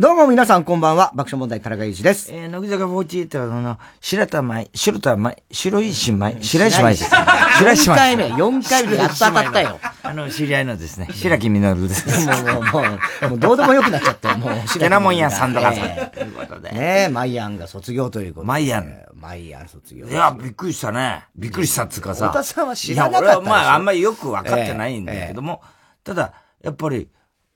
[0.00, 2.32] どうも皆さんこんばんは、爆笑問題、田中裕二です。
[2.32, 7.10] えー、乃木坂48の、白田舞、白田舞、白石舞、白石舞です。
[7.58, 7.98] 白石舞。
[7.98, 9.78] 4回目、4回目やっと当たったよ。
[10.02, 12.26] あの、知り合いのですね、白木みのるです。
[12.26, 14.78] もう、もう、もう、もうどうでもよくなっちゃったよ、もう。
[14.78, 15.82] ケナモン屋さんとかさ。
[16.06, 16.70] ということで。
[16.70, 18.48] ねえ、マイアンが卒業ということで。
[18.48, 19.04] マイアン。
[19.12, 20.06] マイアン卒業。
[20.06, 21.26] いや、びっくりしたね。
[21.36, 22.28] びっくりしたっつうかさ。
[22.28, 25.60] 太田さんは知らなかったいや、俺はまあ、あんまりよく分かってないんだけども、
[26.04, 27.10] ただ、やっぱり、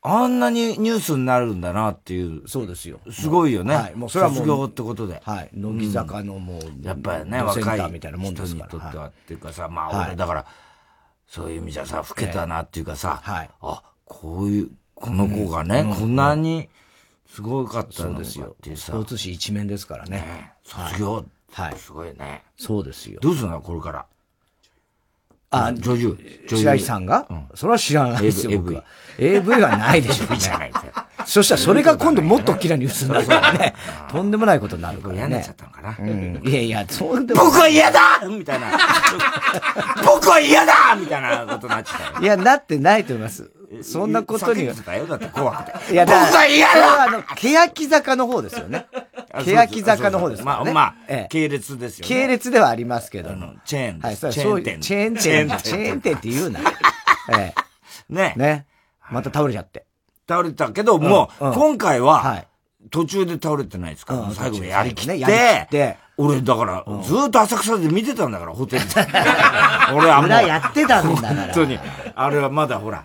[0.06, 2.46] あんなにニュースになるんだなっていう。
[2.46, 3.00] そうですよ。
[3.10, 3.74] すごいよね。
[3.74, 3.94] はい。
[3.94, 4.38] もうそれはもう。
[4.40, 5.22] 卒業ってことで。
[5.24, 5.50] はい。
[5.54, 7.78] 乃木坂のもう、やっぱりね、若い。
[7.78, 10.46] 人にとってはっていうかさ、まあ俺だから、
[11.26, 13.50] そういう意味じゃさ、老けたなっていうかさ、はい。
[13.62, 16.68] あ、こういう、この子がね、こんなに
[17.26, 18.88] すごかったんですよっていうさ。
[18.88, 20.52] スポーツ紙一面ですからね。
[20.64, 21.24] 卒業。
[21.52, 21.76] はい。
[21.78, 22.42] すごいね。
[22.58, 23.20] そうですよ。
[23.22, 24.06] どうするのこれから？
[25.48, 26.18] あ、女優。
[26.46, 27.26] 白石さんが？
[27.54, 28.84] それは知らないですよ、僕は。
[29.18, 30.36] AV はないでしょうね。
[30.40, 30.72] じゃない
[31.26, 33.74] そしたらそれが今度もっと大きなニュースになるからね。
[34.10, 35.18] とんでもないことになるからね。
[35.20, 35.96] 嫌になっちゃったのかな。
[35.98, 36.42] うん。
[36.44, 37.44] いやいや、そうでも。
[37.44, 38.66] 僕は嫌だみたいな。
[40.04, 42.20] 僕は嫌だみたいなことになっちゃった。
[42.20, 43.50] いや、なってないと思います。
[43.82, 44.74] そんなことには。
[44.74, 45.92] だよ、だって怖くて。
[45.92, 48.86] いや、僕は嫌だあの、欅坂の方ですよね。
[49.44, 50.44] 欅坂の方ですね。
[50.44, 50.94] まあ、まあ、
[51.30, 52.08] 系列ですよね。
[52.08, 53.30] 系列ではありますけど。
[53.64, 54.80] チェーンはい、チェーン店。
[54.80, 55.22] チェーン店。
[55.22, 56.60] チェーン店って言うな。
[57.32, 58.14] ええ。
[58.14, 58.34] ね。
[58.36, 58.66] ね。
[59.10, 59.86] また倒れちゃって。
[60.28, 62.46] 倒れたけど、もう、今回は、
[62.94, 64.14] 途中で倒れてないですか？
[64.14, 65.16] ら、最後やりきっ
[65.68, 68.94] て、俺、だから、ずっと浅草で見てたんだから、ホテルで。
[69.92, 70.26] 俺はもう。
[70.26, 71.42] 裏やってたんだから。
[71.46, 71.76] 本当に。
[72.14, 73.02] あれはまだほら、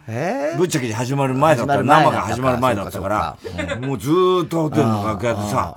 [0.58, 3.36] ぶっちゃけ始まる前だったら、生が始まる前だったから、
[3.82, 4.12] もうず
[4.46, 5.74] っとホテルの楽屋でさ、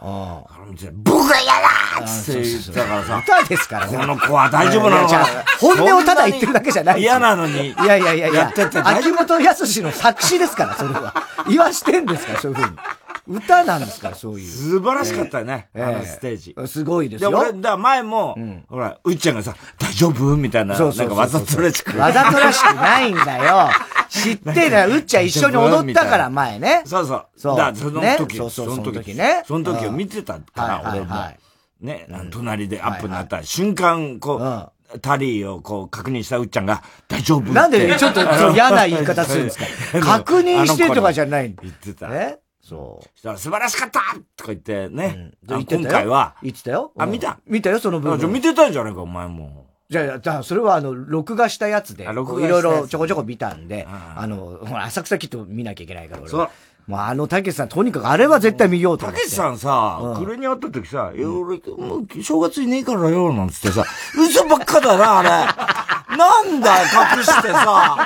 [0.93, 5.27] 僕が嫌だって言ってたからさ、歌ですからこの子は大丈夫なのか
[5.59, 7.69] 本音をただ言ってるだけじゃない嫌なのに。
[7.71, 11.15] いやいやいやいや、ってて秋元康の作詞ですから、それは。
[11.49, 12.77] 言わしてんですから、そういうふうに。
[13.29, 14.51] 歌なんですから、そういう。
[14.51, 16.57] 素晴らしかったよね、あのステージ。
[16.67, 17.31] すごいですよ。
[17.31, 18.37] で、俺、だ前も、
[18.69, 20.37] ほら、うっちゃんがさ、大丈夫？
[20.37, 21.97] みたいな、なんかわざとらしく。
[21.99, 23.69] わざとらしくないんだよ。
[24.11, 26.83] 知ってるうっちゃん一緒に踊ったから、前ね。
[26.85, 27.27] そうそう。
[27.37, 27.57] そう。
[27.57, 29.43] だその時、そうそう、その時ね。
[29.47, 31.17] その時を見てたから、俺も。
[31.81, 37.51] ね、隣でアップになった瞬間、こう、タリーをこう確認したうっちゃんが、大丈夫？
[37.53, 38.21] なんでちょっと
[38.53, 39.65] 嫌な言い方するんですか？
[40.05, 42.09] 確認してとかじゃない言ってた。
[42.11, 42.39] え？
[42.63, 43.19] そう。
[43.19, 44.01] したら素晴らしかった
[44.37, 45.33] とか言ってね。
[45.47, 46.37] 今回は。
[46.43, 46.93] 言ってたよ。
[46.97, 47.39] あ、見た？
[47.47, 48.33] 見たよ、その部分。
[48.33, 49.67] 見てたんじゃないか、お前も。
[49.91, 56.51] じゃあ、じゃあ、それはあの、録画したやつで、いろいろちょこちょこ見たんで、あの、ほら、浅草キッド見なきゃいけないから、俺は。
[56.87, 59.21] もうあの、たけしさん、とにかくあれは絶対見ようと思って。
[59.23, 63.85] たけしさんさ、暮れに会った時さ、いや、俺、もう、正月いねえからよ、なんつってさ、
[64.19, 65.29] 嘘ばっかだな、あれ。
[66.19, 67.97] なんだよ、隠してさ。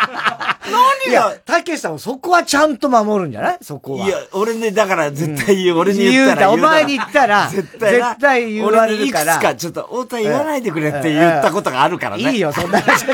[1.07, 1.31] 何が？
[1.45, 3.59] たけしさんもそこはちゃんと守るんじゃない？
[3.63, 4.07] そこは。
[4.07, 9.35] いや、俺ね、だから絶対言う、俺に言ったらお前に言ったら、絶対、絶対言われるから。
[9.35, 12.31] いくつか、ちょっと、太田言わないでくれって言ったことがあるからね。
[12.33, 13.07] いいよ、そんな話。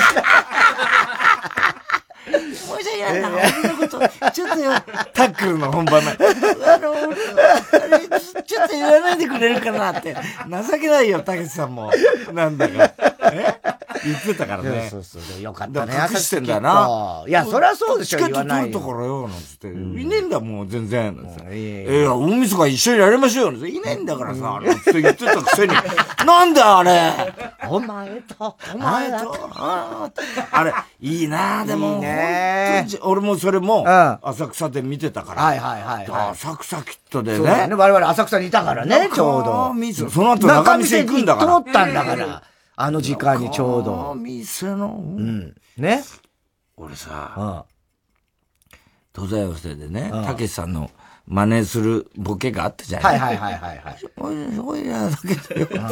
[2.33, 3.29] 申し訳ないな、
[3.99, 4.73] と、ちょっとよ、
[5.13, 6.15] タックルの本番前。
[6.15, 8.09] あの、俺、あれ、
[8.43, 10.15] ちょっと言わないでくれるかなって。
[10.15, 11.91] 情けないよ、たけしさんも。
[12.33, 13.12] なんだか。
[13.33, 13.61] え
[14.05, 14.89] 言ってたからね。
[14.91, 15.43] そうそうそう。
[15.43, 15.95] よかったね。
[15.95, 17.25] 隠してんだな。
[17.27, 18.67] いや、そりゃそうでしょ、言わない。
[18.67, 19.69] チケット取るところよ、なんつって。
[19.69, 21.17] いねえんだもん、全然。
[21.49, 23.67] ええ、大晦日一緒にやりましょうよ。
[23.67, 25.75] いねえんだからさ、なって言ってたくせに。
[26.27, 27.13] なんだあれ。
[27.69, 29.51] お前と、お前と、
[30.53, 32.03] あれ、いいなでも。
[33.03, 33.85] 俺もそれも、
[34.23, 35.43] 浅草で見てたから。
[35.43, 36.31] はいはいはい。
[36.33, 37.69] 浅草キットでね。
[37.71, 40.11] 我々浅草にいたからね、ちょうど。
[40.11, 41.63] その後中店行くんだから。
[41.63, 42.43] 通ったんだから。
[42.85, 44.17] あの時間にちょうど。
[44.17, 45.01] 店の。
[45.01, 45.55] うん。
[45.77, 46.03] ね？
[46.77, 47.65] 俺さ、
[49.15, 50.91] 東西寄せでね、たけしさんの
[51.29, 53.19] 真似するボケがあったじゃない？
[53.21, 53.97] はいはいはいはいはい。
[54.17, 55.87] おい、おいやだけどよ。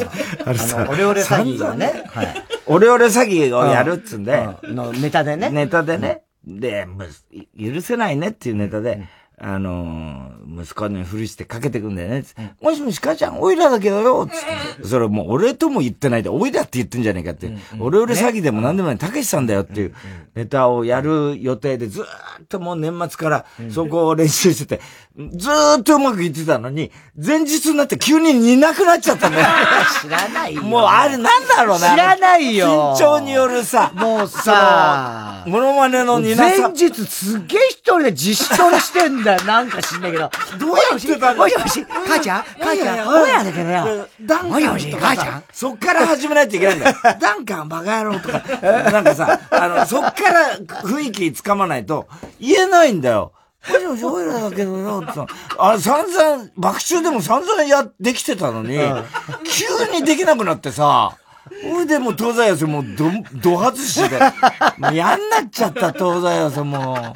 [0.45, 2.03] あれさ、オレオレ詐欺がね。
[2.09, 2.35] はい。
[2.67, 4.49] オレオレ詐欺をやるっつんで。
[4.65, 5.49] のネタでね。
[5.51, 6.25] ネタでね。
[6.45, 6.89] で、
[7.57, 9.07] 許せないねっていうネタで、
[9.43, 12.25] あのー、息子にふりしてかけてくんだよね。
[12.39, 14.87] うん、もしもし、母ちゃん、おいらだけどよ、つって。
[14.87, 17.51] それもう俺とも言ってないで、おいらって言ってんじゃねえかって。
[17.79, 19.95] 俺俺詐欺でも何でもない、たけしさんだよっていう
[20.35, 22.07] ネタをやる予定で、ずーっ
[22.51, 24.83] ともう年末からそこを練習してて、
[25.37, 29.47] ずーっとうまくいってたのに、前日になって急に似なくなっちゃったんだよ。
[30.03, 30.63] 知らないよ。
[30.63, 31.93] もうあれなんだろうな。
[31.93, 32.95] 知らないよ。
[32.95, 36.69] 緊張によるさ、もうさ、モノマネの似なさ。
[36.69, 39.45] 前日すっげえ一人で自主トレしてんだよ。
[39.45, 40.31] なんか知んないけど。
[40.59, 42.43] どうやってたのもしもし、母ちゃん？
[42.61, 43.05] 母ちゃん？
[43.07, 44.09] どうやだけどよ。
[44.23, 45.45] ダンカンもしもし、母ちゃん？
[45.53, 46.97] そっから始めないといけないんだよ。
[47.21, 48.43] ダンカンバカ野郎とか。
[48.91, 52.09] なんかさ、あの、そっから雰囲気つかまないと
[52.41, 53.33] 言えないんだよ。
[53.69, 55.21] もしもし、おいらだけどよ、って
[55.59, 58.79] あれ散々、爆中でも散々や、できてたのに、
[59.45, 61.13] 急にできなくなってさ、
[61.63, 64.19] ほいでも東西寄せもうど、ど外しで、
[64.79, 67.15] もうやんなっちゃった、東西寄せも。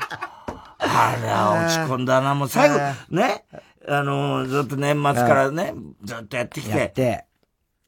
[0.78, 2.78] あら、落ち込んだな、もう最後、
[3.10, 3.44] ね、
[3.88, 5.74] あの、ずっと年末からね、
[6.04, 7.26] ずっとやってきて、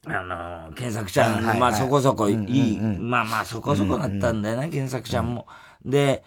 [0.07, 0.23] あ
[0.69, 5.47] の、検索ちゃん、まあそこそこいい、まあまあそこそこだったんだよな、検索ちゃんも。
[5.85, 6.23] で、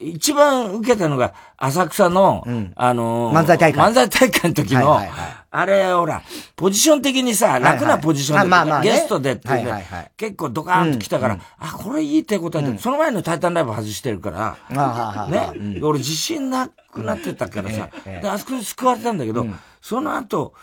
[0.00, 3.90] 一番受けたのが、浅草の、うん、あのー、漫才大会。
[3.90, 6.22] 漫才大会の時の、はいはいはい、あれ、ほら、
[6.56, 19.46] ポジション的にさ、楽なポジションで、まあまあゲストでって、はいはいはい、結構ドカーンと来たから、うん、あ、これいいってことやって、うん、その前のタイタンライブ外してるから、ね、俺自信なくなってたからさ、で、あそこで救われたんだけど、
[19.82, 20.54] その後、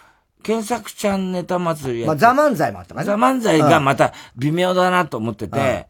[0.41, 2.07] 検索ちゃんネタ祭りや。
[2.07, 3.05] まあ、ザ漫才もあったかね。
[3.05, 5.87] ザ漫才がまた微妙だなと思ってて、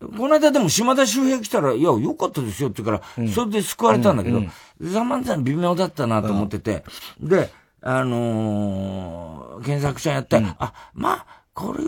[0.00, 4.42] この間でも島田周平来たら、いや、良かったですよって言うから、それで救われたんだけど、
[4.80, 6.84] ザ・マンザ微妙だったなと思ってて、
[7.20, 7.50] で、
[7.80, 11.84] あのー、検索者やって、あ、まあ、これ、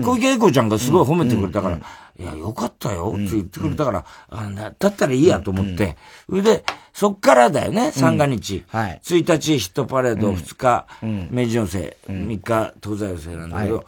[0.00, 5.96] 小池栄子ちゃんがすごい褒めてくれたから、いや、よかったよって言ってくれたから、あだったらいいやと思って、
[6.28, 8.64] それで、そっからだよね、三が日。
[8.68, 9.00] はい。
[9.02, 10.86] 1日ヒットパレード、2日、
[11.30, 13.84] 明治四世、3日東西寄せなんだけど、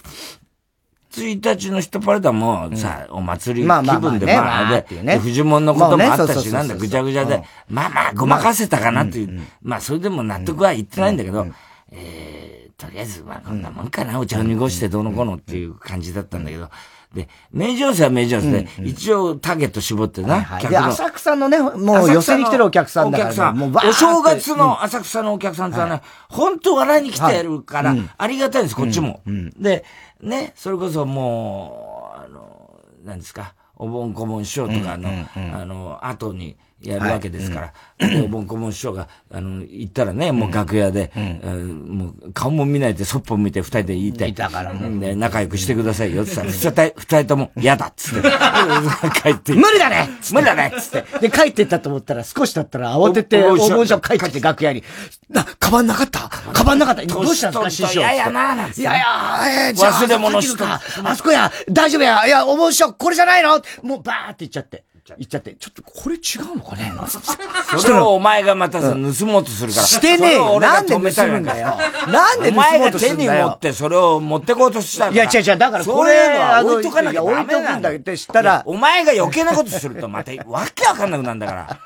[1.21, 11.47] 1日の人パレードもさ、お祭り気分で、まあ、で、ね、藤門のこともあったし、なんだ、ぐちゃぐちゃで、まあまあ、ごまかせたかなっていう、まあ、それでも納得は言ってないんだけど、
[11.91, 16.71] えー、とりあえず、まあ、こんなもんかな、お茶を濁してどうのこうのっていう感じだったんだけど、
[17.15, 20.87] で、明治温泉は明治温泉で、一応ターゲット絞ってな、客の。
[20.87, 23.89] 浅草のね、もう寄せに来てるお客さんだから、お客さん。
[23.91, 26.01] お正月の浅草のお客さんってね、
[26.31, 29.21] 本当笑いに来てるから、ありがたいんです、こっちも。
[29.59, 29.85] で、
[30.23, 41.13] ね、それこそもう、あの、何ですか、お盆顧問師匠とかの、あの、後に、やるわけですから、はいうん、お盆顧問師匠が、あの、行ったらね、もう楽屋で、
[41.45, 44.35] うん、もう顔も見ないで、そっぽ見て二人で言いたい。
[44.35, 44.99] たからね。
[44.99, 48.31] で、仲良くしてくださいよ、って言ったら、二人とも嫌だっつって。
[49.23, 51.29] 帰って無理だね無理だねっつって。
[51.29, 54.83] で、帰ってったと思ったら、少し経ったら慌てて、お盆師匠帰ってきて楽屋に、
[55.31, 58.01] な、カバンなかったカバンなかったどうしたんですか、師匠。
[58.01, 60.81] いやいやななんいやいや、えー、忘れ物した。
[61.05, 64.85] あそこや、大丈夫や、いや、お盆師匠、これじゃないのもうバーって言っちゃって。
[65.05, 66.93] 言っちゃって、ちょっとこれ違うのかね？
[67.77, 69.87] それをお前がまたさ、盗もうとするから。
[69.87, 70.61] してねえよ。
[70.61, 71.77] なんで盗むんだよ。
[72.07, 73.31] なんで盗もうとするんだよ。
[73.33, 77.55] お前が手に持ってそれを持ってこうとしたいや違う違う、だからこれ、あの、置いとかなきゃダメなんだ。
[77.55, 78.63] 置いとくんだってしたら。
[78.65, 81.81] お前が余計なことするとまた、わけわかんなくなるんだから。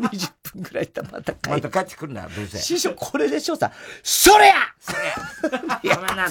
[0.00, 2.58] 20分くらいたまた帰また帰ってくるんだよ、どうせ。
[2.58, 3.70] 師匠、これでしょさ、
[4.02, 4.92] それやそ
[5.82, 6.28] れやごめんな。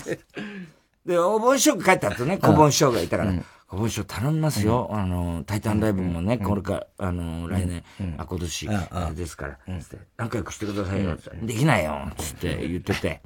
[1.05, 3.33] で、お盆師匠が帰った後ね、小盆師匠がいたから、
[3.73, 4.87] 小盆師匠頼みますよ。
[4.91, 7.83] あの、タイタンライブもね、これか、あの、来年、
[8.19, 8.69] あ、今年、
[9.15, 13.21] ですから、つって、仲良くしてくださいよ、できないよ、つって言ってて。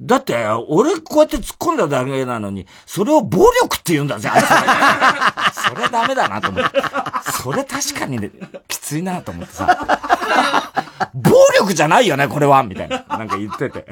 [0.00, 4.46] だって、俺こうやって突っ込んだだけなのに、それを暴力って言うんだぜ、あいつ。
[5.68, 6.80] それダメだなと思って。
[7.42, 8.30] それ確かに、ね、
[8.66, 10.72] きついなと思ってさ。
[11.12, 11.30] 暴
[11.60, 13.04] 力じゃないよね、これはみたいな。
[13.06, 13.86] なんか言ってて。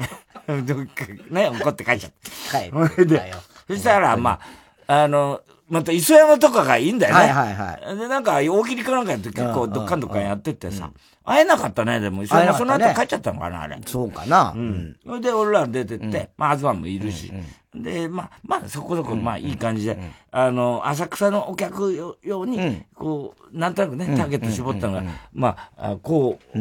[1.29, 2.11] ね、怒って帰っちゃっ
[2.51, 2.59] た。
[2.59, 3.33] 帰って。
[3.67, 4.39] そしたら、ま
[4.87, 5.41] あ、あの、
[5.73, 7.19] また磯山とかがいいんだよね。
[7.21, 7.97] はいはいはい。
[7.97, 10.91] で、なんか、大喜利かなんかやって結構どっかんどっかんやっててさ、
[11.25, 12.21] 会えなかったね、でも。
[12.21, 13.79] 磯山その後帰っちゃったのかな、あれ。
[13.83, 14.53] そうかな。
[14.55, 14.95] うん。
[15.03, 17.33] それで俺ら出てって、まあ、東もいるし。
[17.73, 19.97] で、まあ、まあ、そこそこ、まあ、いい感じで、
[20.29, 25.03] あの、浅草のお客用に、こう、なんとなくね、ターゲット絞ったのが、
[25.33, 26.59] まあ、こう、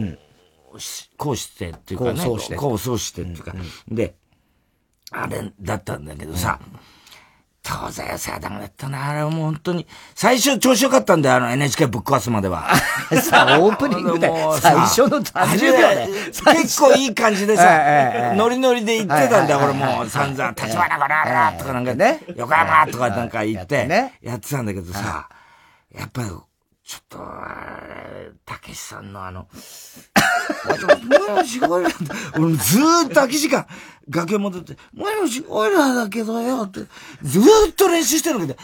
[1.19, 2.57] こうしてっていうかね、こうそうして。
[2.57, 3.55] こうそうしてっていうか、
[3.89, 4.15] で、
[5.11, 6.59] あれだったんだけどさ、
[7.65, 9.11] 東西さ、ダメだったな。
[9.11, 9.87] あれもう本当に。
[10.17, 12.75] 最初調子良かったんだよ、あの NHK ぶっ壊すまでは。
[13.23, 14.29] さあ、オープニングで、
[14.61, 16.09] 最初の30秒で。
[16.63, 25.29] 結構いい感じでさ、ノリノリで言ってたんだよ、俺もう散々、立花かなとかなんか、ね、横浜とかなんか言って、やってたんだけどさ、
[25.95, 26.29] やっぱり、
[26.85, 27.19] ちょっと、
[28.45, 29.47] たけしさんのあの、
[32.37, 33.67] 俺ずーっと空き時間、
[34.09, 36.81] 崖戻って、もしもしおいらだけどよって、
[37.23, 38.59] ずーっと練習してるんだけど、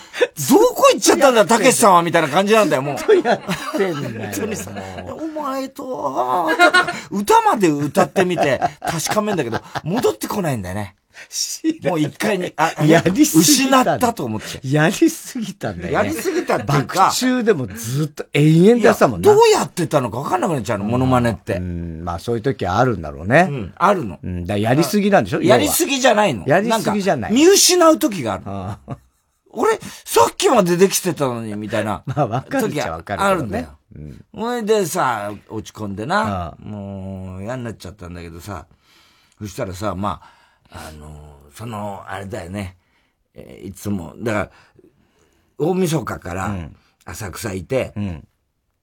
[0.58, 3.16] どこ行っちゃったんだ、たけしさんはみたいな感じなんだよ、もう。
[3.26, 3.40] やっ
[3.76, 5.16] てんだよ。
[5.16, 6.48] お前と、
[7.10, 10.96] 歌まで歌ってみて確かめんだけど、戻ってこないんだよね。
[11.82, 13.80] もう一回に、あ、 やりすぎた。
[13.82, 14.60] 失ったと思って。
[14.66, 15.94] やりすぎたんだよ、ね。
[15.94, 17.04] やりすぎたっていうか。
[17.06, 19.24] 爆中でもずっと延々出したもんね。
[19.24, 21.56] どうやってたのか分かんなくなっちゃうの、モノマネって。
[21.56, 23.48] うん、まあそういう時はあるんだろうね。
[23.50, 24.18] うん、あるの。
[24.22, 25.42] うん、だやりすぎなんでしょ？
[25.42, 26.44] やりすぎじゃないの。
[26.46, 27.32] やりすぎじゃない。
[27.32, 28.42] 見失う時がある。
[28.46, 28.96] ああ
[29.50, 32.02] 俺、さっきまでできてたのに、みたいな。
[32.06, 33.78] まあ、わかるっちゃわかる、あるんだよ。
[33.96, 34.24] うん。
[34.32, 38.66] ほいでさ、落ち込んでな、もう、嫌になっちゃったんだけどさ、
[39.38, 40.37] そしたらさ、まあ、
[40.70, 42.76] あのその、あれだよね。
[43.34, 44.50] えー、いつも、だから、
[45.58, 46.70] 大晦日から
[47.04, 48.28] 浅草いて、うん、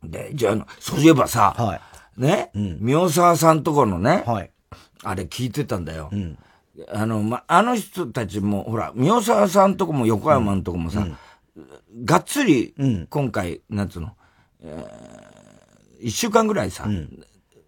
[0.04, 1.80] で、じゃあ、そういえばさ、は
[2.18, 4.52] い、ね、うん、宮沢さんとこのね、はい、
[5.04, 6.10] あれ聞いてたんだよ。
[6.12, 6.38] うん、
[6.90, 11.08] あの、ま、あの人たちも、ほら、宮沢さんとこも横山のとこもさ、
[12.04, 12.76] がっつり、
[13.10, 14.12] 今回、なんつうの、
[14.62, 16.88] えー、一週間ぐらいさ、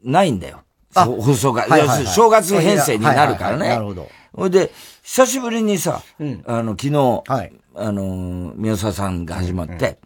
[0.04, 0.64] ないんだよ。
[1.06, 1.66] 放送が。
[1.77, 3.70] 要するに正月編成になるからね。
[3.70, 4.10] なるほど。
[4.34, 4.72] ほいで、
[5.04, 9.98] 久しぶりにさ、うん、あの、昨日、はい、あの、宮沢さんが始まって、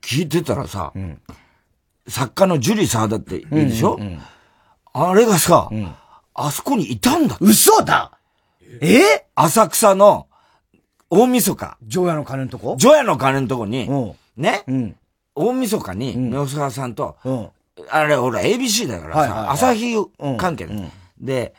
[0.00, 1.20] 聞いてたらさ、うん、
[2.08, 4.20] 作家のジュリー沢田っているでしょ、うんうんうん、
[4.92, 5.94] あれがさ、うん、
[6.34, 8.12] あそこにいたんだ嘘だ！
[8.80, 9.26] え？
[9.34, 10.26] 浅草の
[11.08, 11.78] 大晦日。
[11.86, 12.74] 除夜の鐘のとこ？
[12.78, 13.88] 除夜の鐘のとこに、
[14.36, 14.96] ね、うん、
[15.34, 17.16] 大晦日に宮沢さんと、
[17.90, 19.94] あれ、ほら、ABC だからさ、朝日
[20.38, 20.68] 関係
[21.20, 21.54] で、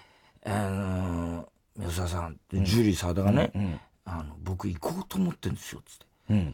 [0.45, 5.97] あの宮沢さん、ジュリー沢田がね、あの、僕行こうと思ってんですよ、つっ
[6.37, 6.53] て。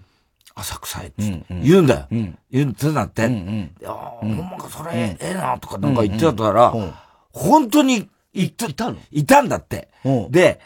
[0.55, 1.45] 浅草へ、つって。
[1.61, 2.07] 言うんだよ。
[2.51, 2.91] 言って。
[2.91, 3.27] なって。
[3.27, 6.73] いやほんまか、それ、ええな、とかなんか言ってたら、
[7.31, 8.97] 本当に行ったの？
[9.11, 9.89] いたんだって。
[10.29, 10.59] で、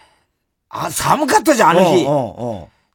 [0.69, 2.05] あ、寒かったじゃん、あの日。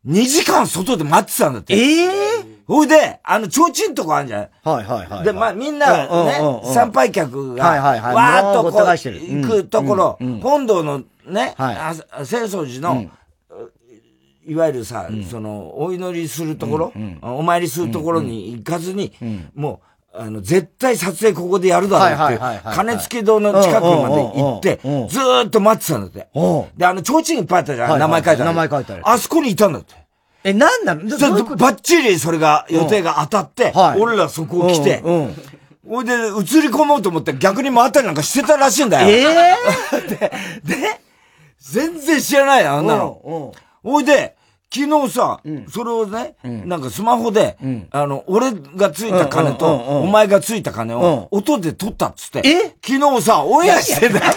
[0.06, 1.74] 2時間外で待ってたんだって。
[1.74, 4.48] ええほいで、あの、提灯とこあるじゃん。
[4.62, 5.24] はいはいはい。
[5.24, 6.08] で、まあみんなね、
[6.64, 8.14] 参拝客が、はいはいはい。
[8.14, 13.10] わーっとこう、行くところ、本堂のね、はい、清掃寺の、
[14.46, 19.14] いわゆるさ、その、お祈りするところ、お参りするところに行かずに、
[19.54, 22.38] もう、あの、絶対撮影ここでやるだろうって、
[22.74, 26.28] 金付堂の近くまで行って、ずーっと待ってたんだって。
[26.76, 28.44] で、あの、提灯いっぱいあったじゃん、名前書いてある。
[28.46, 29.02] 名前書いてある。
[29.04, 29.94] あそこにいたんだって。
[30.44, 31.56] え、なんなの？
[31.56, 35.02] ばっちりそれが、予定が当たって、俺らそこ来て、
[35.88, 39.08] ほいで、映り込もうと思って逆に回ったりなんかしてたらしいんだよ。
[39.08, 40.08] ええ
[40.64, 41.00] で、で、
[41.60, 43.52] 全然知らないよ、あんなの。
[43.82, 44.36] ほいで、
[44.70, 52.76] 昨日さ、うん、それをね、うん、なんかスマホで、うん、あの、俺がついた金と、お前がついた金を、音で取ったっつって、え？
[52.86, 54.32] 昨日さ、オンエアしてんだよ。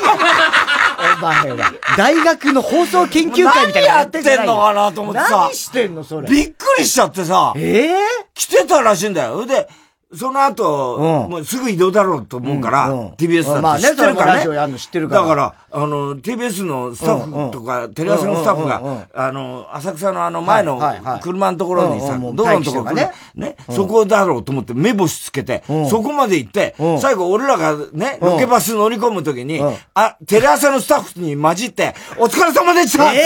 [1.17, 5.29] お前は、大学の放送研究会みたいなやってんのかなと思ってさ。
[5.31, 6.29] 何してんのそれ。
[6.29, 7.53] びっくりしちゃってさ。
[7.57, 7.97] ええー、
[8.33, 9.45] 来てたらしいんだよ。
[9.45, 9.67] で、
[10.13, 14.47] その後、うん、もうすぐ移動だろうと思うから、うんうん、TBS だって知ってるからね。
[14.47, 15.21] まあね、知ってるから。
[15.21, 20.81] だから、あの、TBS のスタッフとか、テレ朝のスタッフが、あの、浅草のあの前の
[21.21, 29.61] 車のところにさ、道路のところね、ね、そこだろうと思って目星つけて、そこまで行って、最後俺らがね、ロケバス乗り込むときに、
[29.93, 33.21] あ、テレ朝のスタッフに混じって、お疲れ様でしたええ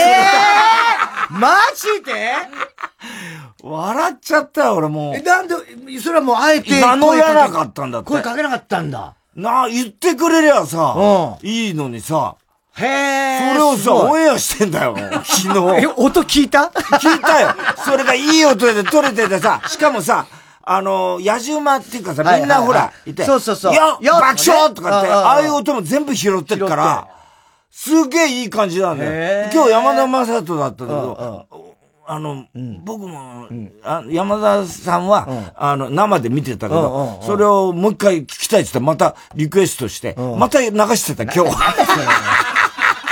[1.30, 2.32] ー、 マジで？
[3.62, 5.16] 笑っちゃったよ、俺もう。
[5.16, 5.54] え、なんで、
[6.00, 6.75] それはもうあえて。
[6.80, 8.08] 名乗らなかったんだって。
[8.08, 9.14] 声かけなかったんだ。
[9.34, 10.94] なあ、言ってくれりゃさ、
[11.42, 12.36] うん、いいのにさ。
[12.78, 13.52] へえ。
[13.52, 15.82] それをさ、オンエアしてんだよ、 昨日。
[15.82, 16.70] え、音聞いた？
[16.74, 17.54] 聞いたよ。
[17.84, 20.26] それがいい音で撮れててさ、 しかもさ、
[20.62, 23.24] あの、野じ馬っていうかさ、みんなほら、いて。
[23.24, 23.74] そうそうそう。
[23.74, 27.06] よ爆笑とかって、ああいう音も全部拾ってるから、
[27.70, 29.50] すげえいい感じなんだよ。
[29.52, 31.46] 今日山田正人だったけど、
[32.08, 41.52] あの、うん、僕も、うん、あ山田さんは、うん、あの、生で見てたけど、それをもう一回聞きたいって言ってまたリクエストして、また流してた、今日。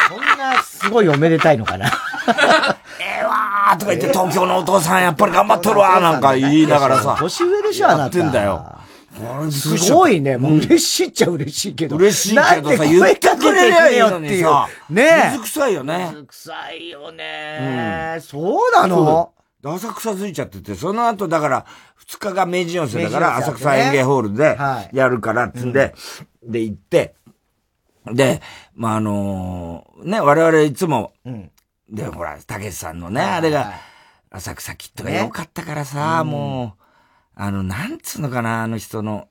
[0.09, 1.87] そんなすごいおめでたいのかな。
[3.01, 7.17] ええわーとか言って、東京のお父さんやっぱり頑張っとるわーなんか言いながらさ。
[7.19, 8.03] 年上でしょ、あなた。
[8.03, 8.75] やってんだよ。
[9.50, 10.37] すごいね。
[10.37, 11.97] もう嬉しいっちゃ嬉しいけど。
[11.97, 14.68] 嬉しいけどさ、言ってくれりゃいいのにさ。
[14.90, 16.11] ね水臭いよね。
[16.12, 18.18] 水臭いよね。
[18.21, 19.33] そうなの？
[19.66, 21.66] 浅草づいちゃってて、その後だから、
[21.97, 24.59] 二日が明治四世だから、浅草園芸ホールで
[24.92, 25.94] やるから、つんで、
[26.42, 27.14] で行って、
[28.12, 28.42] で、
[28.75, 31.14] まあ、あのね、我々いつも、
[31.88, 33.73] で、ほら、たけしさんのね、あれが、
[34.30, 36.84] 浅草キットが良かったからさ、もう、
[37.37, 39.29] あの、なんつうのかな、あの人の、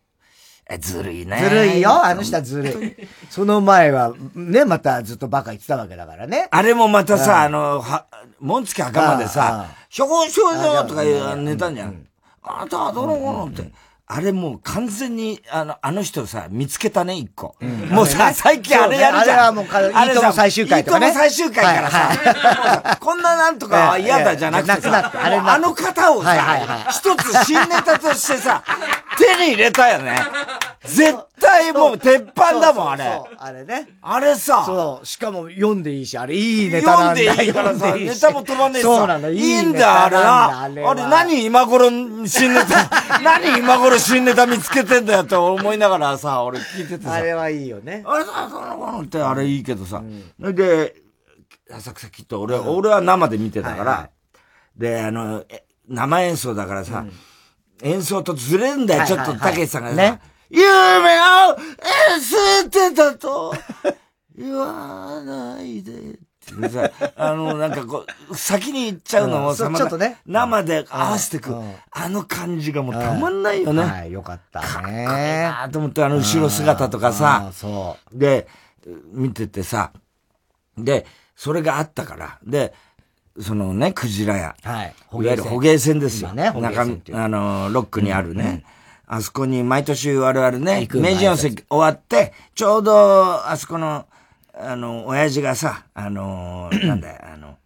[0.70, 1.42] え、ずるいね。
[1.42, 2.96] ずるいよ、あの人はずるい。
[3.30, 6.48] その前は、ね、またずっとバカ言ってたわけだからね。
[6.52, 8.06] あれもまたさ、あの、は、
[8.40, 12.08] 紋付き袴でさ、ひょこひょことかいうネタじゃん。
[12.42, 13.46] あなたはどのもの？
[13.48, 13.72] って。
[14.06, 17.56] あれもう完全に、あの、あの人さ、見つけたね、一個。
[17.62, 19.38] うん、もうさ、最近あれやるじゃん。
[19.38, 21.08] あれはもう、いいとも最終回とかね。
[21.08, 28.62] いいとも最終回からさ、はいはい、こんななんとか嫌だじゃなくてさ、あれあの方をさ、はいはいはい、一つ新ネタとしてさ、
[29.18, 30.18] 手に入れたよね。
[30.86, 33.22] 絶対もう鉄板だもん、あれ。
[33.38, 33.88] あれね。
[34.02, 34.64] あれさ。
[34.66, 35.06] そう。
[35.06, 40.90] しかも読んでいいし、あれいいネタなんだ読んでいいからさ、ネタも飛ばねえしそうなんだ、いいんだよ、あれな。
[40.90, 47.14] あれ何今頃新ネタ、 何今頃新ネタ見つけてんだよって思いながらさ、俺聞いててさ。
[47.14, 48.04] あれはいいよね。
[48.06, 50.02] あれさ、その頃ってあれいいけどさ。
[50.40, 50.96] で、
[51.72, 54.10] 浅草きっと俺、俺は生で見てたから、
[54.76, 55.46] で、あの、
[55.88, 57.06] 生演奏だからさ、
[57.84, 60.20] 演奏とずれんだよ、ちょっと、たけしさんがね。
[60.54, 61.58] 夢を
[62.22, 63.54] 捨てたと
[64.38, 66.20] 言わないで。
[66.70, 70.18] さ、あの、なんかこう、先に行っちゃうのもさ、ちょっとね。
[70.26, 71.56] 生で合わせてく、
[71.92, 73.84] あの感じがもうたまんないよね。
[73.84, 74.66] はい、よかったね。
[74.68, 77.50] かっこいいなと思って、あの後ろ姿とかさ。
[77.54, 78.18] そう。
[78.18, 78.48] で、
[79.14, 79.92] 見ててさ、
[80.78, 81.06] で、
[81.36, 82.40] それがあったから。
[82.46, 82.74] で、
[83.40, 84.56] そのね、クジラ屋。
[84.64, 84.94] はい。
[85.14, 86.34] いわゆる捕鯨船ですよ。
[86.34, 88.64] ね、中身、あの、ロックにあるね。
[89.06, 94.06] あそこに毎年我々ね、明治温泉終わって、ちょうど、あそこの、
[94.54, 97.58] あの、親父がさ、あの、 なんだよ、あの、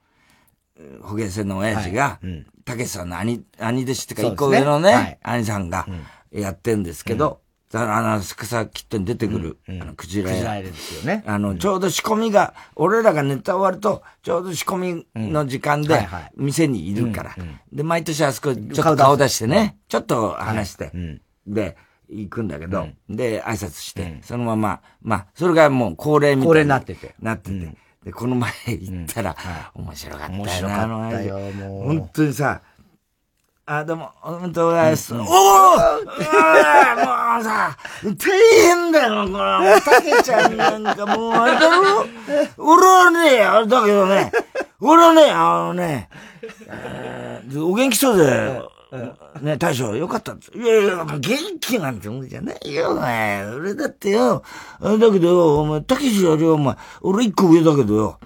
[1.02, 2.20] 保険船の親父が、
[2.66, 5.88] たけしさんの兄、兄弟子ってか、一個上のね、兄さんが
[6.32, 7.40] やってんですけど、
[7.74, 11.24] あの、草切手に出てくる、あの、クジラクジラですよね。
[11.28, 17.36] あの、ちょうど仕込みが、俺らがネタ終わると、ちょうど仕込みの時間で、店にいるから。
[17.72, 20.92] で、毎年あそこ、ちょっと顔出してね、ちょっと話して、
[21.48, 21.78] で、
[22.10, 26.48] 行くんだけど、うん、で、挨拶して、うん、そのまま、まあ、それがもう恒例みたいな。
[26.48, 27.16] 恒例になってて。
[27.22, 27.56] なってて。
[27.56, 29.36] うん、で、この前行ったら、
[29.76, 31.84] 面白かったよ面白かったよ、もう。
[31.88, 32.62] 本当にさ、
[33.70, 35.14] あ、どうも、おめでとうございます。
[35.14, 35.28] おおもう
[37.44, 39.82] さ、大変だよ、これ。
[39.82, 42.06] たけちゃんなんかもう、あれだろ
[42.58, 44.32] 俺はね、あれだけどね、
[44.80, 46.08] 俺はね、あのね、
[47.58, 48.62] お元気そうで、
[49.42, 53.46] ね、大将、よかったいやいや、元気なんてもんじゃないよ、お前。
[53.46, 54.44] 俺だってよ。
[54.82, 58.20] だけどよ、お前、たけしよりお前、俺一個上だけどよ。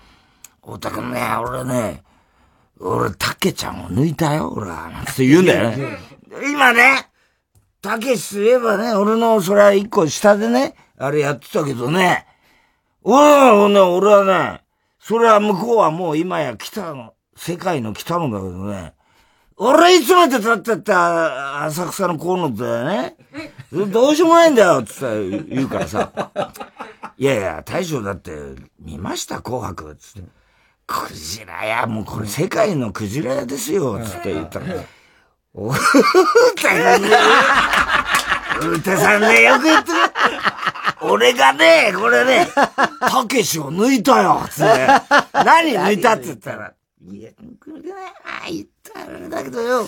[0.62, 2.04] おたくんね、俺ね、
[2.80, 4.89] 俺、たけちゃんを抜いたよ、俺は。
[4.89, 5.97] なんて言うんだよね。
[6.52, 7.10] 今ね、
[7.82, 12.28] たけしといえばね、俺の、それは一個下でね、あれやってたけどね。
[13.04, 14.62] 俺はね、俺はね、
[15.00, 18.93] それは向こうはもう今や来たの、世界の来たのだけどね。
[19.63, 23.15] 俺いつまで経ってった浅草の河野だよね。
[23.71, 26.12] どうしようもないんだよって言うからさ。
[27.15, 28.32] いやいや、大将だって
[28.80, 30.28] 見ました紅白つって。
[30.88, 34.65] クジラや、もうこれ世界のクジラ屋ですよつって言ったら。
[35.54, 35.74] おう
[36.56, 37.10] たさんね。
[38.67, 39.97] うたさんね、よく言ってる。
[41.02, 42.47] 俺がね、これね、
[43.00, 44.88] たけしを抜いたよつって。
[45.34, 46.74] 何抜いたって言ったら。
[47.12, 47.30] いや、
[47.63, 47.91] これね、
[48.26, 48.65] ああ、言っ
[49.30, 49.88] だけどよ、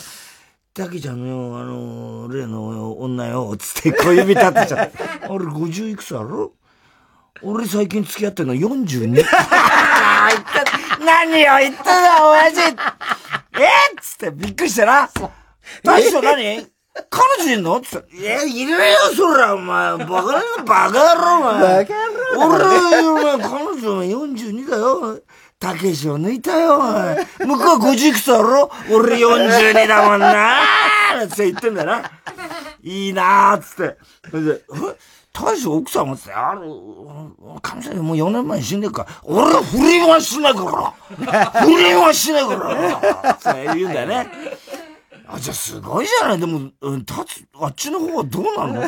[0.74, 4.98] たけちゃんのよ、あの、例の女よ、つって小指立てちゃって。
[5.24, 6.52] あれ50いくつある？
[7.42, 9.24] 俺最近付き合ってんの42。
[11.06, 12.72] 何を言っただ、親父え？
[12.72, 12.76] っ
[14.02, 15.10] つってびっくりしたな。
[15.84, 16.68] 大将何？
[17.10, 17.82] 彼女いんの？
[17.82, 18.16] つって。
[18.16, 18.78] いや、いるよ、
[19.16, 19.98] そら、お前。
[19.98, 21.86] バカな、バカ野郎、お前。
[21.86, 23.34] バカ野郎。
[23.36, 25.20] 俺、彼女42だよ。
[25.64, 26.78] たけしを抜いたよ、
[27.40, 28.70] 向こうは50いくつだろ？
[28.92, 32.12] 俺42だもんなーって言ってんだよな。
[32.82, 33.98] いいなーっつって。
[34.30, 34.62] それで、
[35.32, 44.30] 大将奥さんもって、あの、神様もう4年前に死んでるから、俺は不倫はしないから、不倫はしないから、って言うんだよね。
[45.26, 46.40] あ、じゃあすごいじゃない。
[46.42, 48.84] でも、うん立つ、あっちの方はどうなの？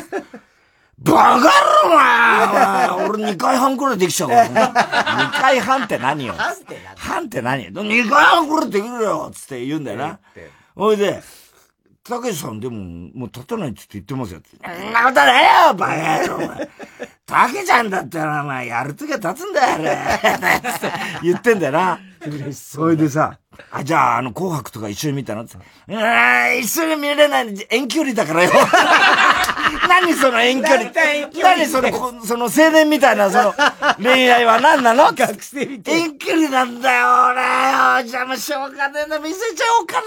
[0.99, 1.49] バカ野郎
[1.85, 4.47] お前俺2回半くらいできちゃうから。
[4.47, 6.95] 2回半って何よ半って何？
[6.97, 10.19] 半って何 ?2 回半くらいできるよつって言うんだよな。
[10.75, 11.21] ほいで、
[12.03, 12.75] たけしさんでも、
[13.13, 14.41] もう立たないって言ってますよ。
[14.45, 15.95] そんなことないよバカ
[16.27, 16.67] 野郎。
[17.25, 19.97] たけちゃんだったら、お前、やるときは立つんだよ、あれ。
[21.23, 21.99] 言ってんだよな。
[22.53, 23.39] それでさ、
[23.71, 25.43] あ、じゃあ、あの、紅白とか一緒に見たの？
[25.43, 25.55] って。
[25.55, 28.51] うん、一緒に見れない遠距離だからよ。
[29.87, 30.91] 何その遠距離？
[31.41, 33.53] 何その、その青年みたいな、その、
[34.01, 35.11] 恋愛は何なの？
[35.13, 37.99] 学生みたい遠距離なんだよ、俺よ。
[37.99, 40.01] 邪魔しょうがねえな、見せちゃおうか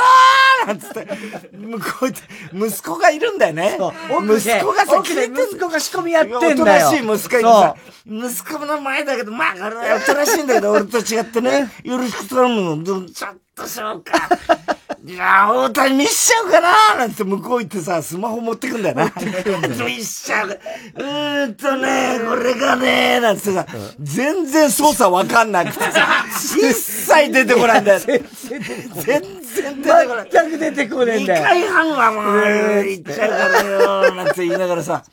[0.66, 1.09] ななんつって。
[1.57, 2.21] 向こうて、
[2.53, 3.79] 息子がいるんだよね。
[3.79, 6.53] 息子がさ、聞いて息子が仕込みやってんだよ。
[6.53, 9.55] おとなしい息子がいてさ、息子の前だけど、まあ、
[9.97, 12.85] おとなしいんだけど、俺と違ってね、よろしく頼むの。
[12.85, 14.29] ちょっとしようか。
[15.05, 19.12] いや大谷見しちゃうかななんて向こう行ってさ、スマホ持ってくんだよな。
[19.87, 20.49] 見しちゃう。
[20.49, 23.64] うーんとね、これがね、なんてさ、
[24.01, 28.01] 全然操作わかんなくてさ、一切出てこないんだよ。
[28.05, 29.23] 全然
[29.83, 30.29] 出てこない。
[30.31, 31.44] 全く出てこないんだよ。
[31.44, 35.05] 2回半はもう、行っちゃうからよ、なんて言いながらさ、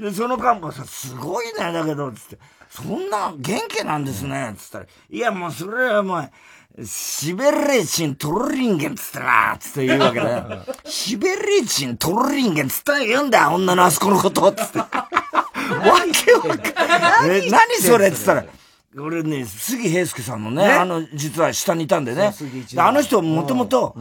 [0.00, 2.38] で、その間もさ、すごいね、だけど、つって、
[2.70, 6.30] そんな元気なんですね、つったら、いや、もうそれはもう、
[6.84, 10.64] シベレーチントルリンゲンつってなつって言うわけだよ。
[10.86, 14.78] シベレーチントルリンゲンつって言うんだよ、女のあそこのことつって。
[14.78, 14.86] わ
[16.12, 18.44] けわかんえ、何それつったら、
[18.96, 22.32] 俺ね、杉平介さんのね、あの、実は下にいたんでね。
[22.76, 23.94] あの人もともと、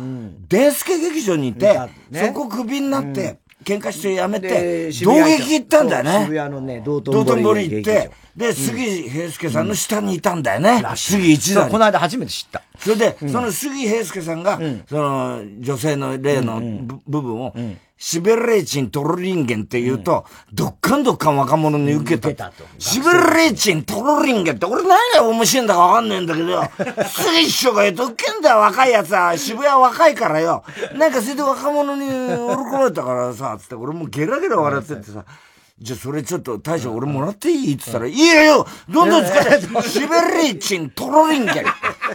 [0.48, 1.80] デンスケ劇場にいて、
[2.14, 6.26] そこクビになって、喧嘩してやめて、道劇行ったんだよね。
[6.26, 10.84] 渋谷のね、道頓堀行って、で、杉平介さんの下にいたんだよね。
[10.96, 12.62] 杉一座この間初めて知った。
[12.78, 16.62] それで、その杉平介さんが、その、女性の例の
[17.08, 17.54] 部分を、
[17.98, 22.52] シベレーチントロリンゲンって言うと、どっかんどっかん若者に受けた。
[22.78, 26.62] シベレーチントロリンゲンって、俺何が面白いんだかわかんねえんだけど、
[27.10, 29.36] 杉師匠が言うと、受けんだよ、若いやつは。
[29.36, 30.64] 渋谷若いからよ。
[30.96, 35.26] なんかそれで若者に喜ばれたからさ、つって、俺もゲラゲラ笑っててさ、
[35.80, 37.74] じゃあそれちょっと大将俺もらっていい？
[37.76, 39.44] って言ったら、いいよどんどん使っ
[39.84, 41.66] て、シベリーチントロリンゲン、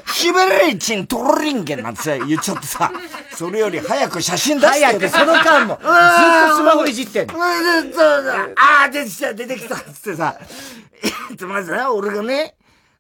[0.07, 2.91] シベリーチントロリンゲンなんてさ、言っちゃってさ、
[3.37, 4.85] それより早く写真出して。
[4.85, 7.35] 早く、その間も、ずっとスマホいじってんの。
[7.41, 10.37] ああ、出てきた、出てきた、つってさ、
[11.31, 12.57] えっと、まずな、俺がね、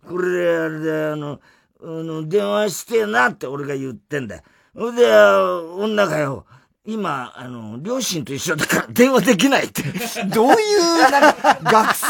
[0.09, 1.41] これ、あれで、あの、
[1.83, 4.43] あの、電話してなって俺が言ってんだよ。
[4.77, 6.47] ほんで、女がよ、
[6.85, 9.83] 今、あの、両親と一緒だから電話できないって。
[10.35, 12.07] どういう、なんか、学生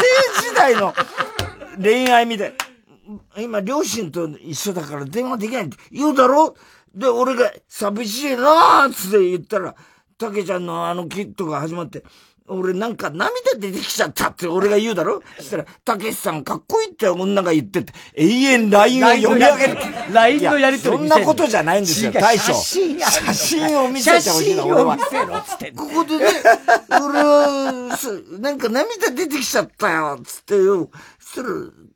[0.49, 0.95] 時代の
[1.81, 2.55] 恋愛みたい。
[3.37, 6.57] 今、両親と一緒だから電話できないって言うだろ？
[6.95, 9.75] で、俺が寂しいなーっつって言ったら、
[10.17, 12.03] たけちゃんのあのキットが始まって、
[12.49, 15.23] 俺なんか涙出てきちゃったって俺が言うだろ？
[15.39, 19.79] そしたら、たけしさんかっこいいって女が言ってて、永遠 LINE を読み上げる。
[20.13, 22.53] LINE のやりとりそんなことじゃないんですよ、大将。
[22.53, 24.99] 写真を見せてほしいの、俺は。
[25.77, 26.27] ここでね、
[26.91, 27.99] 俺は、
[28.41, 30.91] なんか涙出てきちゃったよ、つってよ。
[31.21, 31.49] そしたら、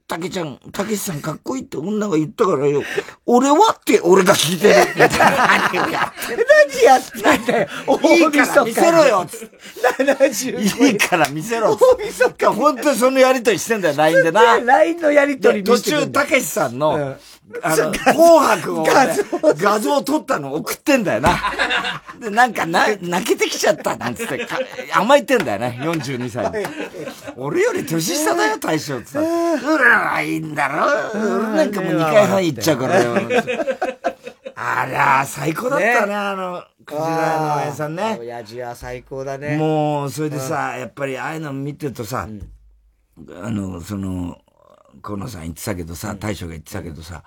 [0.09, 2.83] たけちゃん、たけしさんかっこいいって女が言ったからよ。
[3.27, 4.75] 俺はって俺が聞いてる。
[4.97, 7.69] 何をやって何やってんだよ。
[8.05, 9.27] いいから見せろよ。
[9.88, 10.87] 70。
[10.87, 11.77] いいから見せろ。
[11.77, 12.47] 大晦日。
[12.47, 14.61] 本当にそのやりとりしてんだよ、LINE でな。
[14.61, 17.16] LINE のやりとり途中、たけしさんの、
[17.62, 18.92] あの、紅白を、ね、
[19.56, 21.30] 画像を撮ったの送ってんだよな。
[22.20, 24.46] で、なんかな、泣けてきちゃったなんつって、
[24.92, 26.66] 甘えてんだよね、42歳に。
[27.37, 29.20] 俺より年下だよ、大将ってさ。
[29.20, 29.24] う
[29.78, 33.16] らはいいんだろ俺なんかもう2回半行っちゃうからよ。
[34.56, 38.16] あら、最高だったね、あの、クジラの親さんね。
[38.20, 39.56] 親父は最高だね。
[39.56, 44.38] もう、それでさ、やっぱりああいうの見てるとさ、あの、その、
[45.02, 47.22] 河野さん言ってたけどさ、大将が言ってたけどさ、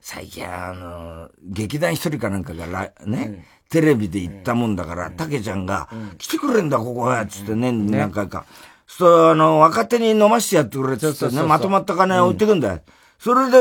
[0.00, 8.46] 最近あの、劇団一人かなんかがね、テレビで行ったもんだから、たけちゃんが、来てくれんだ、ここへ、つってね、何回か。
[8.86, 12.80] そう、あの、若手に飲ましてやってくれってってね、まとまった金置いてくんだよ。
[13.18, 13.58] それで、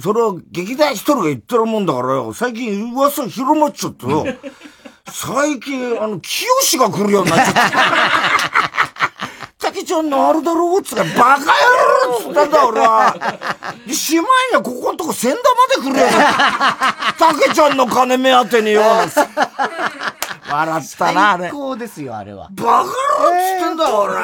[0.00, 4.26] それを劇団一人が言ってるもんだからよ、最近噂広まっちゃってよ。
[5.10, 6.46] 最近、あの、清
[6.78, 8.57] が来るようになっちゃった。
[9.88, 11.46] きちゃんのあるだろうっつったら、 バカ野
[12.10, 13.14] 郎っつったんだ、俺は。
[13.86, 15.38] で、しまいにはここんとこ仙台
[15.82, 16.06] まで来るよ。
[17.18, 18.82] たけちゃんの金目当てによ、
[20.50, 21.44] 笑ったな、あれ。
[21.44, 22.48] 最高ですよ、あれは。
[22.50, 22.92] バカ野郎っ
[23.58, 24.18] つってんだ、俺よ。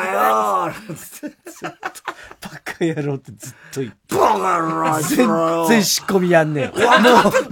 [2.40, 4.14] バカ野郎ってずっと言って。
[4.14, 6.79] バカ野郎全然仕込みやんねえ。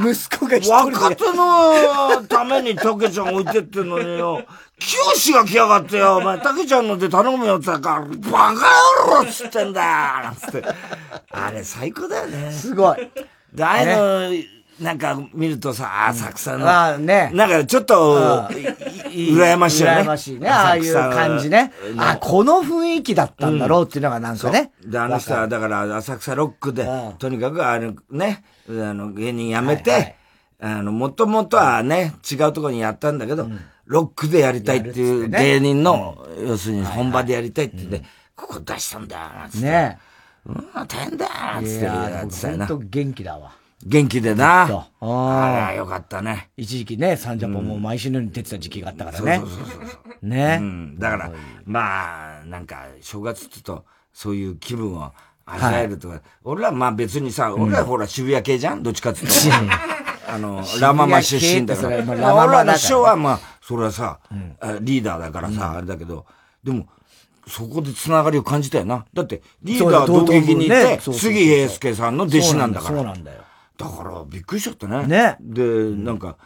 [0.03, 4.45] もう、息子が一人若手のためにたけちゃん置いてってんのによ。
[4.83, 9.89] 清が来やがってよ、お前、たけちゃんので頼むよって言ったから、バカ野郎っつってんだよ
[10.25, 10.65] なんつって。
[11.31, 12.53] あれ最高だよね。
[12.53, 13.11] すごい。
[13.53, 14.43] で、ああいう
[14.81, 16.69] の、なんか見るとさ、浅草の。
[16.69, 17.31] ああね。
[17.35, 20.01] なんかちょっと、羨ましいよね。
[20.01, 20.49] 羨ましいね。
[20.49, 21.73] ああいう感じね。
[21.99, 24.73] あ、この雰囲気だったんだろうっていうのがなんかね。
[24.85, 30.17] で、あの人はだから浅草ロックで、とにかくあのね、あの芸人辞めて、
[30.61, 33.49] あの、もともとはね、違うところにやったんだけど、
[33.87, 38.03] ロックでやりたいっていう芸人の、要するに本場でやりたいって言って、
[38.37, 39.67] ここ出したんだよ、なんつって。
[39.67, 39.99] ね
[40.45, 42.67] うん、大変だよ、なんつってやってたよな。
[42.67, 43.53] ほんと元気だわ。
[43.85, 44.87] 元気でな。
[45.01, 46.51] ああ、よかったね。
[46.57, 49.39] 一時期ね、サンジャポも毎週のように出てた時期があったからね。
[49.39, 50.27] そうそうそうそう。
[50.27, 50.59] ね。
[50.61, 50.99] うん。
[50.99, 51.33] だから、
[51.65, 55.13] まあ、なんか、正月って言うと、そういう気分を
[55.47, 59.35] 味わえるとか、はい、俺らまあ別にさ、俺らほら渋谷系じゃんどっちかっていうと。
[60.33, 61.97] あの、ラママ出身だから。
[62.35, 64.21] 俺らの師匠はまあ、それはさ、
[64.81, 66.27] リーダーだからさ、あれだけど、
[66.65, 66.89] でも、
[67.47, 69.07] そこでつながりを感じたよな。
[69.13, 72.97] だって、リーダー同劇にいて、杉平介さんの弟子なんだから。
[72.97, 73.43] そうなんだよ。
[73.79, 75.07] だから、びっくりしちゃったね。
[75.07, 75.37] ね。
[75.41, 76.37] で、なんか、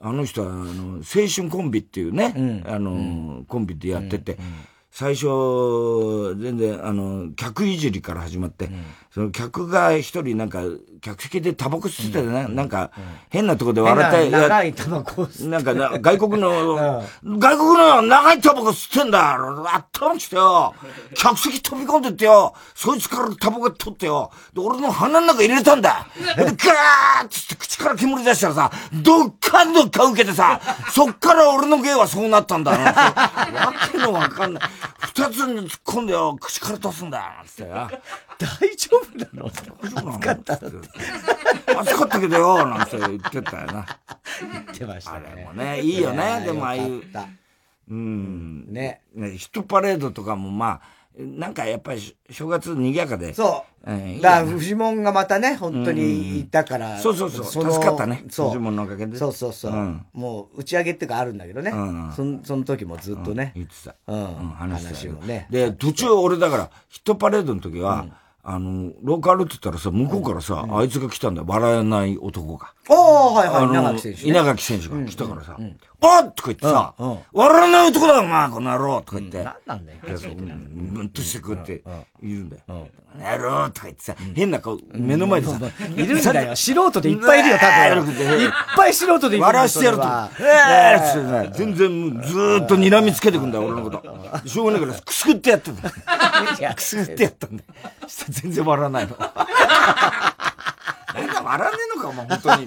[0.00, 4.38] あの人は、あの、青春コンビっていうね、あの、コンビでやってて、
[4.90, 5.26] 最初、
[6.40, 8.84] 全然、あの、客いじりから始まって、うん、
[9.16, 10.60] その客が一人なんか、
[11.00, 12.90] 客席でタバコ吸っててね、うん、なんか、
[13.30, 14.30] 変なとこで笑ったい。
[14.30, 19.38] 長いタバコなんかな、外国の、 外国の長いタバコ吸ってんだ
[19.72, 20.74] あったましてよ。
[21.14, 22.52] 客席飛び込んでってよ。
[22.74, 24.30] そいつからタバコ取ってよ。
[24.52, 26.06] で、俺の鼻の中入れたんだ。
[26.36, 26.54] で、ガー
[27.24, 30.60] ッつって口から煙出したらさ、どっかんどっか受けてさ、
[30.92, 32.72] そっから俺の芸はそうなったんだ。
[32.72, 34.62] わけのわかんない。
[34.98, 37.88] 二つに突っ込んでよ、口から出すんだつってよ。
[38.38, 39.50] 大丈夫なの？
[39.50, 40.14] 大丈夫なの？
[40.14, 40.54] 暑かった
[41.80, 43.86] 暑かったけどよ、なんて言ってたよな。
[44.52, 45.26] 言ってましたね。
[45.32, 47.02] あれもね、いいよね、でもああいう。
[47.88, 48.72] うん。
[48.72, 49.02] ね。
[49.14, 53.32] ヒットパレードとかもまあ、なんかやっぱり正月賑やかで。
[53.32, 53.90] そう。
[53.90, 56.98] えー、だから、フジモンがまたね、本当にいたから。
[56.98, 57.44] そうそうそう。
[57.72, 58.24] 助かったね。
[58.28, 58.48] そう。
[58.48, 59.16] フジモンのおかげで。
[59.16, 59.72] そうそうそう。
[59.72, 61.70] うん、もう、打ち上げっていうかあるんだけどね。
[61.70, 63.52] うん、そのその時もずっとね。
[63.54, 63.94] 言ってた。
[64.08, 64.26] うん。
[64.50, 65.46] 話もね。
[65.48, 68.04] で、途中俺だから、ヒットパレードの時は、
[68.48, 71.46] あの、ローカルって言ったらさ、向こうからさ、あいつが来たんだよ。
[71.48, 72.72] 笑えない男が。
[72.88, 73.64] ああ、はいはい。
[73.66, 75.58] 稲垣選手、稲垣選手が来たからさ、
[76.02, 76.94] あっとか言ってさ、
[77.32, 79.42] 笑えない男だお前、この野郎とか言って。
[79.42, 79.98] なんなんだよ。
[80.04, 81.82] ブンとしてくって
[82.22, 82.62] 言うんだよ。
[83.18, 85.58] 野郎とか言ってさ、変な顔、目の前でさ、
[85.96, 86.54] いるんだよ。
[86.56, 88.12] 素人でいっぱいいるよ、多分。
[88.42, 90.02] いっぱい素人でいる笑わしてやると。
[90.02, 94.48] えーって全然ずーっと睨みつけてくんだよ、俺のこと。
[94.48, 95.90] しょうがないから、くすぐってやってんだよ。
[96.76, 97.68] くすぐってやったんだよ。
[98.28, 99.16] 全然笑わないの。
[99.18, 99.24] な
[101.24, 102.66] んか笑わねえのか、もう本当に。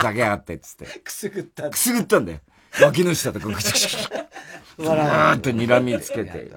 [0.00, 0.86] ふざけやがってっつって。
[1.04, 2.38] くすぐったくすぐったんだよ。
[2.82, 3.96] 脇の下とかぐちぐち。
[4.78, 6.50] 笑ーっと睨みつけて。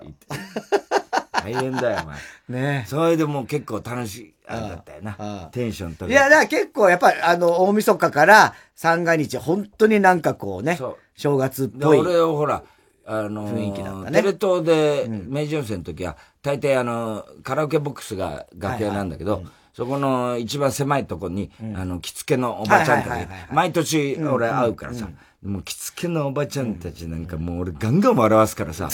[1.31, 2.17] 大変だよ、お前。
[2.49, 5.49] ねそれでもう結構楽しい、あれだったよな。
[5.51, 10.79] テンションといや、だから結構やっぱり、あの、大晦日から三が日、本当になんかこうね、
[11.15, 11.99] 正月っぽい。
[11.99, 12.63] 俺をほら、
[13.05, 14.21] あの雰囲気だったね。
[14.21, 25.07] テレ東で、明治温泉の時は、大体あの、カラオケボックスが楽屋なんだけど、そこの一番狭いとこに、あの、着付けのおばちゃんたち、毎年俺会うからさ、
[25.43, 28.89] もう着付けのおばちゃんたちなんかもう俺ガンガン笑わすからさ、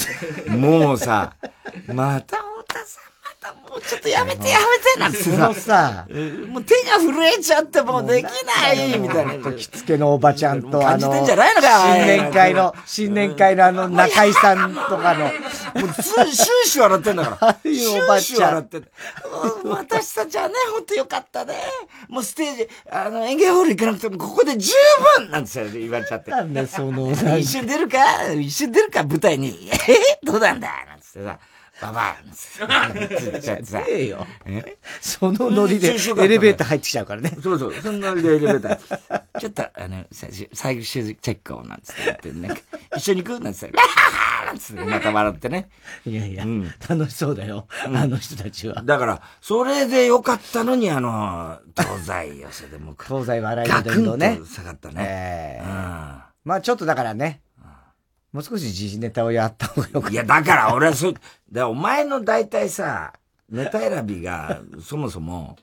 [0.47, 1.35] もうさ、
[1.87, 3.03] また太田さん
[3.39, 5.53] たもうちょっとやめてやめてなんてさ。
[5.53, 6.07] さ、
[6.47, 9.53] もう手が震えちゃってもうできないみたいな。
[9.53, 15.25] 着付けのおばちゃんと、あの、新年会の、新年会のあの、中井さんとかの。
[15.25, 15.31] も
[15.87, 16.33] う終
[16.65, 17.53] 始笑ってんだから。
[17.63, 17.73] 終
[18.21, 18.81] 始笑って
[19.63, 21.55] 私たちはね、ほんとよかったね。
[22.09, 24.73] もうステージ、あの、演芸ホール行かなくても、ここで十
[25.17, 26.31] 分なんですよ、言われちゃって。
[26.31, 29.69] なんだその、一瞬出るか一瞬出るか舞台に。
[29.87, 30.67] えどうなんだ？
[30.89, 31.39] なんつってさ。
[31.81, 33.83] ババーンさ。
[33.87, 34.27] ええよ。
[35.01, 37.37] そのノリでエレベーター入ってきちゃうからね。
[37.41, 37.73] そうそう。
[37.73, 39.39] そのノリでエレベーター。
[39.39, 42.49] ちょっと、あの、最終チェックを、なんつって言って、ね、
[42.97, 43.75] 一緒に行くなんつって、
[44.45, 45.69] なんつって、また笑ってね。
[46.05, 46.45] いやいや、
[46.89, 47.67] 楽しそうだよ。
[47.85, 48.81] あの人たちは。
[48.83, 52.95] だから、それでよかったのに、あの、東西寄せでも。
[53.01, 54.39] 東西笑いの伝道ね。
[54.45, 54.95] 下がったね。
[54.99, 55.65] ええ。
[56.43, 57.41] まあちょっとだからね、
[58.31, 60.09] もう少し時事ネタをやった方がよかった。
[60.11, 61.13] いや、だから俺はそ、
[61.51, 63.13] だお前の大体さ、
[63.49, 65.57] ネタ選びが、そもそも、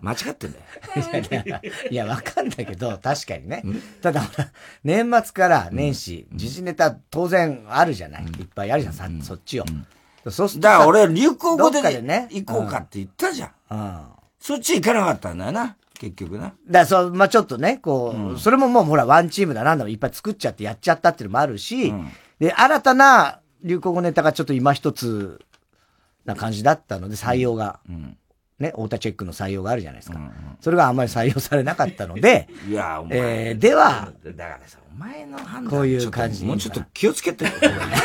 [0.00, 1.60] 間違ってんだよ。
[1.90, 3.62] いや、わかんないけど、確かにね。
[4.00, 4.22] ただ、
[4.84, 8.24] 年末から年始、時事ネタ当然あるじゃない？
[8.24, 9.64] いっぱいあるじゃん、さ、そっちを。
[10.30, 10.68] そうすると。
[10.68, 13.50] だから俺、流行語でね、行こうかって言ったじゃん。
[13.70, 14.00] うん。
[14.38, 15.76] そっち行かなかったんだよな。
[15.98, 16.54] 結局な。
[16.70, 25.40] だそう、まあちょっとね、こう、うん、それももうほら、ワンチームだなんだろ、いっぱい作っちゃってやっちゃったっていうのもあるし、うん、で、新たな流行語ネタがちょっと今一つ
[26.24, 27.80] な感じだったので、採用が。
[27.88, 28.16] うん、
[28.58, 30.18] ね、太田チェックの採用があるじゃないですか。
[30.18, 37.50] うんうん、それがあんまり採用されなかったので、いや、お前、えー、では、だからさ、お前の判断こういう感じもうちょっと気をつけてよ、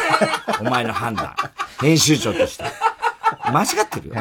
[0.62, 1.36] お前の判断。
[1.82, 2.66] 編集長として。
[3.52, 4.16] 間違ってるよ。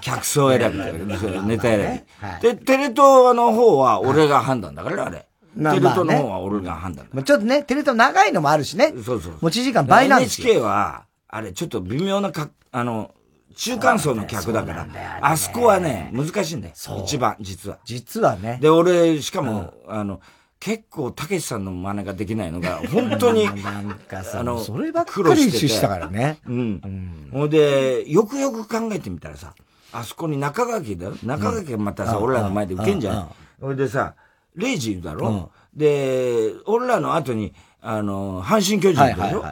[0.00, 0.84] 客層選びと
[1.18, 2.04] か、ネタ選
[2.42, 2.48] び。
[2.48, 5.26] で、テレ東の方は俺が判断だから、あれ。
[5.56, 7.22] テレ東の方は俺が判断だ。
[7.22, 8.92] ちょっとね、テレ東長いのもあるしね。
[9.04, 9.38] そうそう。
[9.40, 10.48] 持ち時間倍なんですよ。
[10.48, 13.14] NHK は、あれ、ちょっと微妙なか、あの、
[13.54, 14.86] 中間層の客だから、
[15.20, 16.74] あそこはね、難しいんだよ。
[17.04, 17.78] 一番、実は。
[17.84, 18.58] 実はね。
[18.60, 20.20] で、俺、しかも、あの、
[20.58, 26.38] 結構、たけしさんの真似ができないのが、本当に、 なんかさ、あの、そればっかりしたからね。
[26.46, 27.28] うん。
[27.32, 29.54] ほ、うんで、よくよく考えてみたらさ、
[29.92, 31.16] あそこに中垣だよ。
[31.22, 33.28] 中垣がまたさ、俺らの前で受けんじゃん。
[33.60, 34.14] ほいでさ、
[34.54, 39.44] レイジいるだろ、で、俺らの後に、あの、阪神巨人いるでしょ、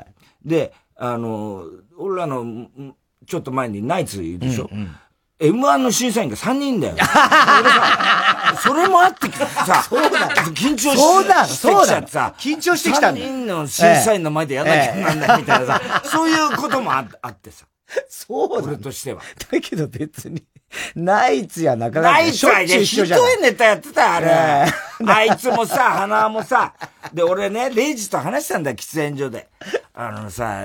[0.45, 1.65] で、あの、
[1.99, 2.69] 俺らの、
[3.27, 4.97] ちょっと前にナイツいるでしょ、うんうん
[5.41, 6.97] M1 の審査員が3人だよ。
[8.63, 13.21] それもあってさ、そうだ緊張しそうだそうださ、緊張してきたんだ。
[13.23, 17.65] 3人の審査員の前でやんなきゃなんないみたいなさ、そういうこともあってさ。
[18.09, 18.69] そうだ。
[18.69, 19.23] 俺としては。
[19.51, 20.43] だけど別に、
[20.95, 24.31] ナイツや中川ナイツはね、ひどいネタやってた、あれ。
[25.07, 25.25] あ。
[25.25, 26.75] いつもさ、花もさ、
[27.13, 29.49] で、俺ね、レイジと話したんだよ、喫煙所で。
[29.95, 30.63] あのさ、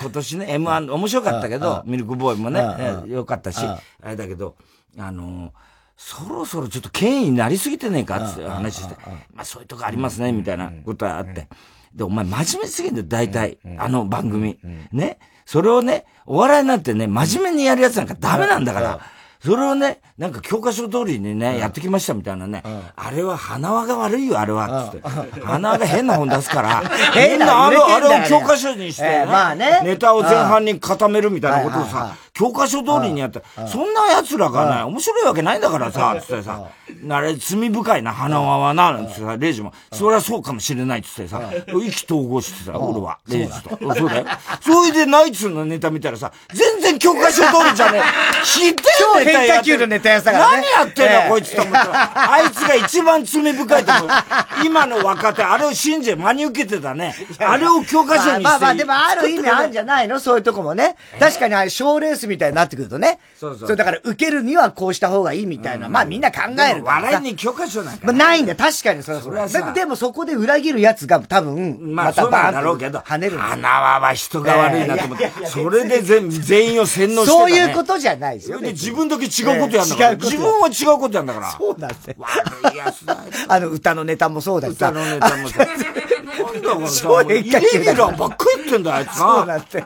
[0.00, 4.56] 今年ね、M1 面白かったけど、ミルクボーイもね、よかったし、あれだけど、
[4.98, 5.52] あの、
[5.96, 8.94] そろそろちょっと権威になりすぎてねえかって話して、
[9.32, 11.48] まあそういうとこありますね、みたいなことがあって。
[11.94, 13.58] で、お前真面目すぎんだよ、大体。
[13.78, 14.58] あの番組。
[14.92, 15.18] ね。
[15.52, 19.00] それをね、お笑いなんてね、真面目にやるやつなんかダメなんだから。
[19.44, 22.62] それをね、なんか教科書通りにね、やってきましたみたいなね、
[22.96, 25.40] あれは花輪が悪いよ、あれは、つって。
[25.44, 26.82] 花輪が変な本出すから、
[27.28, 36.66] みんなあの、あれを教科書にして、まあね、ネタを前半に固めるみたいなことをさ、教科書通りにやって、そんな奴らがね、面白いわけないんだからさ、つってさ、
[37.10, 43.78] あれ、罪深いな、花輪はな、なんてさ、レイジも、それはそうかもしれないっつってさ、意気投合してさ、俺は、レイジと。
[43.94, 44.26] そうだよ。
[44.62, 48.44] それでナイツのネタ見たらさ、全然教科書通りじゃねえ。
[48.44, 48.82] ひで
[49.20, 50.66] え変化球のネタやさからね。
[50.74, 52.32] 何やってんの、こいつと思ったら。
[52.32, 54.08] あいつが一番罪深いと思う。
[54.64, 57.14] 今の若手、あれを信じ、真に受けてたね。
[57.38, 58.42] あれを教科書にして。
[58.42, 60.18] まあまあ、でもある意味あるんじゃないの？
[60.18, 60.96] そういうとこもね。
[61.20, 63.18] 確かにあれ、賞レースみたいになってくるとね。
[63.38, 63.60] そうそう。
[63.60, 65.88] それだから、受けるにはこうした方がいいみたいな。
[65.88, 68.12] まあみんな考える笑いに教科書なんか。
[68.12, 69.72] ないんだ、確かにそれはそれは。
[69.72, 73.38] でもそこで裏切るやつが多分、まあそうなんだろうけど、跳ねる。
[73.38, 75.30] 花輪は人が悪いなと思って。
[75.46, 78.60] それで全全員を洗脳してそういうことじゃないですよ。
[78.60, 80.16] で自分だけ違うことやんだから。
[80.16, 81.50] 自分は違うことやんだから。
[81.52, 83.16] そうなんです悪いやつだ
[83.48, 85.66] あの、歌のネタもそうだし歌のネタもさ。
[86.42, 89.14] なんだからさ、イレギュラーばっかり言ってんだ、あいつな。
[89.14, 89.84] そうだって。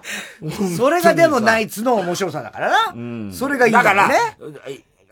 [0.76, 2.92] それがでもナイツの面白さだからな。
[2.94, 3.32] うん。
[3.32, 4.36] それがいいんだからね。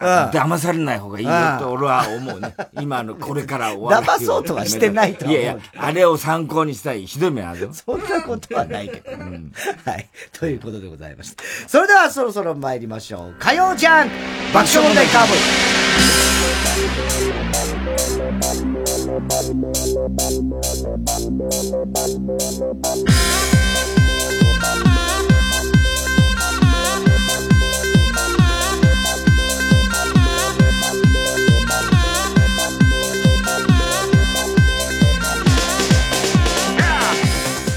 [0.00, 2.54] 騙されない方がいいよと俺は思うね。
[2.80, 4.06] 今のこれから終わる。
[4.06, 7.70] 騙そうとはしてないといやいや、あれを参考にしたいひどい目あるよ。
[7.72, 9.12] そんなことはないけど。
[9.12, 9.52] うん、
[9.84, 10.08] はい。
[10.32, 11.44] ということでございました。
[11.68, 13.34] それではそろそろ参りましょう。
[13.38, 14.08] 火曜ジャン
[14.52, 16.23] 爆笑問題カーボーイ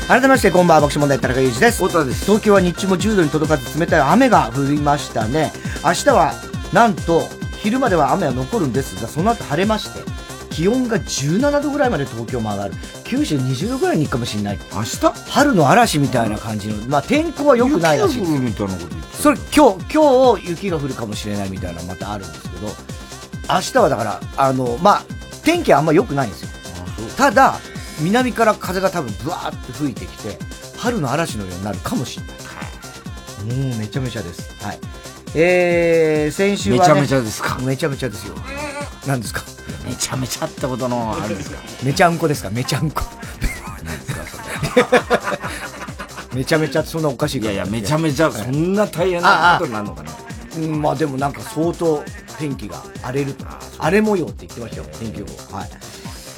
[0.07, 1.83] 改めましてこんばんは爆笑問題田中裕二です。
[1.83, 2.23] 太田です。
[2.23, 5.51] 東京は日中も10度に届かず冷たい雨が降りましたね。
[5.83, 6.33] 明日は
[6.71, 7.27] なんと
[7.61, 9.99] 昼までは雨は残るんですがその後晴れまして
[10.49, 12.73] 気温が17度ぐらいまで東京も上がる。
[13.03, 14.59] 九州20度ぐらいに行くかもしれない。
[14.73, 14.97] 明日？
[15.29, 18.95] 春の嵐みたいな感じの、まあ、天候は良くないらしいですみたいなこと？
[19.13, 22.67] それ今日今日雪が降るかもしれないみたいなまたあるんですけど
[23.53, 25.03] 明日はだからあのまあ
[25.43, 26.49] 天気はあんま良くないんですよ。
[27.17, 27.59] ただ
[28.01, 30.39] 南から風が多分ブワーって吹いてきて
[30.77, 32.37] 春の嵐のようになるかもしれない。
[33.69, 34.63] もうめちゃめちゃです。
[34.63, 34.79] はい
[35.35, 37.59] えー、先週は、ね、めちゃめちゃですか。
[37.59, 38.35] めちゃめちゃですよ。
[39.05, 39.43] 何ですか？
[39.85, 41.57] めちゃめちゃってことのあるんですか。
[41.83, 42.49] めちゃんこですか？
[42.49, 43.03] めちゃんこ。
[46.33, 50.11] めちゃめちゃそんなおかしいいやいやめちゃめちゃそんな大変なことになるのかな。
[50.57, 52.03] うんまあでもなんか相当
[52.37, 53.33] 天気が荒れる。
[53.33, 53.45] と
[53.79, 55.57] 荒れ模様って言ってましたよ天気予報。
[55.57, 55.69] はい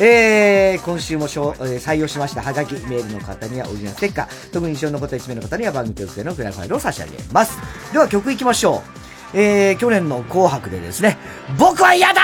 [0.02, 7.58] えー、今週もえー、採用しましたハガキメールの方にはオリジナルステッカー、特に印象の残った1名の方には番組特製のフライファイルを差し上げます。
[7.92, 9.38] では曲いきましょう。
[9.38, 11.18] えー、去年の紅白でですね、
[11.58, 12.22] 僕は嫌だ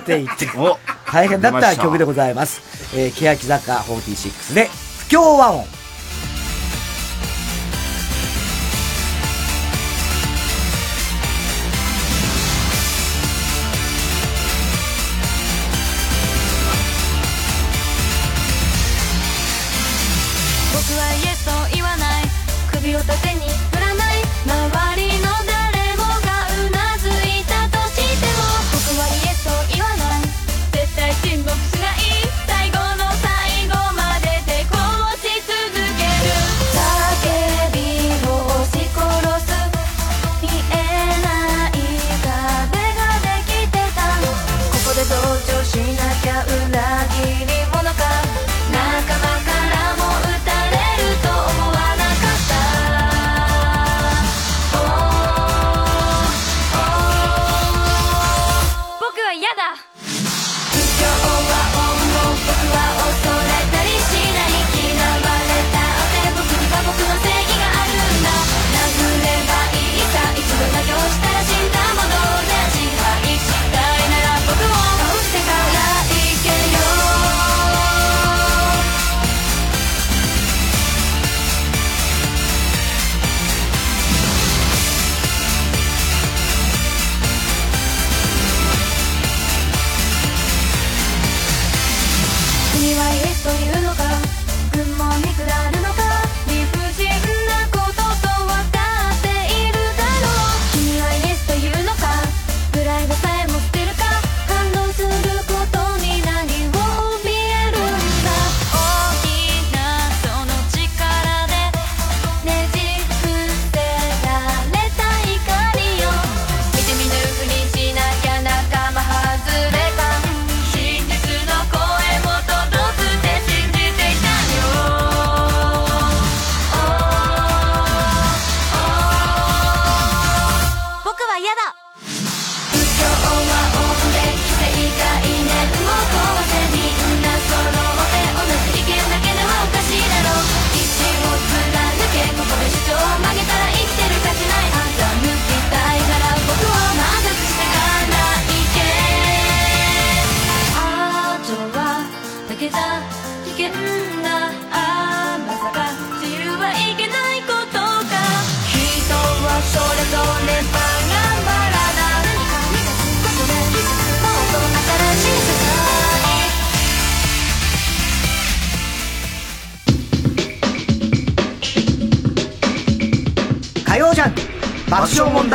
[0.00, 0.48] って言って、
[1.12, 2.62] 大変だった曲でございます。
[2.96, 5.79] えー、欅坂46で、不協和音。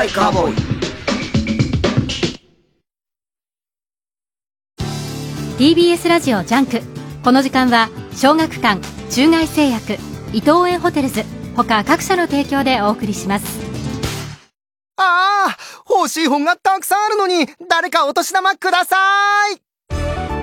[0.05, 0.55] 笑問題カーボーイ
[5.57, 6.81] TBS ラジオジャンク。
[7.23, 9.93] この時間は小学館中外製薬
[10.33, 11.23] 伊藤園ホテルズ
[11.55, 13.65] 他各社の提供でお送りします。
[14.97, 15.57] ああ
[15.89, 18.97] 欲しい本がたくさんあるのに誰かお年玉くださ
[19.49, 19.61] い。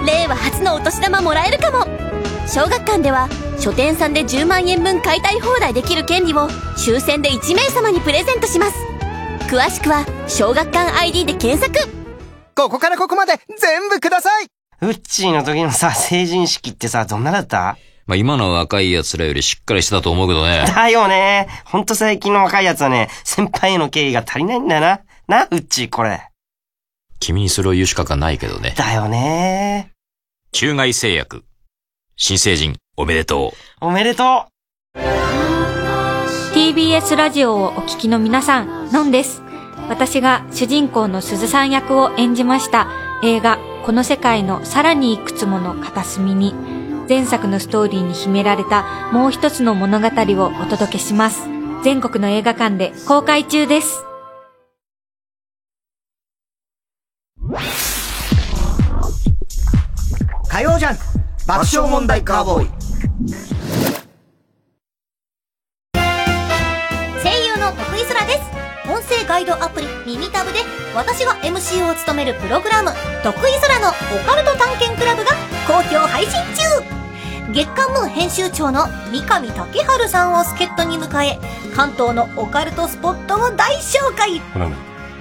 [0.07, 1.87] 令和初のお年玉もらえるかも。
[2.49, 3.29] 小学館では
[3.61, 8.75] 書店さんで10万円分買いたい放題できる権利を抽選で1名様にプレゼントします
[9.53, 11.87] 詳しくは小学館 ID で検索
[12.55, 14.47] ここからここまで全部ください
[14.81, 17.77] ウッチーの時のさ、成人式ってさ、どんなだった？
[18.07, 20.65] まあ今の若い奴らよりしっかりしてたと思うけどね。
[20.67, 21.49] だよね。
[21.67, 25.01] ほんと最近の若い奴はね、先輩への敬意が足りないんだよな。
[25.29, 26.31] な、ウッチーこれ。
[27.21, 28.75] 君にそれを言う資格はないけどね。
[28.75, 29.91] だよね。
[30.53, 31.45] 中外製薬。
[32.17, 33.87] 新成人、おめでとう。
[33.87, 34.52] おめでとう。
[36.73, 39.43] TBS ラジオをお聞きの皆さん、のんです。
[39.91, 42.89] 私が主人公の鈴さん役を演じました
[43.23, 46.55] 映画この世界のさらにいくつもの片隅に
[47.11, 51.43] 前作のストーリーに秘められたもう一つの物語をお届けします。
[51.85, 54.03] 全国の映画館で公開中です。
[60.49, 60.97] 火曜ジャン
[61.47, 63.52] 爆笑問題カーボーイ
[69.23, 70.61] 声ガイドアプリ耳タブで
[70.95, 72.91] 私が MC を務めるプログラム
[73.23, 73.93] 「得意空のオ
[74.29, 75.31] カルト探検クラブ」が
[75.67, 77.53] 好評配信中。
[77.53, 81.39] 月刊ムー編集長の三上竹春さんを助っ人に迎え
[81.77, 84.41] 関東のオカルトスポットを大紹介。
[84.53, 84.75] これね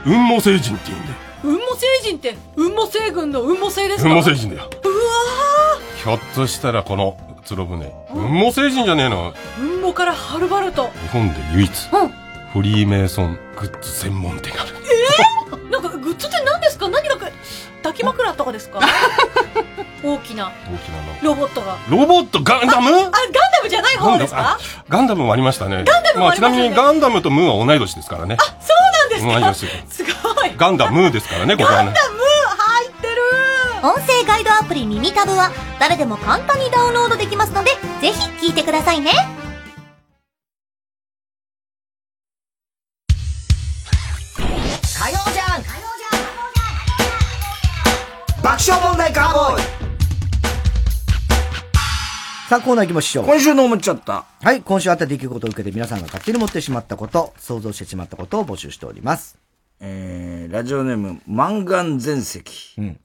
[0.04, 1.16] 雲母星人って言うんだよ。
[1.42, 4.10] 雲母星人って雲母星群の雲母星ですか？
[4.10, 4.70] 雲母星人だよ。
[4.84, 4.94] うわ
[6.04, 9.34] ひょっとしたらこの鶴船雲母星人じゃねえの？
[9.58, 10.90] 雲母からはるばると。
[11.04, 12.14] 日本で唯一、うん
[12.54, 14.76] フリーメイソングッズ専門店がある。
[15.52, 16.88] えー、 なんかグッズって何ですか？
[16.90, 18.80] 何が抱き枕とかですか？
[20.04, 20.52] 大きな。
[20.68, 21.14] 大きなの。
[21.22, 21.78] ロボットが。
[21.90, 22.42] ロボット？
[22.44, 22.90] ガンダム？
[22.90, 23.12] あ、ガンダ
[23.64, 24.58] ムじゃない方ですか？
[24.90, 25.84] ガンダムもありましたね。
[25.86, 26.58] ガンダムもありましたね。
[26.58, 28.38] まあ、ちなみにガンダムとムーは同い年ですからね。
[28.40, 29.74] あ、そうなんですか？
[29.90, 30.54] すごい。
[30.58, 31.86] ガンダムーですからね、ここはね。
[31.86, 32.18] ガンダム
[32.58, 33.22] 入ってる
[33.84, 37.72] 音声ガイドアプリ耳タブは誰でも簡単にダウンロードできますので、
[38.02, 39.12] ぜひ聞いてくださいね。
[48.44, 49.62] 爆笑問題カーボーイ
[52.48, 53.26] さあ、コーナー行きましょう。
[53.26, 54.26] 今週の思っちゃった。
[54.44, 59.40] はい、今週あった出来事を受けて皆さんが勝手に持ってしまったこと、想像してしまったことを募集しております。
[59.80, 62.76] えー、ラジオネーム、マンガン全席。
[62.78, 63.00] うん。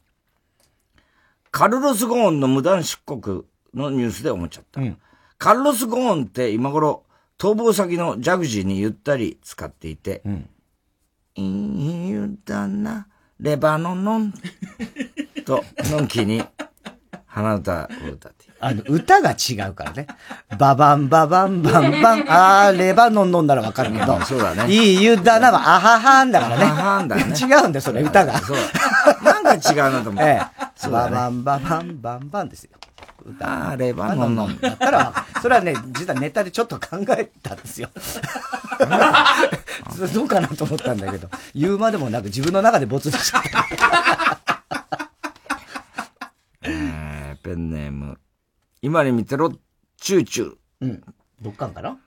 [1.50, 4.82] カルロス・ゴーンの無断出国のニュースで思っちゃった。
[4.82, 4.98] うん、
[5.38, 7.04] カルロス・ゴーンって今頃、
[7.38, 10.50] 逃亡先のジャグジーにゆったり使っていて、うん。
[11.36, 13.06] いい湯だな、
[13.38, 14.32] レバノン
[15.44, 16.42] と、のんきに、
[17.26, 18.46] 鼻歌を歌って。
[18.58, 20.06] あの、歌が違うからね。
[20.58, 24.18] ババンババンバンバン、あー、レバノン飲んだらわかるけど。
[24.22, 24.72] そうだね。
[24.72, 26.64] いい湯だなは、あははんだからね。
[26.64, 27.22] あははんだね。
[27.24, 28.38] 違うんだよ、それ、歌が。
[28.38, 28.56] そう。
[29.22, 30.24] なんか違うなと思って。
[30.24, 30.40] え
[30.86, 30.88] え。
[30.88, 32.70] ババンババンバンバンですよ。
[33.26, 35.12] 歌、あレバノン飲んだったら、
[35.42, 37.90] それはね、実はネタでちょっと考えたんですよ。
[40.14, 43.66] どうかなと思ったんだけど、言うまでもなく自分の中で没しちゃった。
[46.62, 48.18] えー、ペンネーム。
[48.82, 49.52] 今に見てろ、
[49.96, 50.56] チューチュー。
[50.82, 51.02] うん。
[51.40, 51.98] どっかんかな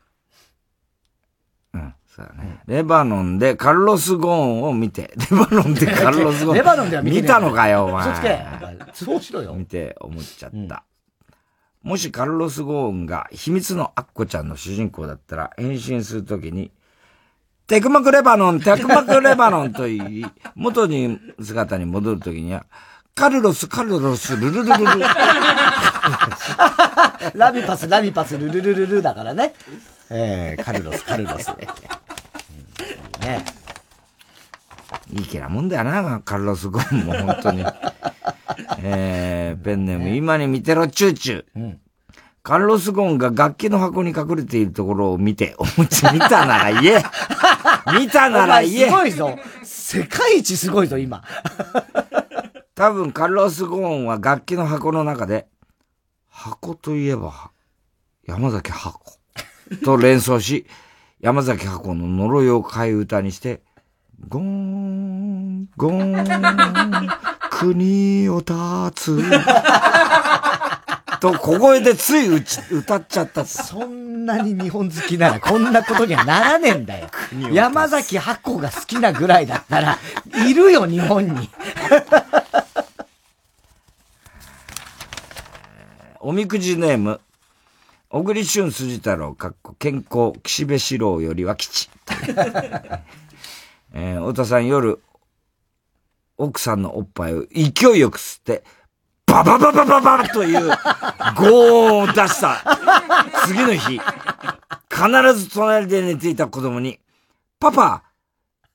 [1.74, 2.74] うん、そうだね、うん。
[2.74, 5.14] レバノンでカルロス・ゴーンを見て。
[5.32, 6.58] レバノンでカルロス・ゴーン。
[6.58, 8.12] レバノンでは見て見たのかよ、お前。
[8.12, 8.40] 嘘つけ。
[8.94, 9.54] そうしろよ。
[9.54, 10.84] 見て思っちゃった。
[11.84, 16.72] うん、もしカルロス・ゴーンが秘密のアッコちゃんの主人公だったら、変身するときに、
[17.68, 20.26] テクマクレバノン、テクマクレバノンと言い、
[20.56, 22.66] 元に姿に戻るときには、
[23.14, 25.02] カルロス、カルロス、ルルルルル。
[27.36, 29.54] ラビパス、ラビパス、ルルルルルだからね。
[30.10, 31.50] えー、カルロス、カルロス
[33.22, 33.46] ね。
[35.14, 37.66] ねいいキャラもんだよな、カルロス・ゴーンも本当に。
[38.82, 41.46] えー、ペンネーム、今に見てろ、チューチュー。
[41.56, 41.80] うん
[42.42, 47.04] カルロス・ゴーンが楽器の箱に隠れているところを見て、おもち見たなら言え
[48.00, 51.24] 見たなら言えすごいぞ世界一すごいぞ、今。
[52.74, 55.48] 多分、カルロス・ゴーンは楽器の箱の中で、
[56.28, 57.52] 箱といえば、
[58.26, 59.00] 山崎箱
[59.84, 60.66] と連想し、
[61.20, 63.62] 山崎箱の呪いを替え歌にして、
[64.28, 67.10] ゴーン、ゴーン、
[67.50, 68.54] 国を立
[68.96, 69.22] つ。
[71.20, 77.10] と小声でついうち歌っちゃったそんなに日本好きならこんなことにはならねえんだよ。
[77.52, 79.98] 山崎箱が好きなぐらいだったら、
[80.48, 81.50] いるよ、日本に。
[86.22, 87.20] おみくじネーム、
[88.10, 91.90] 小栗旬筋太郎、かっこ健康、岸辺四郎よりは吉。
[93.94, 95.02] えー、太田さん夜、
[96.38, 98.64] 奥さんのおっぱいを勢いよく吸って、
[99.26, 102.64] ババババババというゴーを出した。
[103.46, 104.00] 次の日、
[104.90, 107.00] 必ず隣で寝ていた子供に、
[107.60, 108.04] パパ、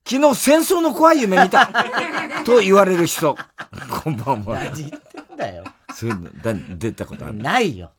[0.06, 1.66] 昨日戦争の怖い夢見た
[2.44, 3.36] と言われる人。
[4.04, 4.58] こんばんは。
[4.58, 5.64] 何言ってんだよ。
[5.94, 7.34] そういうの、だ出たことある？
[7.34, 7.92] ないよ。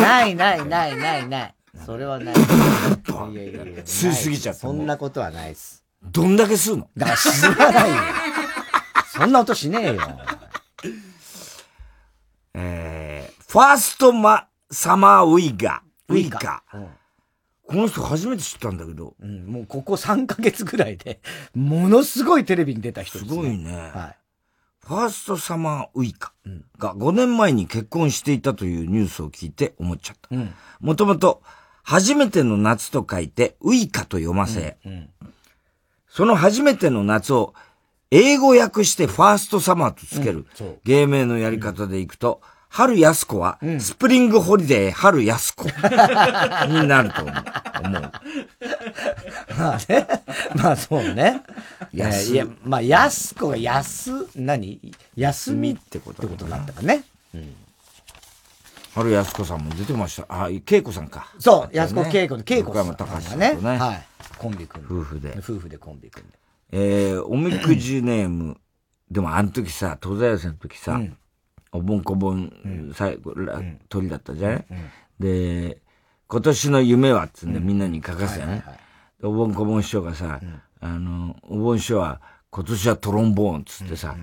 [0.00, 1.54] ないないないないない。
[1.86, 2.34] それはない。
[2.34, 5.83] いやいやいや吸いすぎちゃったそんなことはないです。
[6.04, 6.88] どんだけ吸うの？
[6.96, 7.96] だから吸わないよ。
[9.12, 10.02] そんな音しねえよ。
[12.54, 15.82] えー、ファーストマ、サマーウイガ。
[16.08, 16.62] ウイガ。
[17.66, 19.14] この人初めて知ったんだけど。
[19.20, 21.20] うん、もうここ3ヶ月ぐらいで、
[21.54, 23.39] ものすごいテレビに出た人ですね。
[23.39, 23.72] すごいね。
[23.72, 24.18] はい。
[24.86, 26.34] ファーストサマーウイカ
[26.78, 30.28] が5年前に結婚していたというニュースを聞いて思っちゃった。
[30.30, 30.54] うん。
[30.80, 31.42] もともと、
[31.82, 35.10] 初めての夏と書いて、ウイカと読ませ、うん。
[36.14, 37.54] その初めての夏を
[38.12, 40.46] 英語訳してファーストサマーとつける、
[40.84, 45.64] 芸名のやり方でいくと、春安子は、スプリングホリデー春安子
[46.70, 47.34] になると思う。
[47.82, 48.12] 思う。
[49.58, 50.06] まあね。
[50.54, 51.42] まあそうね。
[51.92, 54.94] 安えーいや、まあ、安子が安、何？
[55.16, 57.02] 休みってことってことになったかね。
[58.94, 60.26] 春安子さんも出てました。
[60.28, 61.32] あ、恵子さんか。
[61.40, 63.30] そう、安子恵子の恵子横山隆さ。
[63.30, 63.78] んとね。
[63.78, 64.13] はい。
[64.44, 64.94] コンビ組んで。
[64.94, 65.34] 夫婦で。
[65.38, 66.38] 夫婦でコンビ組んで。
[66.72, 68.58] えー、おみくじネーム。
[69.10, 71.00] でもあの時さ、東西寄せの時さ、
[71.72, 74.66] おぼんこぼん、最後、ら鳥だったじゃない、
[75.18, 75.80] で、
[76.26, 78.64] 今年の夢はっつんでみんなに書かせたよね。
[79.20, 80.40] でおぼんこぼん師匠がさ、
[80.80, 82.20] あの、おぼん師匠は
[82.50, 84.16] 今年はトロンボーンっつってさ、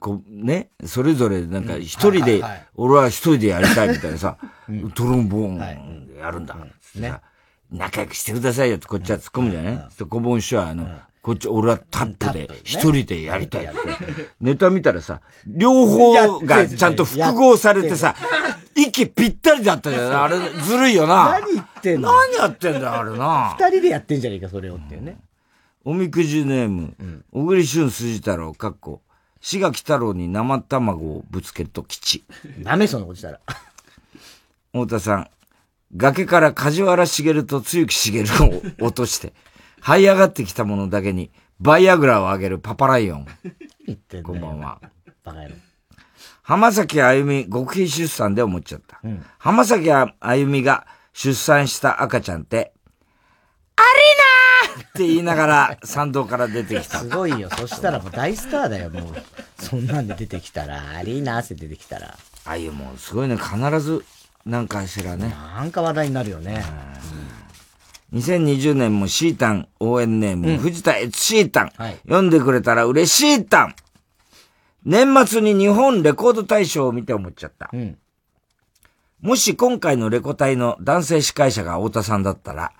[0.00, 4.36] こうね、それぞれなんか一人ではいはいはい、俺は一人でやりたいみたいなさ、
[4.94, 7.22] トロンボーンやるんだっつってさ、
[7.70, 10.88] 仲良くしてくださいよってこっちは突っ込むじゃない、そして小盆師匠はあの、
[11.22, 13.68] こっち俺はタップで一人でやりたい。
[14.40, 18.14] ネタ見たらさ、両方がちゃんと複合されてさ、
[18.76, 20.22] 息ぴったりだったじゃん。
[20.24, 21.40] あれずるいよな。
[21.40, 22.12] 何言ってんの？
[22.12, 23.56] 何やってんだよ、あれな。
[23.58, 25.16] 二人でやってんじゃねえか、それをってね。
[25.84, 26.94] おみくじネーム、
[27.32, 29.02] 小栗旬筋太郎、かっこ、
[29.40, 32.24] 志垣太郎に生卵をぶつけると吉。
[32.60, 33.40] ダメ、そんなことしたら。
[34.72, 35.28] 太田さん、
[35.96, 39.32] 崖から梶原茂と露木茂を 落として、
[39.80, 41.30] 這い上がってきたものだけに、
[41.60, 43.26] バイアグラをあげるパパライオン。
[43.86, 44.80] 言ってんこんばんは。
[45.22, 45.54] バカ野郎。
[46.42, 49.00] 浜崎あゆみ極秘出産で思っちゃった。
[49.38, 52.74] 浜崎あゆみが出産した赤ちゃんって、
[53.76, 53.82] ア
[54.74, 56.98] リーナーって言いながら参道から出てきた。
[56.98, 57.48] すごいよ。
[57.50, 59.14] そしたらもう大スターだよ、もう。
[59.58, 62.16] そんなんで出てきたら、アリーナーって出てきたら。
[62.44, 64.04] あゆもすごいね、必ず、
[64.44, 65.28] なんかしらね。
[65.28, 66.62] なんか話題になるよね。
[68.12, 73.74] 2020年もシータン応援ネーム、うん藤田悦シータン、はい読んでくれたら嬉しいタン。
[74.84, 77.70] 年末に日本レコード大賞を見て思っちゃった。
[77.72, 77.98] うん。
[79.20, 82.72] もし今回のレコ大の男性司会者が太田さんだったら、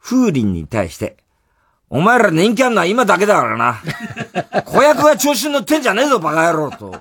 [0.00, 1.18] 風鈴に対して、
[1.90, 3.82] お前ら人気あんのは今だけだからな。
[4.64, 6.96] 子役が調子に乗ってんじゃねえぞ、バカ野郎と。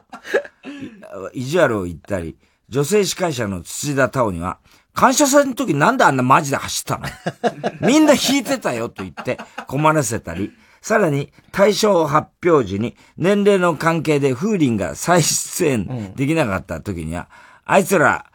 [1.33, 2.35] い意地悪を言ったり、
[2.75, 4.59] 女性司会者の土田太鳳には、
[4.93, 7.05] 感謝祭の時なんであんなマジで走ったの？
[7.79, 10.51] みんな弾いてたよと言って困らせたり、
[10.81, 17.29] さらに対象発表時に年齢の関係で風鈴が再出演できなかった時には、
[17.63, 18.25] あいつら、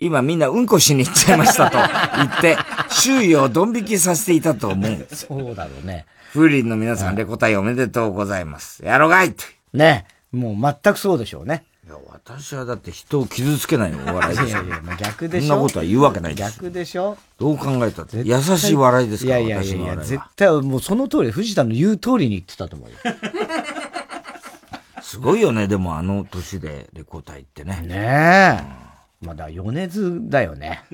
[0.00, 1.78] 今みんなうんこしに行っちゃいましたと
[2.16, 2.56] 言って、
[2.90, 5.06] 周囲をドン引きさせていたと思う。
[5.14, 6.06] そうだろうね。
[6.32, 8.84] 風鈴の皆さん、レコ大おめでとうございます。
[8.84, 9.44] やろがいと。
[9.72, 10.06] ね。
[10.32, 11.64] もう全くそうでしょうね。
[11.90, 15.48] いや、私はだって人を傷つけないお笑いですよ いやいや、逆でしょ。
[15.48, 16.60] そんなことは言うわけないです。
[16.60, 17.18] 逆でしょ。
[17.36, 18.22] どう考えたって。
[18.24, 19.96] 優しい笑いですから、いやいやいや。
[19.96, 22.96] 絶対もうその通り、藤田の言う通りに言ってたと思うよ。
[25.02, 27.82] すごいよね、でもあの年でレコ大ってね。
[27.84, 29.26] ねえ。
[29.26, 30.84] まあだから米津だよね。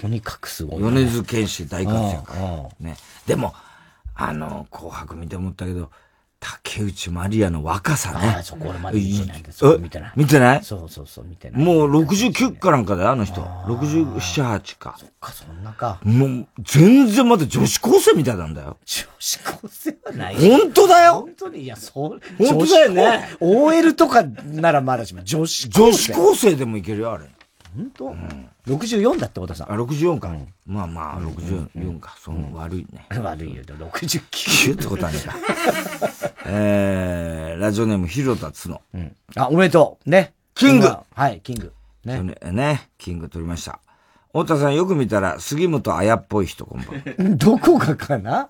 [0.00, 2.32] とにかくすごい、米津玄師大活躍。
[2.78, 2.96] ね。
[3.26, 3.52] でも、
[4.14, 5.90] あの、紅白見て思ったけど、
[6.62, 8.36] 竹内まりやの若さね。
[8.38, 10.62] あそこ俺まだ見てないんだそこ見てないえ見てない？
[10.64, 11.62] そうそうそう、見てない。
[11.62, 13.40] もう69かなんかだよ、あの人。
[13.40, 14.94] 67、8か。
[14.98, 15.98] そっか、そんなか。
[16.04, 18.76] もう、全然まだ女子高生みたいなんだよ。
[18.84, 20.36] 女子高生はない。
[20.36, 23.66] 本当だよ本当に、いや、そう、本当だよね女子高。
[23.66, 25.82] OL とかならまだしも、女子高生。
[25.90, 27.24] 女子高生でもいけるよ、あれ。
[27.76, 28.16] 本当、
[28.74, 29.72] 64だって、太田さん。
[29.72, 30.34] あ、64か。
[30.66, 32.16] まあまあ、64か。
[32.18, 33.06] その悪いね。
[33.22, 34.20] 悪いよ、69。
[34.30, 35.18] 9ってことはね
[36.46, 38.80] えー、ラジオネーム、広田つの。
[39.34, 40.10] あ、おめでとう。
[40.10, 40.32] ね。
[40.54, 41.72] キング今はい、キング。
[42.04, 42.22] ね。
[42.22, 42.34] ね。
[42.50, 43.78] ね、キング取りました。
[44.28, 47.36] 太田さんよく見たら、杉本彩っぽい人、こんばんは。
[47.36, 48.48] どこがかな？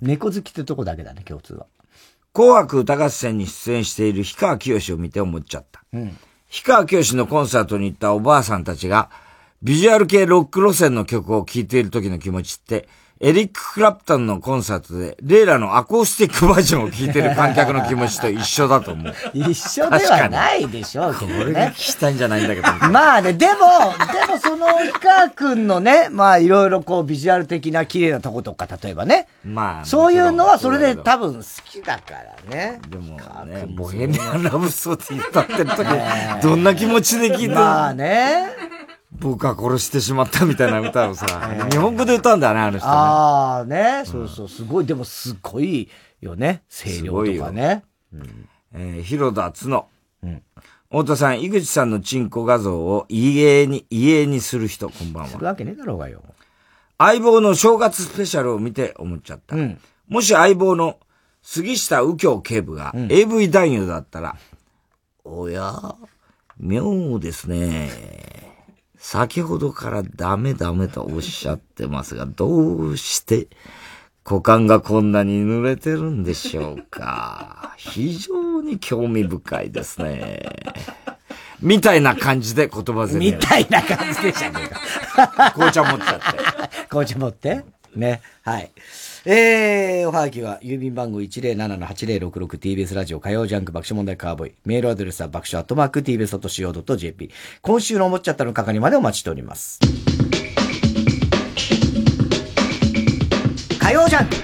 [0.00, 1.66] 猫好きってとこだけだね、共通は。
[2.34, 5.82] 紅白歌合戦に出演している氷川きよしを見て思っちゃった。
[5.92, 6.16] うん。
[6.52, 9.08] 氷川きよしのコンサートに行ったおばあさんたちが、
[9.62, 12.90] ビジュアル系ロック路線の曲を聴いている時の気持ちって、
[13.24, 19.14] エリック・クラプトンのコンサートで、レイラのアコースティックバージョンを聴いている観客の気持ちと一緒だと思う。
[19.32, 21.72] 一緒ではないでしょうけど俺が聞ね。
[21.76, 22.66] きたいんじゃないんだけど。
[22.90, 23.52] まあね、でも、
[24.12, 29.28] でもその、氷川くんのね、まあいろいろこうビジュアル的な綺麗なとことか、例えばね。
[29.44, 32.14] まあ、そういうのはそれで多分好きだか
[32.50, 32.80] らね。
[32.88, 33.16] でも
[33.46, 35.86] ね、ボヘミアン・ラブソディ歌ってる時、
[36.42, 38.81] どんな気持ちで聴いてるまあね。
[39.18, 41.26] 僕は殺してしまったみたいな歌をさ、
[41.70, 42.92] 日本語で歌うんだよね、あの人ね。
[42.92, 45.88] ああね、そうそう、すごい、でもすごい
[46.20, 46.62] よね。
[46.68, 47.84] 声量とかね。
[48.74, 49.88] えー、広田つの。
[50.90, 55.30] 太田さん、井口さんのチンコ画像を家に、家にする人、こんばんは。
[55.30, 56.22] するわけねえだろうがよ。
[56.98, 59.56] 相棒の正月スペシャルを見て思っちゃった。
[60.08, 60.98] もし相棒の
[61.42, 64.36] 杉下右京警部が AV 男優だったら、
[65.24, 65.96] おや、
[66.58, 68.41] 妙ですね。
[69.04, 73.48] 先ほどからダメダメとおっしゃってますが、どうして
[74.24, 77.74] 股間がこんなに濡れてるんでしょうか。
[77.76, 80.40] 非常に興味深いですね。
[81.60, 83.32] みたいな感じで言葉攻め。
[83.32, 84.70] みたいな感じでしたね。
[85.54, 86.86] 紅茶持っちゃって。
[86.88, 87.64] 紅茶持って。
[87.96, 88.22] ね。
[88.44, 88.70] はい。
[89.24, 94.54] えー、おはがきは、郵便番号 107-8066TBS ラジオ火曜ジャンク爆笑問題カーボーイ。
[94.64, 97.30] メールアドレスは爆笑アットマーク TBS.CO.JP。
[97.60, 99.78] 今週の思っちゃったの係までお待ちしております。
[103.78, 104.34] 火曜ジャンク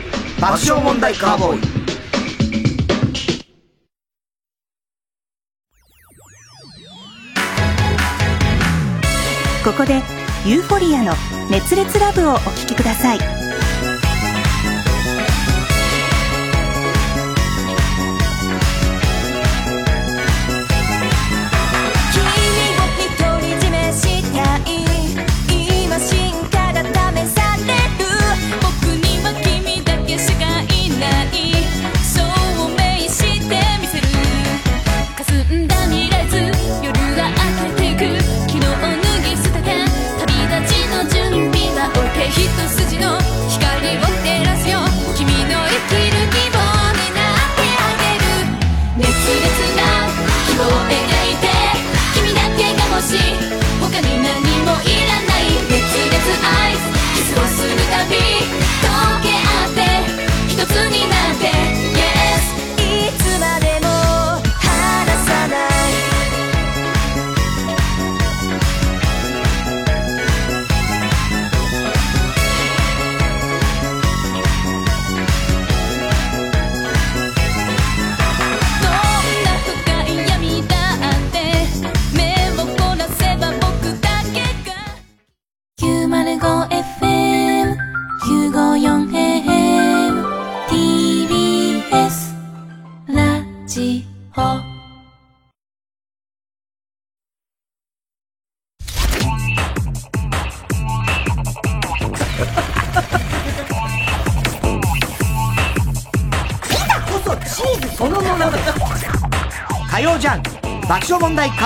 [0.41, 1.79] 爆笑問題カーボーイ。
[9.65, 9.95] ここで
[10.47, 11.13] ユーフォリアの
[11.51, 13.38] 熱烈ラブをお聴きください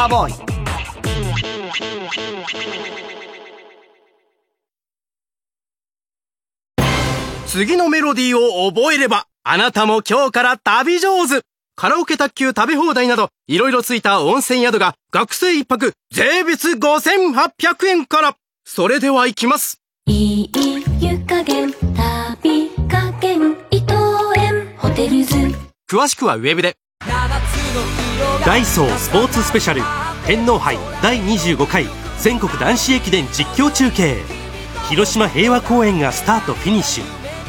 [0.02, 0.34] カーボーイ。
[7.46, 11.42] 次のメロディーを覚えれば、あなたも今日から旅上手
[11.76, 18.34] カラオケ卓球食べ放題など、いろいろついた温泉宿が、学生一泊、税別5800円から。
[18.64, 19.80] それでは行きます。
[20.06, 20.50] いい
[21.00, 23.94] 湯加減旅加減伊藤
[24.36, 25.36] 園ホテルズ
[25.88, 26.76] 詳しくはウェブで。
[28.44, 29.82] ダイソースポーツスペシャル
[30.26, 31.86] 天皇杯第25回
[32.18, 34.16] 全国男子駅伝実況中継。
[34.88, 37.04] 広島平和公園がスタートフィニッシュ。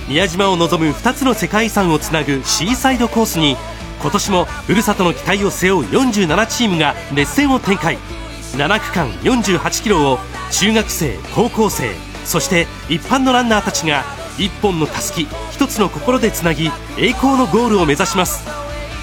[0.07, 3.57] 宮島を望む2つの世界遺産をつなぐシーサイドコースに
[4.03, 7.97] 今年もふるさとの期待を背負う47チームが熱戦を展開。
[8.51, 10.19] 7区間48キロを
[10.51, 14.03] 中学生高校生そして一般のランナーたちが
[14.37, 16.67] 一本のたすき一つの心でつなぎ
[16.99, 18.45] 栄光のゴールを目指します。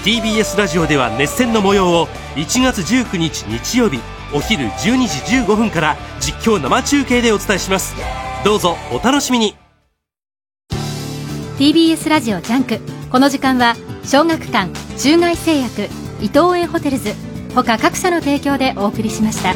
[0.03, 3.99] TBS ラジオでは熱戦の模様を1月19日日曜日
[4.33, 7.93] お昼12時15分から実況生中継でお伝えします。
[8.43, 9.55] どうぞお楽しみに。
[11.59, 12.79] TBS ラジオジャンク
[13.11, 15.83] この時間は小学館中外製薬
[16.19, 17.13] 伊藤園ホテルズ
[17.53, 19.53] 他各社の提供でお送りしました。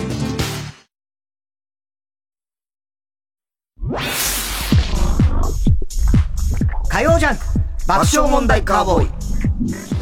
[6.87, 7.43] 火曜ジャンク
[7.87, 9.94] 爆笑問題カーボーイ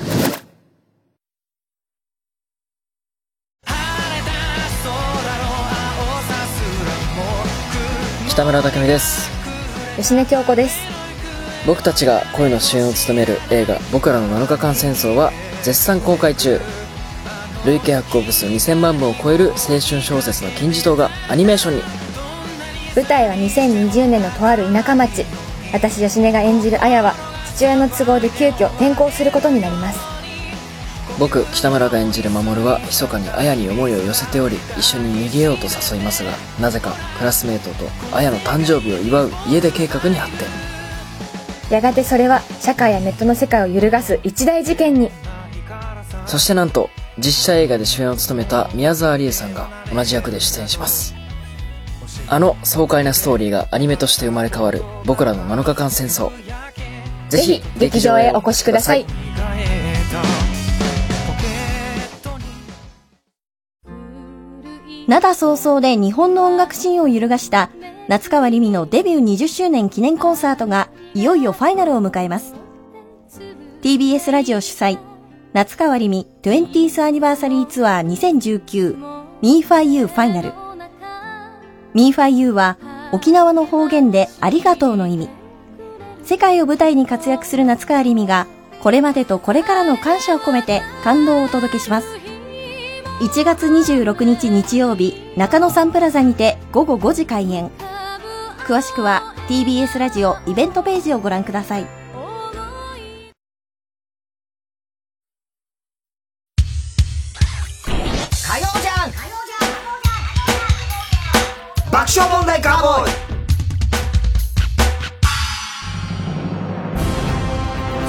[8.33, 9.29] 北村匠海です。
[9.95, 10.79] 吉根京子です。
[11.67, 15.31] 僕たちが声の主演を務める映画「僕らの7日間戦争」は
[15.61, 16.59] 絶賛公開中。
[17.63, 21.83] 累計発行部数2000万部を超える青春小説の金字塔がアニメーションに。
[22.95, 25.27] 舞台は2020年のとある田舎町。
[25.71, 27.13] 私吉根が演じる綾は
[27.55, 30.12] 父親の都合で急遽転校することになります
[31.19, 40.47] 僕北村が演じる守は密かに綾に思いを寄せており一緒に逃げようと誘いますがなぜかクラスメートと綾の誕生日を祝う家出計画に発展。
[41.69, 45.11] やがてそれは社会やネットの世界を揺るがす一大事件に。
[46.25, 51.15] そしてなんと実写映画で主演を務めた宮沢りえさんが同じ役で出演します。
[52.27, 56.31] あの爽快なストーリーがアニメとして生まれ変わる僕らの7日間戦争。
[57.33, 59.05] ぜひ劇場へお越しください
[65.07, 67.69] 灘早々で日本の音楽シーンを揺るがした
[68.07, 72.53] 夏川りみのデビュー20周年記念コンサートがいよいよファイナルを迎えます。
[73.81, 74.97] TBS ラジオ主催、
[75.51, 78.07] 夏川りみ 20th アニバーサリーツアー
[79.41, 80.53] 2019Me4You ファイナル。
[81.93, 82.77] Me4You は
[83.11, 85.29] 沖縄の方言でありがとうの意味。
[86.23, 88.47] 世界を舞台に活躍する夏川りみが
[88.81, 92.22] これまでとこれからの感謝を込めて感動をお届けします。
[93.19, 97.69] 1月26日日曜日、中野サンプラザにて午後5時開演。
[98.65, 102.02] 詳しくは TBS ラジオイベントページをご覧ください。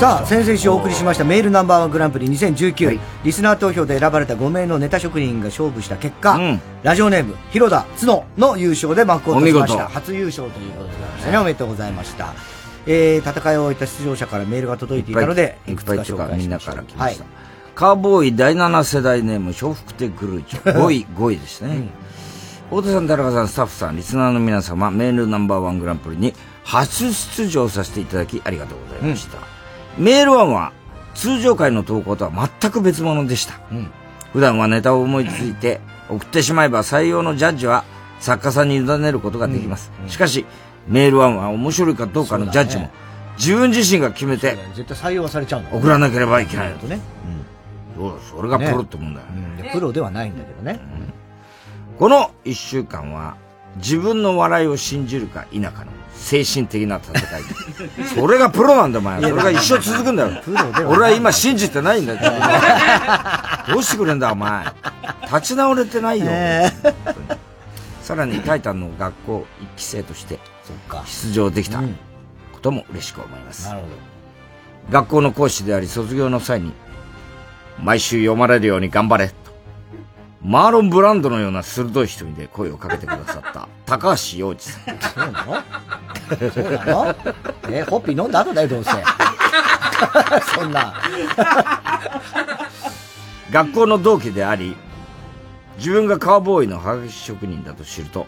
[0.04, 6.38] さあ、先々週お送りしましたメールナンバーワングランプリ2019、リスナー投票で選ばれた5名のネタ職人が勝負した結果、
[6.82, 9.88] ラジオネーム、広田角の優勝で幕を閉じました。
[9.88, 11.38] 初優勝ということでございましたね。
[11.38, 12.34] おめでとうございました。
[12.86, 17.24] えー、戦いを終えた出場者からメールが届いていたので、いっぱいいっぱいとかみんなから来まはいした。
[17.74, 20.74] カーボーイ第7世代ネーム、笑福亭グルーチョ。
[20.74, 21.88] 5位、5位ですね。
[22.68, 29.53] 太田さん、田中さん、スタッフさん、リスナーの皆様、メールナンバーワングランプリに初出場させていただきありがとうございました。
[29.98, 30.72] メールワンは
[31.14, 33.60] 通常回の投稿とは全く別物でした。
[34.32, 37.84] 普段はネタを思いついて送ってしまえば採用のジャッジは
[38.20, 39.92] 作家さんに委ねることができます。
[40.08, 40.44] しかし、
[40.88, 42.90] メールワンは面白いかどうかのジャッジも
[43.38, 46.86] 自分自身が決めて絶対採用はされちゃうんだもんね送らなければいけないと。
[46.86, 47.00] ね。
[47.96, 49.26] そうそれがプロってもんだよ。
[49.30, 49.56] うん。
[49.56, 50.80] でプロではないんだけどね。
[51.98, 53.36] この一週間は
[53.76, 57.42] 自分の笑いを信じるか否かの精神的な戦い。
[58.14, 59.20] それがプロなんだお前。
[59.20, 60.42] それが一生続くんだよ。
[60.88, 62.20] 俺は今信じてないんだよ。
[63.72, 64.64] どうしてくれんだお前。
[65.26, 66.26] 立ち直れてないよ。
[68.02, 70.38] さらにタイタンの学校一期生として
[71.06, 71.80] 出場できた
[72.52, 73.68] ことも嬉しく思います。
[73.68, 73.86] なるほ
[74.90, 76.72] 学校の講師であり卒業の際に
[77.78, 79.43] 毎週読まれるように頑張れと
[80.44, 83.66] マーロン・ブランドのような鋭い瞳で声をかけてくださった。
[83.86, 84.98] 高橋洋二さん。
[85.00, 85.62] そうなの？
[86.52, 87.16] そうなの？
[87.70, 88.90] え、ホッピー飲んだ後だよ、どうせ。
[90.54, 90.94] そんな。
[93.50, 94.76] 学校の同期であり
[95.78, 98.26] 自分がカウボーイのハガキ職人だと知ると、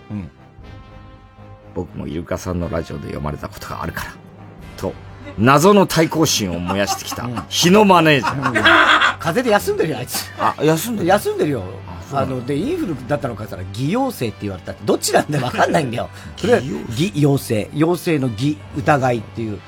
[1.75, 4.13] 僕もイルカさんのラジオで読まれたことがあるから
[4.79, 4.95] と
[5.37, 9.19] 謎の対抗心を燃やしてきた日のマネージャー。
[9.19, 10.33] 風邪で休んでるよ、あいつ。
[10.39, 11.09] あ、休んでる。
[11.09, 11.63] 休んでるよ。
[12.13, 16.09] あの、で、インフルだったのかって言ったら、偽陽性って言われたって、どっちなんだよ、わかんないんだよ。
[16.37, 17.69] とりあえず、偽陽性。
[17.75, 19.59] 陽性の偽、疑いっていう。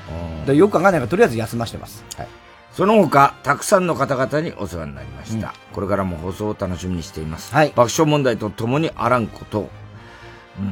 [0.45, 2.03] でよくわかんないから、とりあえず休ましてます。
[2.17, 2.27] はい。
[2.73, 5.53] その他、たくさんの方々にお世話になりました。
[5.73, 7.51] これからも放送を楽しみにしています。
[7.53, 9.69] 爆笑問題と共にあらんことを、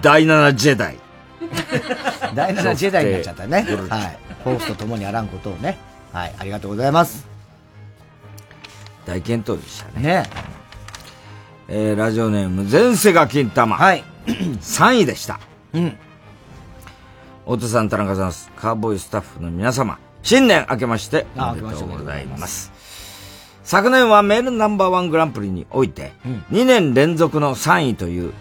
[0.02, 0.98] 第7ジェダイ。
[2.34, 3.66] 第7ジェダイになっちゃったね。
[3.90, 4.18] はい。
[4.44, 5.78] フォースと共にあらんことをね。
[6.14, 6.36] はい。
[6.38, 7.28] ありがとうございます。
[9.06, 10.24] 大健闘でしたね。
[10.24, 10.24] ね
[11.70, 13.76] えー、ラジオネーム、前世が金玉。
[13.76, 14.04] はい。
[14.26, 15.40] 3位でした。
[15.74, 15.98] うん。
[17.44, 22.72] 太田さん、田中さん、カーボーイスタッフの皆様、新年明けまして、あおめでとうございます。
[23.64, 26.14] 昨年はメールナンバーワングランプリにおいて、
[26.52, 28.34] 2年連続の3位という、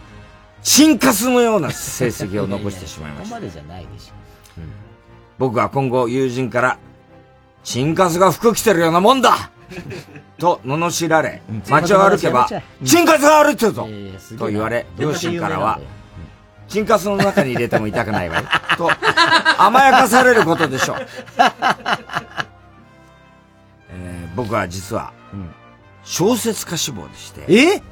[0.63, 3.37] チンカスのような成績を残してしまいました。
[3.37, 4.15] ここまでじゃないでしょ。
[5.39, 6.79] 僕は今後友人から、
[7.65, 9.51] チンカスが服着てるようなもんだ
[10.39, 12.49] と罵られ、街を歩けば、
[12.85, 13.89] チンカスが歩いてるぞ。
[14.39, 15.81] と言われ、両親からは、
[16.69, 18.43] チンカスの中に入れても痛くないわよ。
[18.77, 18.91] と、
[19.59, 21.07] 甘やかされることでしょう。
[23.91, 25.13] えー僕は実は、
[26.05, 27.83] 小説家志望でして、え？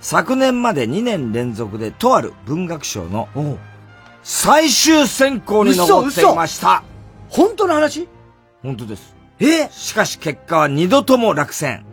[0.00, 3.28] 昨年まで2年連続でとある文学賞の
[4.22, 6.82] 最終選考に残っていました。
[7.28, 8.08] 本当の話？
[8.62, 9.11] 本当です。
[9.48, 9.68] え？
[9.70, 11.84] しかし結果は二度とも落選。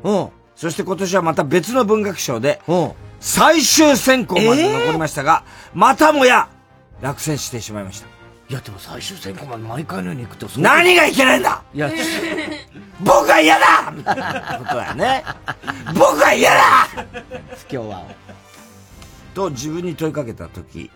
[0.55, 2.61] そして今年はまた別の文学賞で、
[3.19, 5.43] 最終選考まで残りましたが、
[5.73, 6.49] またもや
[7.01, 8.07] 落選してしまいました。
[8.49, 11.61] いや、でも最終選考まで毎回のように行くとそう何がいけないんだ！
[11.73, 11.89] いや、
[12.99, 13.91] 僕は嫌だ！
[13.95, 15.23] みたいなことだよね。
[15.93, 16.87] 僕は嫌だ！
[17.57, 18.03] 不協和
[19.35, 20.89] と自分に問いかけたとき、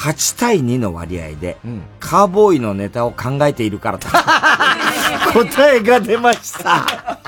[0.00, 1.58] 8対2の割合で、
[2.00, 4.08] カーボーイのネタを考えているからだ。
[5.34, 7.18] 答えが出ました。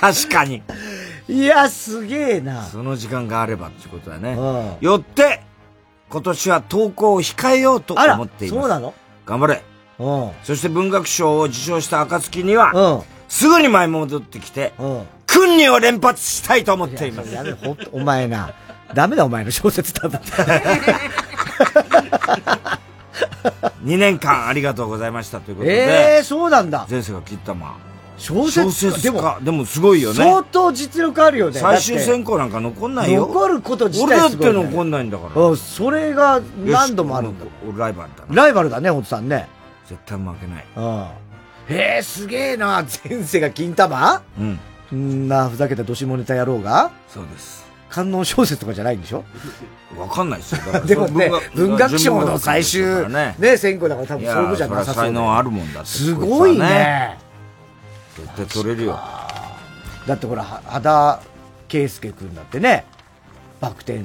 [0.00, 0.62] 確かに。
[1.28, 2.62] いや、すげえな。
[2.66, 4.36] その時間があればってことだね。
[4.80, 5.42] よって、
[6.10, 8.60] 今年は投稿を控えようと思っています。
[8.60, 8.94] そうなの？
[9.26, 9.64] 頑張れ。
[10.44, 14.72] そして文学賞を受賞した暁には、すぐに前戻ってきて、
[15.26, 17.30] 訓練を連発したいと思っています。
[17.90, 18.50] お前な。
[18.94, 20.18] ダメだ、お前の小説だって。
[23.84, 26.16] 2年間ありがとうございましたということで。
[26.16, 26.86] ええそうなんだ。
[26.90, 27.72] 前世が切ったまあ。
[28.18, 29.38] 小説小説でも家。
[29.42, 30.16] でもすごいよね。
[30.16, 31.60] 相当実力あるよね。
[31.60, 33.26] 最終だって選考なんか残んないよ。
[33.26, 34.70] 残ること自俺だって体すごい、ね。
[34.70, 35.42] 残んないんだから。
[35.42, 37.44] うんそれが何度もあるんだ。
[37.68, 38.34] 俺ライバルだな。
[38.34, 39.48] ライバルだね、本さんね。
[39.86, 40.64] 絶対負けない。
[40.76, 41.06] うん。
[41.68, 42.84] へえ、すげえな。
[43.08, 44.22] 前世が金玉？
[44.38, 44.58] うん。
[45.24, 46.90] んな、ふざけたどしもネタ野郎が？
[47.08, 47.65] そうです。
[47.96, 49.24] 観音小説とかじゃないんでしょ？
[49.98, 50.80] わかんないですよ。
[50.84, 53.34] でもね文学賞の最終、ね。
[53.38, 57.16] ね、選考だから多分そういうことじゃなさそう才能あるもんだすごいね。
[58.16, 58.98] 絶対取れるよ。
[60.06, 61.20] だってほら、は羽田
[61.68, 62.84] 圭介くんだってね、
[63.60, 64.00] バク転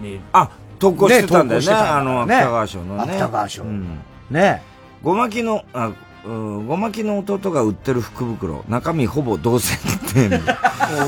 [0.00, 0.20] に。
[0.32, 1.66] あ、投稿してたんだよね。
[1.70, 3.02] あの、ね芥川賞のね。
[3.02, 3.98] 芥川賞うん
[4.30, 4.62] ね。
[5.02, 5.90] ごまきの、あ、
[6.26, 10.28] うんごまきの弟が売ってる福袋、中身ほぼ同線って。
[10.28, 10.40] もう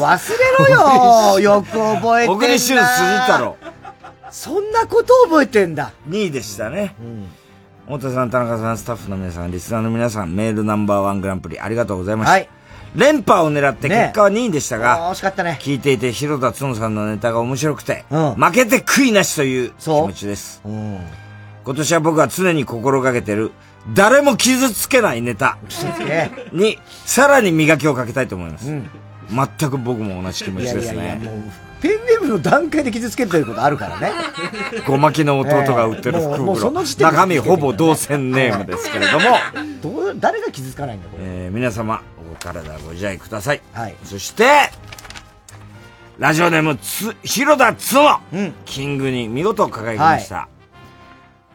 [0.02, 3.56] 忘れろよ よく覚えてんな小栗旬辻太郎。
[4.30, 5.92] そんなこと覚えてんだ。
[6.08, 6.94] 2位でしたね。
[7.86, 12.32] 太田さん、田中さん、スタッフの皆さん、リスナーの皆さん、メールナンバーワングランプリありがとうございました。
[12.32, 12.48] はい
[12.94, 15.58] 連覇を狙ってね結果は2位でしたが、惜しかったね。
[15.60, 20.62] 聞いていて広田つのさんのネタが面白くて、負けて悔いなしという気持ちです。
[20.64, 23.52] 今年は僕は常に心がけてる、
[23.94, 25.58] 誰も傷つけないネタ
[26.52, 28.66] に、さらに磨きをかけたいと思います。
[28.68, 31.30] 全く僕も同じ気持ちですいやいやいや、
[31.80, 34.12] ペンネームの段階で傷つけてることあるからね。
[34.86, 39.36] ごまきの弟が売ってる福袋中身ほぼ同線ネームですけれども、
[39.82, 41.24] どう、誰が傷つかないんだ、これ。
[41.24, 43.60] えー皆様、お体ご自愛ください。
[43.72, 43.94] はい。
[44.04, 44.70] そして、
[46.18, 48.20] ラジオネームつ、広田つの、
[48.64, 50.48] キングに見事輝きました。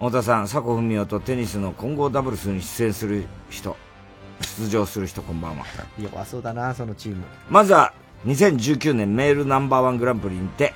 [0.01, 3.77] 太田さん、佐古文夫とテニスの混合ダブルスに出演する人、
[4.57, 5.65] 出場する人こんばんは。
[5.99, 7.23] 弱そうだな、そのチーム。
[7.51, 7.93] まずは、
[8.25, 10.73] 2019年メールナンバーワングランプリにて、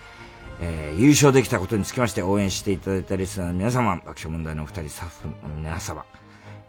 [0.61, 6.05] えー優勝できたことにつきまして応援していただいたリスナーの皆様、爆笑問題のお二人、スタッフの皆様、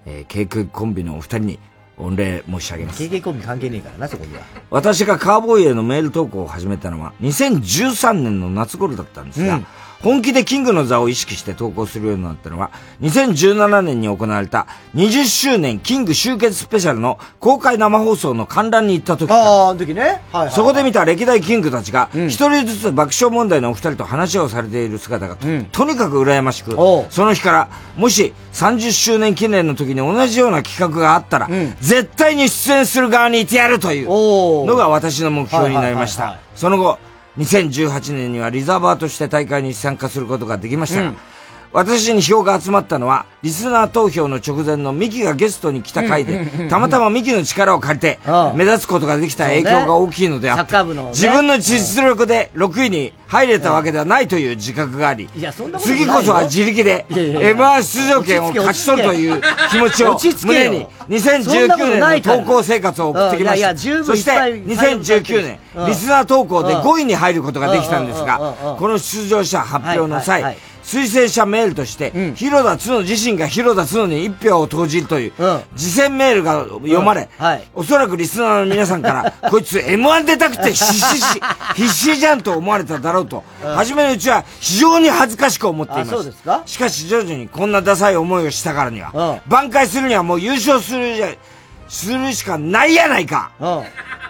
[0.07, 1.59] えー、KK コンビのお二人に
[1.98, 3.02] 御礼申し上げます。
[3.02, 4.40] KK コンビ関係ねえからな、そこには。
[4.70, 9.66] 私がカーボーイへのメール投稿を始めたのは2013年の夏頃だったんですが、うん
[10.03, 12.70] 本気でキングの座を意識して投稿するようになったのは
[13.01, 20.22] 2017年に行われた20周年キング集結スペシャルの公開生放送の観覧に行った時ああ、時ね。
[20.32, 20.51] はい、はい。
[20.51, 26.72] そこで見た歴代キングたちが、一人ずつ爆笑問題のお二人と話をされている姿がと、とにかく羨ましく、
[27.11, 31.49] その日から、もし30周年記念の時に同じような企画があったら、
[31.80, 36.38] 絶対に出演する側にいてやるというのが私の目標になりました。
[36.55, 36.99] その後、
[37.39, 41.14] 2018年にはリザーバーとして大会に参加することができましたが、
[41.77, 48.18] 私に票が集まったのは、リスナー投票の直前のミキがゲストに来た回で、たまたまミキの力を借りて、
[48.55, 50.74] 目立つことができた影響が大きいのであって、
[51.11, 55.29] 自分の実力で6位に入れたわけではないという自覚があり、
[55.79, 57.55] 次こそは自力でいやいやいや。
[57.55, 60.87] M1 出場権を勝ち取るという気持ちを胸に、
[61.20, 63.77] そんなこと2019ないから年の投稿生活を送ってきました。
[63.77, 70.57] そして、いっぱい2019年うん、リスナー投稿でうん5位に入ることができたんですが、この出場者発表の際
[70.87, 75.32] 推薦者メールとして、広田つの自身が広田つのに一票を投じるという、
[75.76, 77.28] 次戦メールが読まれ、
[77.74, 81.41] おそらくリスナーの皆さんから、 こいつ M1 出たくて必死し、
[81.74, 83.43] 必死じゃんと思われただろうと、
[83.74, 86.62] 初めのうちは非常に恥ずかしく思っていまあそうしですか？
[86.66, 91.28] しかし徐々にこんなダサい思いをしたからには、挽回するにはもう優勝するじゃ、
[91.89, 93.51] するしかないやないか、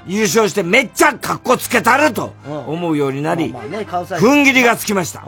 [0.07, 2.33] 優勝してめっちゃ格好つけたると
[2.67, 3.53] 思うようになり、
[4.23, 5.23] 踏ん切りがつきました。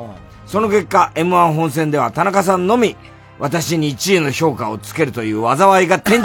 [0.48, 2.96] その結果、M1 本戦では田中さんのみ、
[3.38, 6.22] 私に1位の評価をつけるという災いが転じ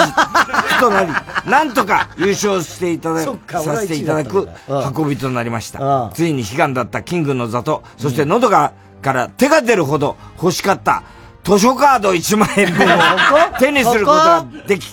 [0.79, 1.11] となり、
[1.45, 4.47] なんとか優勝していたださせていただく
[4.95, 6.09] 運びとなりました。
[6.13, 8.71] ついに悲願だったキングの座と、そして喉が、
[9.01, 11.03] から手が出るほど欲しかった
[11.43, 12.89] 図書カード1万円分を
[13.59, 14.87] 手にすることができ、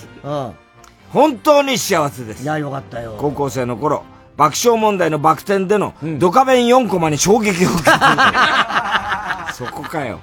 [1.13, 2.43] 本当に幸せです。
[2.43, 3.15] いや、よかったよ。
[3.17, 4.03] 高校生の頃、
[4.35, 9.07] 爆笑問題のバク転でのドカベン4コマに衝撃を受けた。
[9.65, 10.21] そこかよ。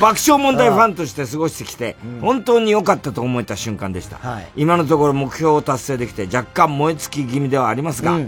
[0.00, 4.18] 爆笑問題ファンとして過ごしてきて、本当に良かったと思えた瞬間でした。
[4.56, 8.18] 今のところ目標を達成できて若干燃え尽き気味ではありますが、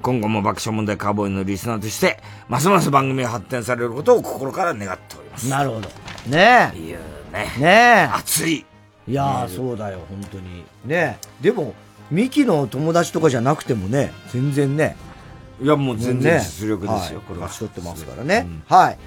[0.00, 5.48] 今後も爆笑問題カーボーイのリスナーとして、ますます番組が発展されることを心から願っております。
[5.48, 5.88] なるほど。
[6.28, 6.78] ねえ。
[6.78, 6.98] いう
[7.32, 7.52] ね。
[7.58, 8.08] ねえ。
[8.14, 8.64] 熱い。
[9.08, 10.64] いやー、そうだよ、本当に。
[10.84, 11.42] ねえ。
[11.42, 11.74] でも、
[12.12, 14.96] ミキの友達とかじゃなくてもね、全然ね。
[15.60, 18.46] いや、もう全然ね実力ですよはいこれは勝ち取ってますからね。
[18.68, 18.98] はい。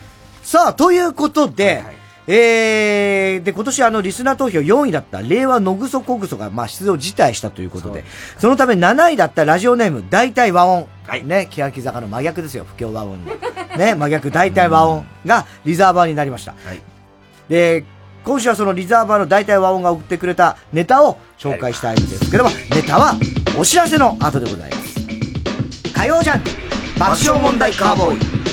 [0.43, 1.83] さあ、ということで、
[2.27, 8.03] えー、で、今年あの、リスナー投票4位だった、令和のぐそこぐそが、まあ、出場辞退したということで、
[8.37, 10.87] そのため7位だったラジオネーム、大体和音。
[11.25, 13.25] ね、欅坂の真逆ですよ、不協和音に。
[13.77, 16.53] ね、真逆、大体和音がリザーバーになりました。
[17.49, 17.83] で、
[18.23, 23.15] 今週はそのリザーバーの大体和音が送ってくれたネタを紹介したいんですけども、ネタは
[23.57, 24.95] お知らせの後でございます。
[25.93, 26.49] 火曜ジャンク
[26.99, 28.50] 爆笑問題カーボーイ。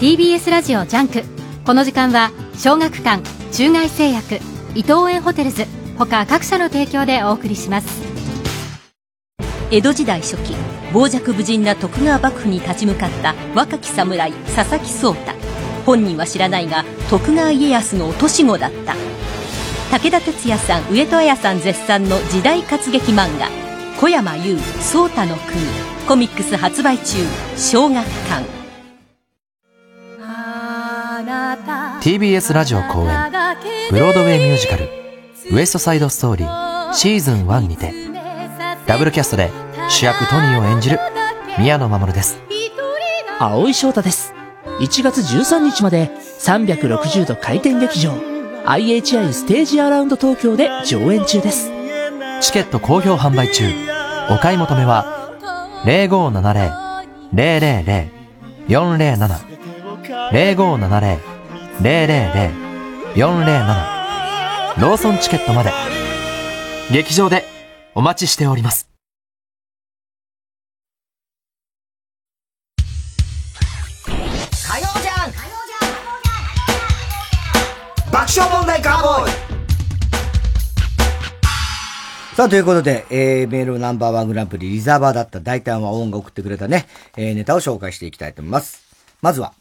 [0.00, 1.24] TBS ラジオジャンク。
[1.66, 3.20] この時間は小学館
[3.50, 4.36] 中外製薬
[4.76, 5.66] 伊藤園ホテルズ
[5.98, 8.00] 他各社の提供でお送りします。
[9.72, 10.54] 江戸時代初期
[10.92, 15.32] 傍若無人な徳川幕府に立ち向かった若き侍佐々木壮太。
[15.84, 18.94] 本人は知らないが徳川家康の落とし子だった。
[19.90, 23.48] 武田鉄矢さん上戸彩さん絶賛の時代活劇漫画
[23.98, 25.60] 「小山優壮太の国」
[26.06, 27.18] コミックス発売中
[27.56, 28.57] 小学館。
[32.02, 33.16] TBS ラジオ公演
[33.90, 34.86] ブロードウェイミュージカル
[35.50, 37.94] 「ウエストサイドストーリーシーズン1にて
[38.86, 39.50] ダブルキャストで
[39.88, 41.00] 主役トニーを演じる
[41.58, 42.38] 宮野真守です
[43.38, 44.34] 青井翔太です。
[44.80, 48.12] 1月13日まで360度回転劇場
[48.66, 51.70] IHI ステージアラウンド東京で上演中です。
[52.40, 53.64] チケット好評販売中
[54.30, 55.32] お買い求めは
[55.84, 58.08] 0570-000-407
[60.30, 61.37] 0570-000-407
[64.80, 65.70] ローソンチケットまで。
[66.90, 67.44] 劇場で
[67.94, 68.88] お待ちしております。
[72.76, 72.82] 火
[74.80, 75.38] 曜ジャンク
[78.10, 79.30] 爆笑問題カーボーイ。
[82.34, 88.82] さあ、ということで、えー、メールナンバーワングランプリリザーバーだった大胆は音が送ってくれたね、えー、ネタを紹介していきたいと思います。
[89.22, 89.52] まずは、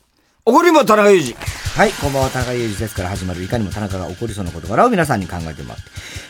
[0.50, 1.36] 怒りも田中裕二。
[1.78, 5.78] はい、こんばんは、田中裕二ですから始まる、いかにも田中が起こりそうな事柄を皆さんに考えてもらっ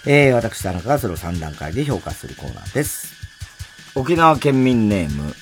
[0.03, 3.13] て、えー、私田中がそれを3段階で評価するコーナーです。
[3.93, 5.35] 沖縄県民ネーム、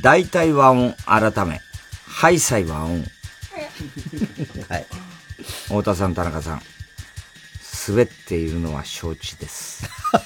[0.00, 1.60] 大体和音改め、
[2.06, 3.04] ハイサイ和音。
[4.70, 4.86] はい。
[5.64, 6.62] 太田さん、田中さん。
[7.86, 9.84] 滑っているのは承知です。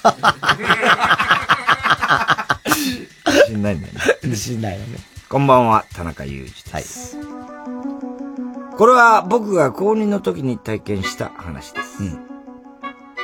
[3.27, 4.01] 自信ないんだよね。
[4.23, 4.97] 自信ないよね。
[5.27, 7.17] こんばんは、田中裕二です。
[8.77, 12.03] これは僕が高2の時に体験した話です。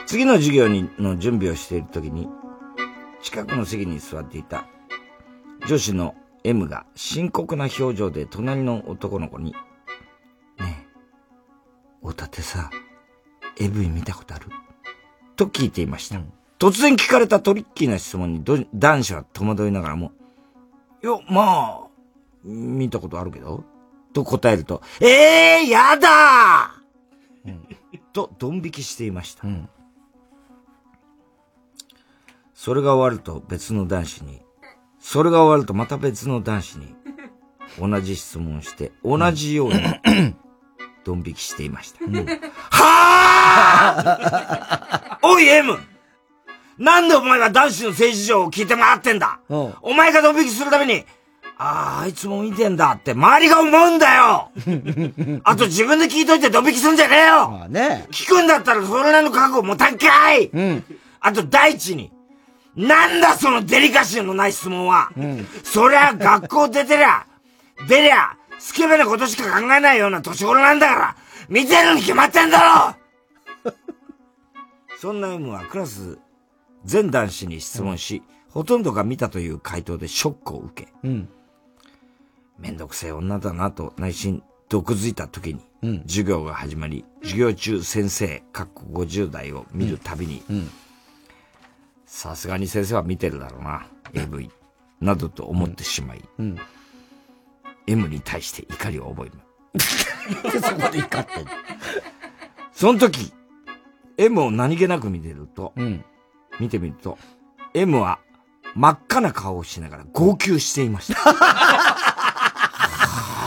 [0.06, 2.30] 次の授業にの準備をしている時に、
[3.22, 4.66] 近くの席に座っていた
[5.68, 9.52] 女子の M が深刻な表情で隣の男の子に、
[10.58, 10.88] ね
[12.02, 12.70] え、太田ってさ、
[13.60, 14.48] AV 見たことある？
[15.36, 16.22] と聞いていました。
[16.60, 20.14] 突然聞かれたトリッキーな質問にど男子は戸惑いながらも、
[21.04, 21.88] いや、まあ、
[22.46, 23.66] 見たことあるけど
[24.14, 26.76] と答えると、ええー、やだ
[28.14, 29.44] と、ドン引きしていました。
[32.54, 34.42] それが終わると別の男子に、
[35.00, 36.94] それが終わるとまた別の男子に、
[37.80, 39.80] 同じ質問をして、同じように、
[41.06, 42.04] ドン引きしていました。
[42.70, 45.80] はぁおい M!
[46.78, 49.40] なんでお前が男子の性事情を聞いて回ってんだ？
[49.50, 51.06] お前がドン引きするために、
[51.64, 54.50] ああ、あいつも見てんだって周りが思うんだよ
[55.46, 58.08] あと自分で聞いといてドン引きすんじゃねえよまあね。
[58.10, 60.84] 聞くんだったらそれなりの覚悟もたんかいうん。
[61.20, 62.12] あと第一に、
[62.76, 65.12] なんだそのデリカシーのない質問は。
[65.64, 67.28] そりゃ学校出てりゃ、
[67.88, 71.16] 出りゃ、スケベなことしか考えないような年頃なんだから、
[71.48, 72.96] 見てるに決まってんだ
[73.64, 73.72] ろ
[75.00, 76.18] そんな M はクラス
[76.86, 81.30] 全男子に質問し、ほとんどが見たという回答でショックを受け、うん。
[82.62, 90.70] めんどくせえ女だなと内心毒づいた時に、うん授業が始まり、授業中先生、かっこ50代を見るたびに、うん。
[92.06, 94.52] さすがに先生は見てるだろうな、AV、
[95.02, 96.58] などと思ってしまい、うん。
[97.88, 99.82] M に対して怒りを覚える。
[100.62, 101.52] そこで怒ってんの？
[102.72, 103.34] その時、
[104.18, 106.06] M を何気なく見てると、うん。
[106.60, 107.18] 見てみると、
[107.74, 108.20] M は
[108.76, 111.20] 真っ赤な顔をしながら号泣していました。
[113.42, 113.46] お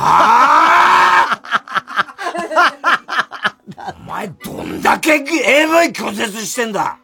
[4.06, 6.98] 前どんだけ AV 拒絶してんだ。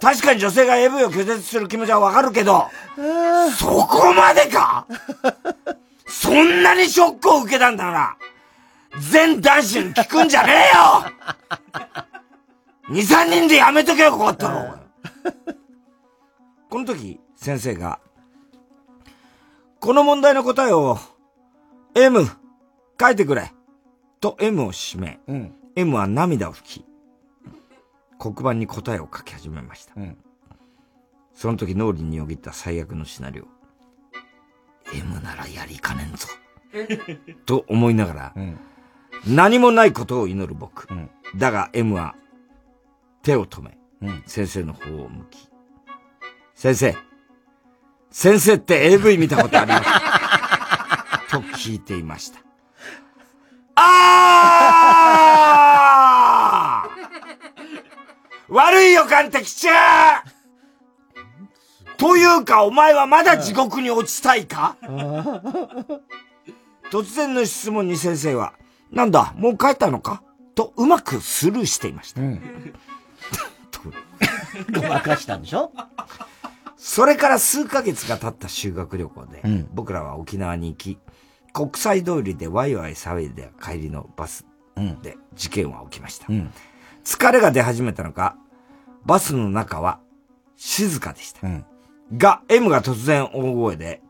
[0.00, 2.68] 確かに女性が AV を拒絶する気持ちはわかるけど、
[3.56, 4.86] そこまでか？
[6.06, 8.16] そんなにショックを受けたんだから、
[9.00, 11.04] 全男子に聞くんじゃねえよ！
[12.88, 14.76] 二三人でやめとけよかったろ
[16.70, 17.98] この時、先生が、
[19.80, 20.98] この問題の答えを、
[21.98, 22.28] M、
[23.00, 23.50] 書いてくれ。
[24.20, 25.18] と M を指名。
[25.26, 25.54] うん。
[25.76, 26.84] M は涙を拭き、
[28.18, 29.94] 黒板に答えを書き始めました。
[29.96, 30.18] うん。
[31.32, 33.44] その時脳裏によぎった最悪のシナリオ。
[34.94, 36.28] M ならやりかねんぞ。
[37.46, 38.34] と思いながら、
[39.26, 40.86] 何もないことを祈る僕。
[41.34, 42.14] だが M は
[43.22, 43.78] 手を止め、
[44.26, 45.48] 先生の方を向き、
[46.54, 46.94] 先生、
[48.10, 50.15] 先生って AV 見たことあります
[51.30, 52.40] と聞いていました。
[55.56, 58.52] あー！
[58.54, 60.22] 悪い予感ってきちゃう
[61.98, 64.76] というか、お前はまだ地獄に落ちたいか？
[66.90, 68.52] 突然の質問に先生は、
[68.92, 70.22] なんだ、もう帰ったのか？
[70.54, 72.20] とうまくスルーしていました。
[74.80, 75.72] ごまかしたんでしょ？
[76.76, 80.98] それから数ヶ月が経った修学旅行で、うん僕らは沖縄に行き、
[81.56, 84.44] 国際通りでワイワイ騒いで帰りのバス
[85.02, 86.26] で事件は起きました。
[86.28, 86.52] うん。
[87.02, 88.36] 疲れが出始めたのか、
[89.06, 89.98] バスの中は
[90.56, 91.40] 静かでした。
[92.14, 94.02] が、M が突然大声で、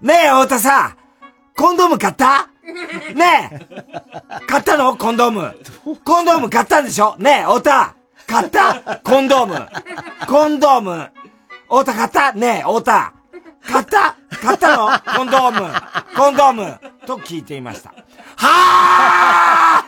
[0.00, 0.96] ねえ、太田さん
[1.54, 2.48] コンドーム買った？
[3.14, 3.66] ねえ
[4.46, 4.96] 買ったの？
[4.96, 5.54] コンドーム。
[6.02, 7.14] コンドーム買ったんでしょ？
[7.18, 7.94] ねえ、太田
[8.26, 9.00] 買った？
[9.04, 9.68] コンドーム。
[10.26, 11.10] コンドーム。
[11.64, 12.32] 太田買った？
[12.32, 13.12] ねえ、太田。
[13.66, 14.88] 買った買ったの？
[15.16, 15.72] コンドーム。
[16.16, 16.78] コンドーム。
[17.06, 17.90] と聞いていました。
[17.90, 17.96] は
[18.36, 19.86] あ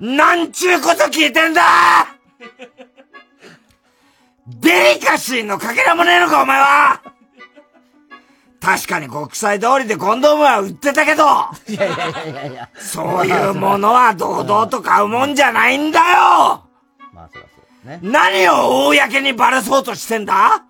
[0.00, 1.62] なんちゅうこと聞いてんだ
[4.46, 7.00] デリカシーのかけらもねえのか、お前は
[8.60, 11.24] 確かに国際通りでコンドームは売ってたけど、
[11.68, 12.68] いやいやいやいや。
[12.74, 16.04] そういうものは堂々と買うもんじゃないんだよ
[17.12, 18.00] まあそらそうね。
[18.02, 20.64] 何を公にバラそうとしてんだ？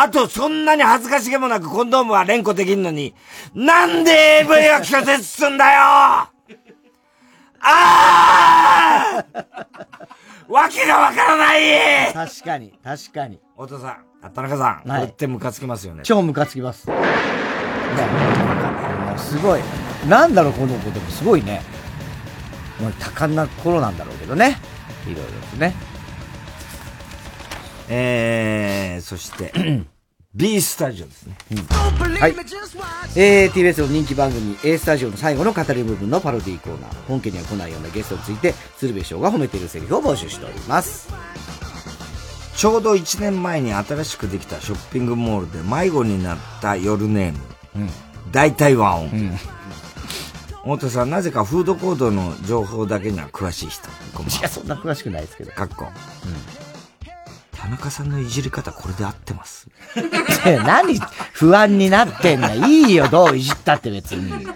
[0.00, 3.16] あと、そんなに恥ずかしげもなくコンドームは連呼できんのに、
[3.52, 6.30] なんで AV は拒絶すんだよあ
[7.60, 9.24] あ
[10.48, 13.40] わけがわからない確かに、確かに。
[13.56, 16.04] 太田さん、あ田中さん、はいこれってムカつきますよね。
[16.04, 16.86] 超ムカつきます。
[16.86, 17.00] ね、も
[19.16, 19.60] うすごい。
[20.08, 21.60] なんだろう、この子でもすごいね。
[22.80, 24.60] まあ、多感な頃なんだろうけどね。
[25.08, 25.87] いろいろですね。
[27.88, 29.52] えー、そして、
[30.34, 31.36] B スタジオですね。
[32.20, 32.34] はい。
[33.16, 37.02] えー、TBS の人気番組 A スタジオの最後の語り部分のパロディーコーナー。
[37.08, 41.08] 本家には来ないようなゲストについて、鶴瓶翔が褒めているセリフを募集しております。
[42.56, 47.88] ちょうど1年前に新しくできたショッピングモールで迷子になった夜ネーム。
[48.30, 49.38] 大体和音。
[50.62, 53.88] 太田さん、なぜかフードコードの情報だけには詳しい人。
[53.88, 55.52] いや、そんな詳しくないですけど。
[55.52, 55.86] かっこ。
[57.60, 59.68] 田中さんのいじり方これで合ってます？
[60.64, 60.98] 何
[61.32, 62.54] 不安になってんだ。
[62.54, 64.46] いいよ、どういじったって別に。
[64.46, 64.54] たっ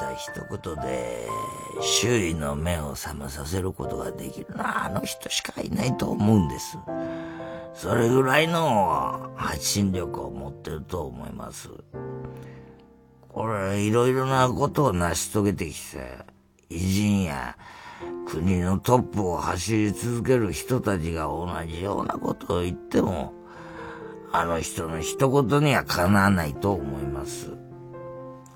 [0.00, 1.26] た一言で
[1.80, 6.78] 周囲の目を覚めさせることができるのはあの人しかいないと思うんです。
[7.74, 11.70] それぐらいの発信力を持ってると思います。
[13.30, 16.18] これ、いろいろなことを成し遂げてきて、
[16.68, 17.56] 偉人や
[18.26, 23.34] 国のトップを走り続ける人たちが同じようなことを言っても、
[24.32, 27.52] あの人の一言にはかなわないと思います。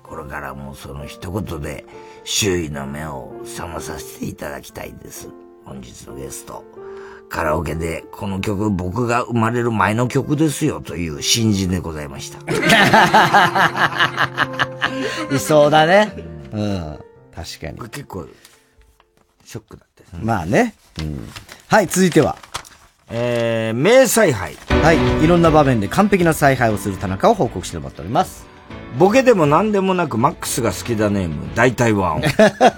[0.01, 1.85] これからもその一言で
[2.23, 5.29] 周囲の目を覚まさせていただきたいです。
[5.65, 6.63] 本日のゲスト。
[7.29, 12.39] カラオケでこの曲僕が生まれる前の曲ですよという新人でございました。
[15.35, 16.13] いそうだね。
[16.53, 16.97] うん。
[17.35, 17.79] 確かに。
[17.89, 18.27] 結構、
[19.47, 20.19] ショックだったですね。
[20.23, 20.75] まあね。
[20.99, 21.25] うん。
[21.69, 22.37] はい、続いては。
[23.09, 24.55] えー、名采配。
[24.83, 25.23] はい。
[25.23, 28.45] いろんな場面で完璧な采配をする田中を報告してもらっております。
[28.99, 32.23] ボケでも何でもなくマックスが好きだネーム、大体ワン。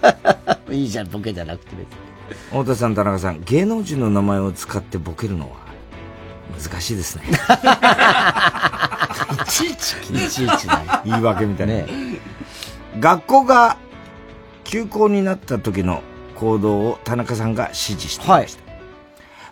[0.72, 1.88] いいじゃん、ボケじゃなくて別に。
[2.52, 5.58] 太田さん、田中さん、芸能人の名前を使ってボケるのは
[6.56, 7.24] 難しいですね。
[9.34, 11.74] いちいち、いちいちだ言い訳みたいな。
[13.00, 13.78] 学校が
[14.66, 16.04] 休校になった時の
[16.40, 18.64] 行動を田中さんが指示していました。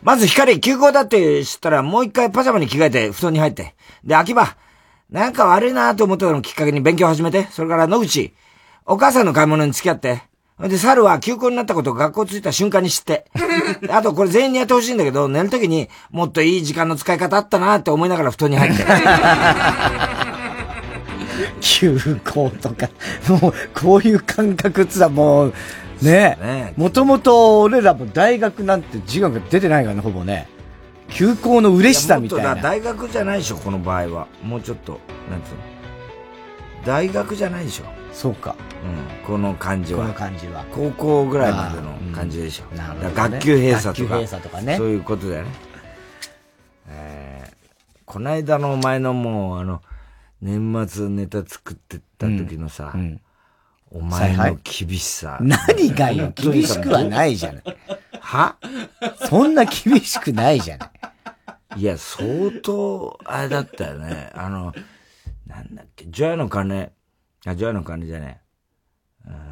[0.04, 3.76] まず光、休校だって知ったらもう一回パジャマに着替えて布団に入って。
[4.04, 4.56] で、秋葉、
[5.10, 7.48] なんか悪いなと思ったのをきっかけに勉強を始めて。
[7.52, 8.34] それから野口、
[8.86, 10.22] お母さんの買い物に付き合って。
[10.60, 13.26] で、猿は休校になったことを学校着いた瞬間に知って。
[13.90, 18.86] あとこれ全員にやってほしいんだけど、寝るときにもっといい時間の使い方あったなって思いながら布団に入って。
[21.62, 22.90] 休校とか、
[23.28, 25.54] もう、こういう感覚っつらもう、
[26.02, 30.48] ねもともと俺らも大学なんて授業が出てないからね、ほぼね。
[31.10, 32.44] 休校の嬉しさみたいな。
[32.44, 34.28] やもっとだ大学じゃないでしょ、この場合は。
[34.44, 35.00] もうちょっと、
[35.30, 36.86] なんつうの？
[36.86, 37.86] 大学じゃないでしょ。
[38.14, 38.56] そうか。
[38.84, 40.02] うん、この感じは。
[40.02, 42.76] この感じは高校ぐらいまでの感じでしょ。
[42.76, 44.10] なるほどね学級閉鎖とか。
[44.10, 45.50] 学級閉鎖とかねそういうことだよね。
[46.90, 49.82] えー、こないだのお前のもう、あの、
[50.42, 52.94] 年末ネタ作ってった時のさ、
[53.92, 55.40] お前の厳しさ。
[55.42, 57.64] 何がよ、厳しくはないじゃない。
[58.20, 58.58] は？
[59.30, 60.92] そんな厳しくないじゃない。
[61.78, 64.30] いや、相当、あれだったよね。
[64.34, 64.74] あの、
[65.46, 66.92] なんだっけ、ジョヤの鐘、
[67.46, 68.42] あ、ジョヤの鐘じゃね
[69.26, 69.30] え。
[69.30, 69.48] うん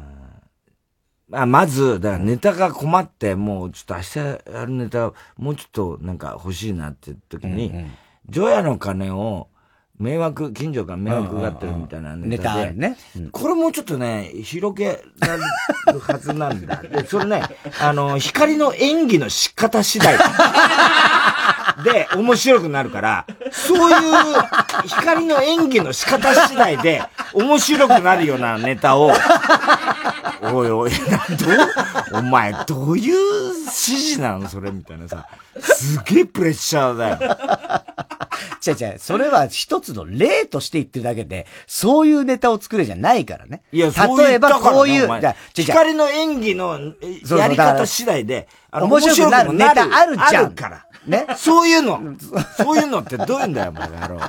[1.32, 7.90] あ、まず、だからネタが困って、もうちょっと明日やるネタ、もうちょっとなんか欲しいなって時に、うんうん
[8.28, 9.50] ジョヤの鐘を、
[9.98, 12.72] 迷惑、近所から迷惑がってるみたいなネタで。
[12.72, 12.96] ね。
[13.32, 15.42] これもうちょっとね、広げられ
[15.92, 16.76] るはずなんだ。
[16.82, 17.42] で、それね、
[17.80, 20.16] あの、光の演技の仕方次第
[21.84, 23.96] で面白くなるから、そういう
[24.86, 27.02] 光の演技の仕方次第で
[27.34, 29.12] 面白くなるようなネタを、
[30.42, 30.96] おいおい、ど
[32.16, 33.14] う、お前どういう
[33.54, 34.48] 指示なの？
[34.48, 35.26] それみたいなさ。
[35.58, 37.18] すげえプレッシャーだよ。
[38.66, 43.62] 違う違う、それは一つの例として言ってるだけで、そういうネタを作れじゃないからね。
[43.72, 46.78] いや、例えばこういう、お前じゃあ違う違う光の演技の
[47.38, 50.85] やり方次第で、面白くなるネタあるじゃんあるから。
[51.06, 51.26] ね。
[51.36, 52.00] そういうの。
[52.56, 54.20] そういうのってどういうんだよ、バカ野郎。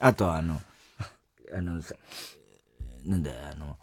[0.00, 0.60] あと、あの、
[1.56, 1.94] あの、さ、
[3.04, 3.76] なんだよ、あの、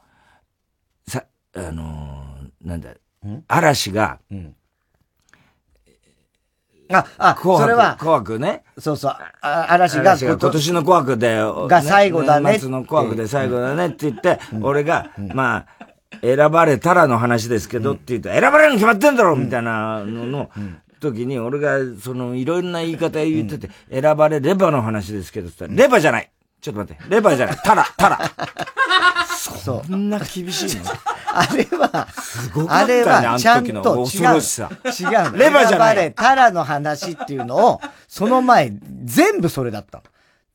[1.07, 1.25] さ、
[1.55, 2.23] あの、
[2.61, 2.93] なんだ、
[3.47, 4.19] 嵐が、
[6.91, 8.63] あ、あ、紅白それは、紅白ね。
[8.77, 11.37] そうそう、あ嵐が今年の紅白で、
[11.67, 15.88] が最後だね年末の紅白で最後だねって言って、俺が、まあ、
[16.21, 20.49] 選ばれたらの話ですけどって言って、選ばれるに決まってんだろみたいなのの
[20.99, 26.31] 時に、俺が、その、いろんな言い方言ってて、選ばれればの話ですけどって言ったら、レバじゃない
[26.61, 28.19] ちょっと待って、レバじゃない、タラ、タラ。
[29.37, 30.83] そんな厳しいの？
[31.31, 33.81] あれは、すごかったね、あの時の。
[33.81, 34.69] 恐ろしさ。
[34.83, 35.37] 違うの。
[35.37, 38.73] レバじゃない選ばれたらの話っていうのを、その前、
[39.05, 40.03] 全部それだったの。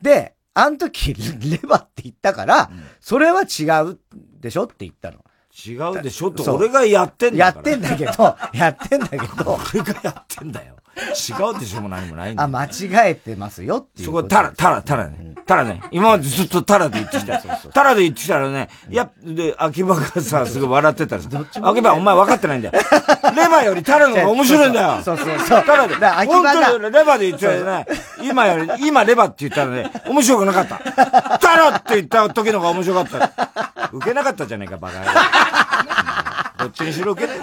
[0.03, 2.71] で、あの時、レバって言ったから、
[3.01, 3.99] それは違う
[4.41, 5.19] でしょって言ったの。
[5.67, 6.29] 違うでしょ？
[6.29, 7.51] って俺がやってんだや。
[7.51, 10.75] ってんだけど、やってんだけど、 俺がやってんだよ。
[10.97, 11.81] 違うでしょ？
[11.81, 12.53] も何もないんだあ、よ。
[12.53, 14.19] 間違えてますよっていうこ。
[14.19, 15.35] そことタラ、タラ、タラね。
[15.45, 15.83] タラね。
[15.91, 17.39] 今までずっとタラで言ってきた。
[17.39, 21.29] タラで言ってきたらね、いや、で、秋葉がさ、すごい笑ってたらさ、
[21.63, 22.75] 秋葉お前分かってないんだよ。
[23.37, 25.03] レバよりタラの方が面白いんだよ。
[25.05, 25.65] そうそうそう。
[25.65, 25.95] タラで。
[25.95, 27.87] だから秋葉が本当にレバで言ってたよね。
[28.23, 31.39] 今より、今レバって言ったらね、面白くなかった。
[31.39, 33.91] タラって言った時の方が面白かった。
[33.93, 35.11] 受けなかったじゃねえか、バカ野郎。
[36.59, 37.39] どっちにしろ受けない。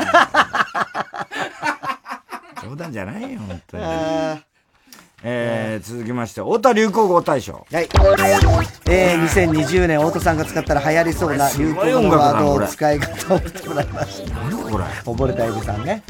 [2.63, 3.83] 冗談じゃないよ、本当に。
[5.23, 7.53] えー、続きまして、太田流行語大賞。
[7.71, 7.87] はい。
[8.89, 14.33] えー、2020年、太田さんが使ったら流行りそうな流行語のワードを使い方を送ってもらいました。
[14.39, 14.83] 何これ？
[14.83, 16.01] 溺れたエビさんね。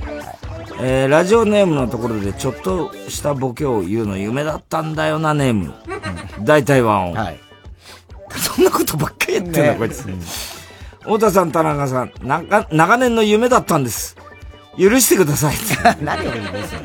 [0.80, 5.74] えー、ラジオネームのところでちょっとしたボケを言うの夢だったんだよな、ネーム。
[6.42, 7.14] 大体ワンを。
[7.16, 7.40] はい。
[8.38, 10.06] そんなことばっかり言ってんだ、ねこいつ。
[11.02, 14.16] 太田さん、田中さん、なが長年の夢だったんです。
[14.78, 15.56] 許してください。
[16.02, 16.82] 何を言うんですよ。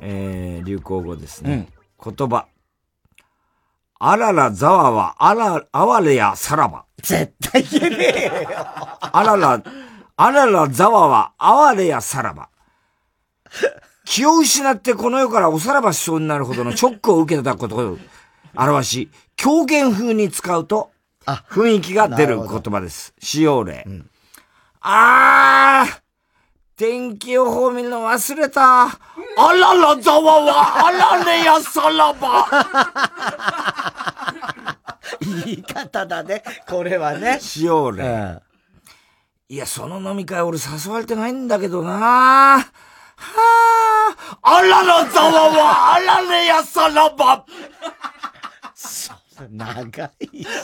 [0.00, 1.68] えー、流行語ですね。
[2.02, 2.46] 言葉。
[3.98, 6.84] あららざわわ、あら、あわれやさらば。
[7.02, 8.58] 絶対言えねえよ。
[9.00, 9.62] あらら、
[10.16, 12.50] あららざわわ、あわれやさらば。
[14.04, 17.98] 気を失ってこの世からおさらばしそうになるほどのショックを受けたことを
[18.54, 20.90] 表し、狂言風に使うと、
[21.26, 23.12] 雰囲気が出る言葉です。
[23.18, 23.86] 使用例。
[24.80, 26.00] あー
[26.76, 28.84] 天気予報見るの忘れた。
[28.84, 28.90] あ
[29.38, 32.46] ららざわわ、あられやさらば。
[35.44, 36.42] 言い方だね。
[36.68, 37.38] これはね。
[37.40, 38.40] 使用例。
[39.48, 47.46] いや、その飲み会俺誘われてないんだけどなはあ、あららざわわ、あられやさらば。
[49.50, 50.46] 長いし。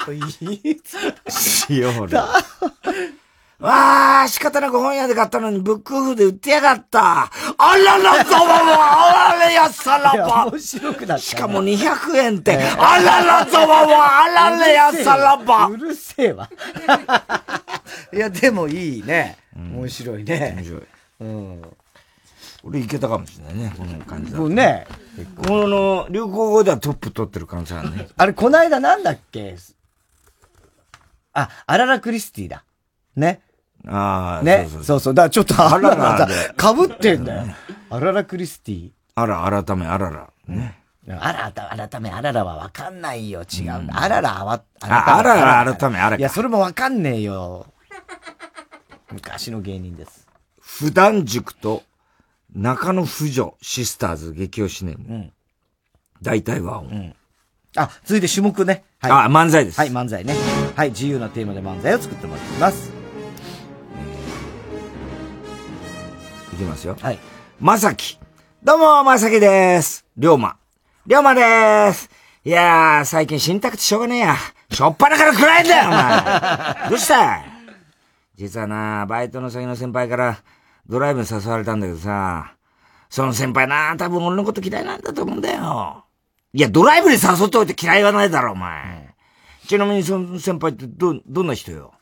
[0.40, 0.80] いい
[1.28, 2.18] 使用例。
[3.58, 7.24] わあ、仕方なく本屋で買ったのにブックオフで売ってやがった。
[7.24, 10.46] あららざわわ、あられやさらば。
[10.46, 15.66] 面白くなった、しかも200円って、あららざわわ、あられやさらば。
[15.66, 16.48] うるせえわ。
[18.14, 19.36] いや、でもいいね。
[19.54, 20.54] 面白いね。
[20.56, 20.82] 面白い。
[21.20, 21.62] うん。
[22.62, 24.86] 俺いけたかもしれないね、この感じだね。
[25.46, 28.08] この流行語ではトップ取ってる可能性あるね。
[28.16, 29.56] あれ、この間なんだっけ？
[31.32, 32.64] あ、アララクリスティだ。
[33.16, 33.40] ね。
[33.86, 34.66] ああ、ね。
[34.68, 35.14] そうそうそうそう。
[35.14, 37.54] だからちょっとあららかぶってんだよ。
[37.88, 38.90] アララクリスティ。
[39.14, 40.28] あら、改め、あらら。
[40.46, 40.76] ね。
[41.08, 43.42] あら、改め、あららはわかんないよ。
[43.42, 43.88] 違う。
[43.92, 47.66] あらら、あわ、ああらら、改め、あらいや、それもわかんねえよ。
[49.12, 50.28] 昔の芸人です。
[50.60, 51.82] 普段塾と
[52.54, 55.32] 中野婦女シスターズ激推しネーム。
[56.20, 56.82] 大体は、
[57.76, 58.84] あ、続いて種目ね。
[58.98, 59.10] はい。
[59.12, 60.34] あ漫才ですはい、漫才ね。
[60.74, 62.92] はい、自由なテーマで漫才を作ってもらっています。
[66.52, 66.96] いきますよ。
[67.00, 67.18] はい。
[67.60, 68.18] まさき。
[68.62, 70.04] どうも、まさきです。
[70.16, 70.56] りょうま。
[71.06, 72.10] りょうまです。
[72.44, 74.36] いやー、最近死にたくてしょうがねえや。
[74.70, 76.90] しょっぱなから暗いんだよ、お前。
[76.90, 77.44] どうした
[78.36, 80.38] 実はな、バイトの先の先輩から
[80.90, 82.56] ドライブに誘われたんだけどさ、
[83.08, 86.04] その先輩な、多分俺のこと嫌いなんだと思うんだよ。
[86.52, 89.14] いや、ドライブに誘っておいて嫌いはないだろ、お前。
[89.68, 91.92] ちなみにその先輩ってど、どんな人よ？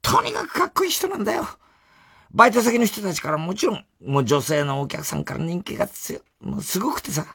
[0.00, 1.46] とにかくかっこいい人なんだよ。
[2.32, 6.20] バイト先の人たちからもちろん、もう女性のお客さんから人気が強。
[6.40, 7.26] もうすごくてさ。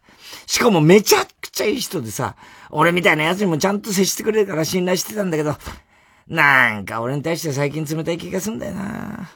[0.48, 2.36] しかもめちゃくちゃいい人でさ、
[2.72, 5.56] 俺みたいな奴にもちゃんと接してくれるから信頼してたんだけど、
[6.28, 9.30] なんか俺に対して最近冷たい気がすんだよな。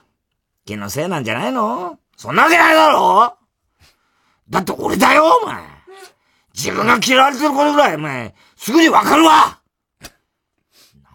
[0.66, 2.00] 気のせいなんじゃないの？
[2.18, 3.38] そんなわけないだろ
[4.50, 5.64] だって俺だよ、お前。
[6.54, 9.60] 自分が嫌われてることぐらい、お前、すぐにわかるわ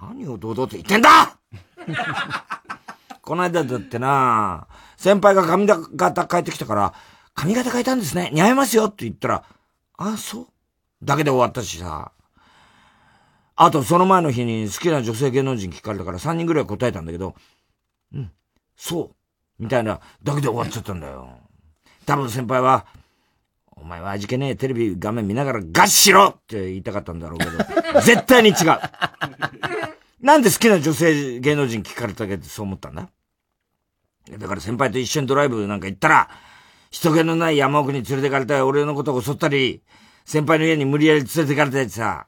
[0.03, 1.39] 何を堂々と言ってんだ
[3.23, 4.67] この間だってな、
[4.97, 6.95] 先輩が髪型変えてきたから、
[7.35, 8.31] 髪型変えたんですね。
[8.33, 9.45] 似合いますよって言ったら、
[9.97, 10.47] あ、そう
[11.03, 12.13] だけで終わったしさ。
[13.57, 17.35] あと、その前の日に好きな女性芸能人聞かれたから3人ぐらい答えたんだけど、
[18.13, 18.33] うん、
[18.77, 19.17] そう。
[19.61, 21.29] みたいな、だけで終わっちゃったんだよ。
[22.07, 22.87] 多分先輩は、
[23.77, 27.53] お前は味気ねえテレビ画面見ながらガッしろって言いたかったんだろうけど、
[28.01, 28.57] 絶対に違う。
[30.21, 33.09] なんで好きな女性芸能人聞かれたけどそう思ったんだ？
[34.39, 36.31] だから先輩と一緒にドライブなんか行ったら、
[36.91, 39.83] 人気のない山奥に連れてかれた俺のことを襲ったり、
[40.25, 42.27] 先輩の家に無理やり連れてかれたりさ、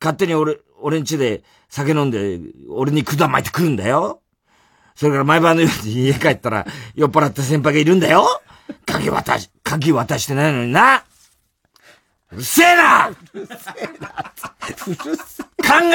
[0.00, 4.20] 勝手に俺、俺ん家で酒飲んで、俺に管巻いてくるんだよ。
[4.94, 8.40] それから毎晩のように家帰ったら、 酔っ払った先輩がいるんだよ。
[8.86, 11.04] 鍵渡し、鍵渡してないのにな。
[12.32, 14.32] うるせえなうるせえな。
[14.86, 15.48] うるせ考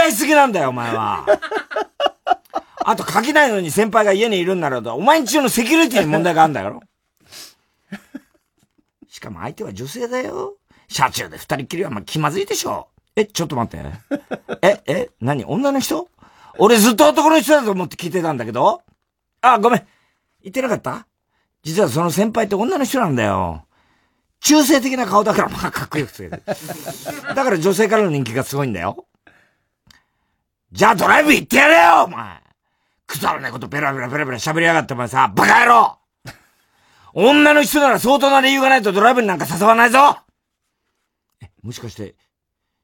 [0.08, 1.26] えすぎなんだよ、お前は。
[2.86, 6.82] あと、書きないのに先輩が家にいるんなら、お前んちのセキュリティに問題があるんだよ。
[9.10, 10.56] しかも相手は女性だよ。
[10.88, 12.88] 車中で二人っきりはまあ気まずいでしょ。
[13.16, 13.86] え、ちょっと待って。
[14.62, 15.46] え、え、何？
[15.46, 16.10] 女の人？
[16.58, 18.82] 俺ずっと男の人だと思って聞いてたんだけど
[19.42, 19.88] あ、ごめん。
[20.44, 21.08] 言ってなかった？
[21.64, 23.66] 実はその先輩って女の人なんだよ。
[24.42, 26.30] 中性的な顔だからまあかっこよくて。
[26.32, 29.06] だから女性からの人気がすごいんだよ。
[30.72, 32.42] じゃあドライブ行ってやれよお前
[33.08, 35.98] くだらないことベラベラベラベラ喋りやがってお前さ、バカ野郎
[37.14, 40.20] 女の人なら相当な理由がないとドライブになんか誘わないぞ
[41.42, 42.14] え、もしかして、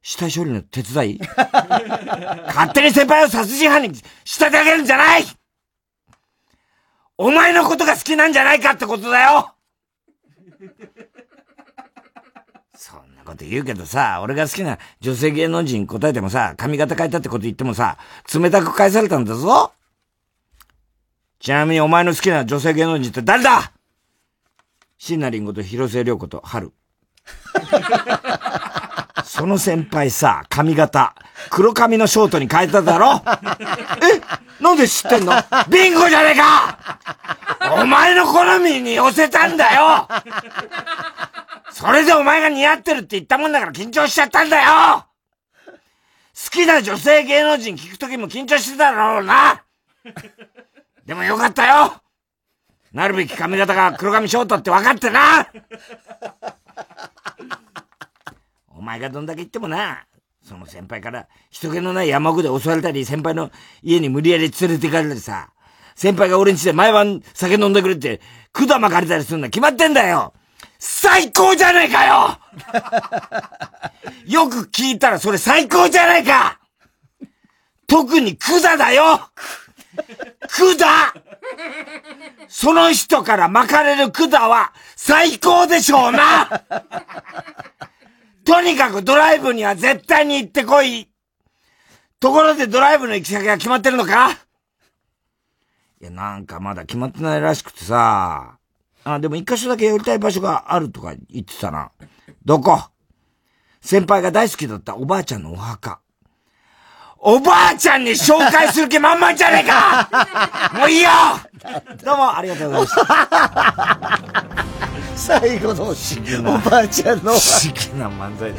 [0.02, 1.20] 死体処理の手伝い？
[2.48, 5.26] 勝手に先輩を殺人犯に仕立て上げるんじゃない
[7.18, 9.54] お前のことが好きなんじゃないかってことだよ。
[12.76, 17.98] そんなこと言うけどさ、俺が好きな女性芸能人答えてもさ、髪型変えたってこと言ってもさ、
[18.34, 19.72] 冷たく返されたんだぞ。
[21.40, 23.72] ちなみにお前の好きな女性芸能人って誰だ？
[24.98, 26.74] 椎名林檎と広末涼子と春。
[29.36, 31.14] その先輩さ、髪型、
[31.50, 33.22] 黒髪のショートに変えただろ？
[34.02, 34.64] え？
[34.64, 35.34] なんで知ってんの？
[35.70, 37.00] ビンゴじゃねえか！
[37.82, 40.08] お前の好みに寄せたんだよ！
[41.70, 45.04] それでお前が似合ってるって言ったもんだから緊張しちゃったんだよ！
[45.62, 49.64] 好きな女性芸能人聞くときも緊張してただろうな！
[51.06, 51.94] でもよかったよ！
[52.94, 55.46] なるべき髪型が黒髪ショートって分かってな！
[58.86, 60.06] 前がどんだけ言ってもな、
[60.48, 63.52] その先輩から人気のない山奥で襲われたり、先輩の
[63.82, 65.50] 家に無理やり連れて行かれたりさ、
[65.96, 68.22] 先輩が俺ん家で毎晩酒飲んでくれって、
[68.54, 70.34] 管巻かれたりするのは決まってんだよ。
[70.78, 72.38] 最高じゃねえかよ！
[74.28, 76.60] よく聞いたらそれ最高じゃねえか！
[77.88, 79.20] 特に管だよ！
[80.48, 81.14] 管！
[82.48, 86.64] その人から巻かれる管は最高でしょうな
[88.46, 91.10] とにかくドライブには絶対に行ってこい
[92.20, 94.32] ところでドライブの行き先が決まってるのか？
[94.32, 98.58] いや、なんかまだ決まってないらしくてさ。
[99.04, 101.92] あ、でも一箇所だけ寄りたい場所があるとか言ってたな。
[102.44, 102.80] どこ？
[103.82, 106.00] 先輩が大好きだったおばあちゃんのお墓。
[107.18, 110.08] おばあちゃんに紹介する気満々じゃねえか
[110.78, 111.10] もういいよ
[112.04, 114.66] どうもありがとうございました。
[115.16, 115.94] 最後の
[116.56, 117.32] おばあちゃんの。
[117.34, 118.58] 不思議な漫才だ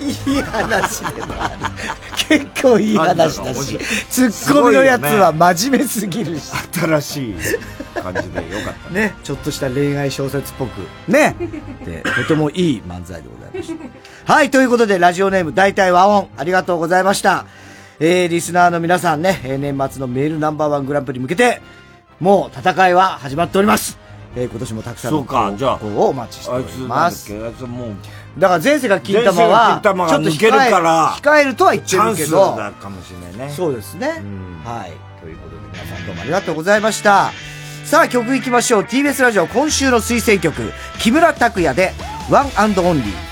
[0.00, 1.54] いい話でもある。
[2.28, 3.78] 結構いい話だし、
[4.08, 6.52] ツッコミのやつは真面目すぎるし。
[6.72, 7.34] 新しい
[7.94, 8.90] 感じでよかった。
[8.90, 10.80] ね、ちょっとした恋愛小説っぽく。
[11.08, 11.36] ね。
[11.84, 13.76] で、とてもいい漫才でございまし
[14.26, 14.32] た。
[14.32, 17.44] はい、ということで、ラジオネーム大体和音、ありがとうございました。
[18.00, 21.60] えー、リスナーの皆さんね、えー年末のメールナンバーワングランプリに向けて、
[22.18, 24.01] もう戦いは始まっております。
[24.34, 27.32] えー、今年もたくさんの投稿をお待ちしております。
[27.32, 27.94] もう、
[28.38, 33.54] だから前世が金玉は、ちょっと抜けるから控えるとは言ってチャンスるけど、だかもしれないね。
[33.54, 34.22] そうですね。
[34.64, 34.92] はい。
[35.20, 37.30] ということで皆さんどうもありがとうございました。
[37.84, 38.82] さあ曲行きましょう。
[38.82, 41.92] TBS ラジオ今週の推薦曲、木村拓哉で
[42.30, 42.46] ワン
[42.78, 43.31] オンリー。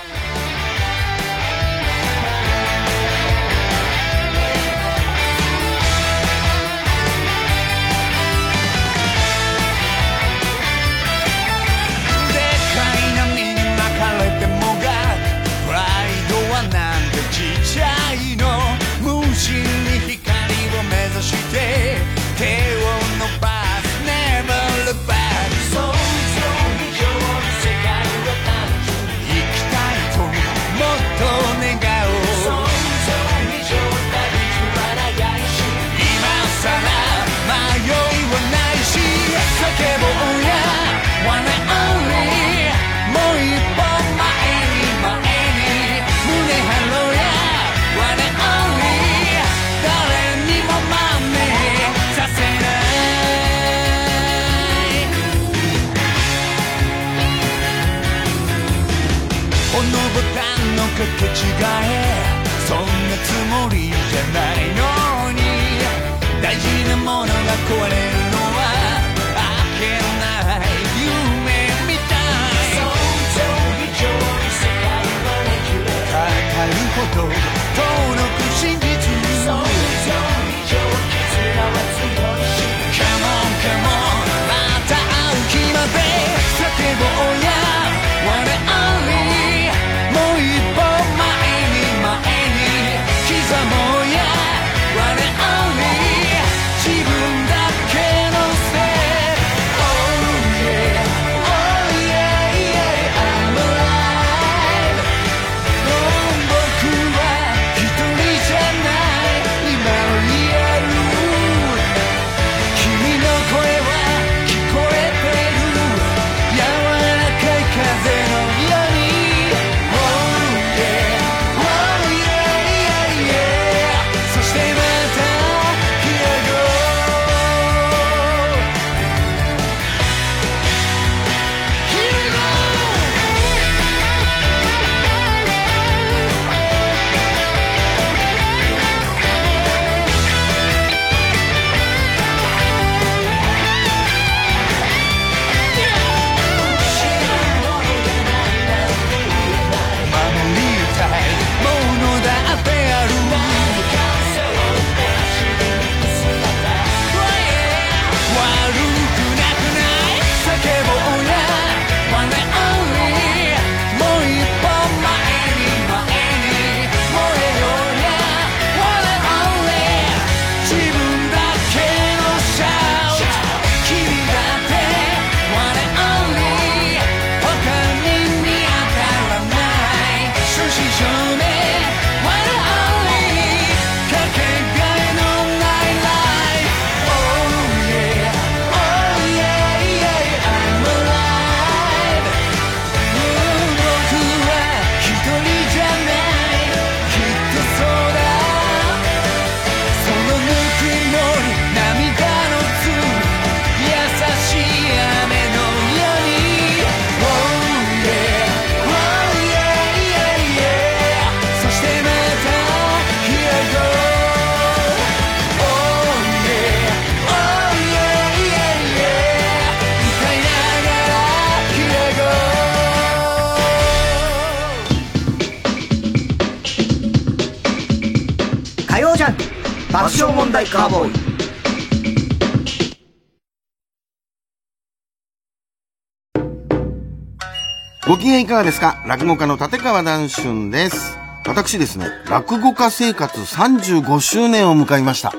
[238.51, 239.01] かがですか？
[239.07, 241.17] 落語家の立川談春です。
[241.47, 245.33] 私ですね、落語家生活35周年を迎えました。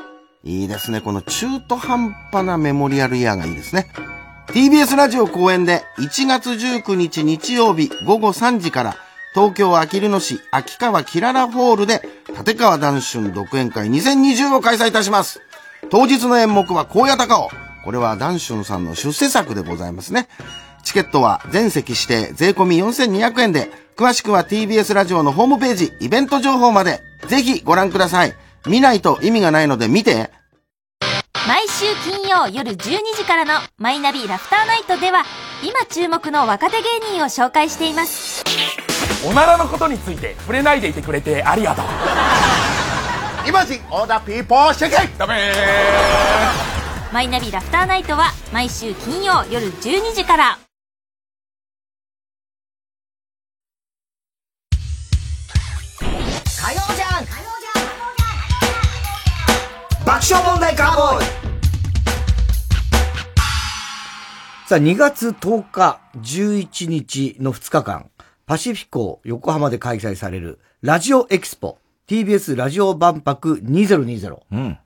[0.46, 3.90] いいですね、この中途半端なメモリアルイヤーがいいですね。
[4.48, 8.96] TBS ラジオ公演で1月19日日曜日午後3時から
[9.34, 15.42] 東京あきる野市秋川キララホールで立川談春独演会2020を開催いたします。
[15.90, 17.50] 当日の演目は荒野高尾。
[17.84, 20.30] これは談春さんの出世作でございますね。
[20.82, 28.34] チケットは全席指定税込み4200円で、詳しくは TBS ラジオのホームページ、イベント情報まで、ぜひご覧ください。
[28.66, 30.32] 見ないと意味がないので見て。
[31.48, 32.76] 毎週金曜夜12
[33.18, 35.24] 時からのマイナビラフターナイトでは
[35.64, 36.84] 今注目の若手芸
[37.16, 38.44] 人を紹介しています。
[39.28, 41.86] おならのことについて触れないでいてくれてありがとう。
[43.48, 45.52] イマジンオーダーピーポーシェケダメ
[47.12, 50.60] マイナビラフターナイトは毎週金曜夜12時から
[56.64, 57.32] 火曜ジャンク
[60.06, 61.26] 爆笑問題カーボーイ
[64.68, 68.12] さあ、2月10日、11日の2日間、
[68.46, 74.38] パシフィコ横浜で開催されるラジオエキスポ TBS ラジオ万博2020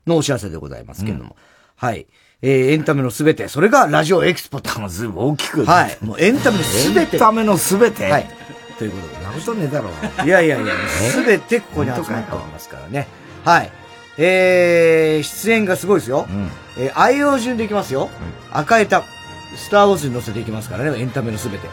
[0.08, 1.36] のお知らせでございますけれども、
[1.76, 2.08] はい。
[2.42, 4.70] えー、エンタメのすべて、それがラジオエキスポと。
[4.88, 5.66] ずいぶん大きく。
[5.66, 5.98] はい。
[6.00, 7.18] もうエンタメのすべて。
[7.18, 8.45] エンタメのすべてはい。
[8.78, 9.24] ということで。
[9.24, 9.90] なことねえだろ。
[10.24, 10.26] う。
[10.26, 13.08] いやいやいや、すべてここに集まっておりますからね。
[13.44, 13.72] はい。
[14.18, 16.28] えー、出演がすごいですよ。
[16.78, 18.10] えー、愛用順でいきますよ。
[18.52, 19.04] 赤江た、
[19.56, 21.68] スターウォーズに乗せていきますからね、エンタメのすべて。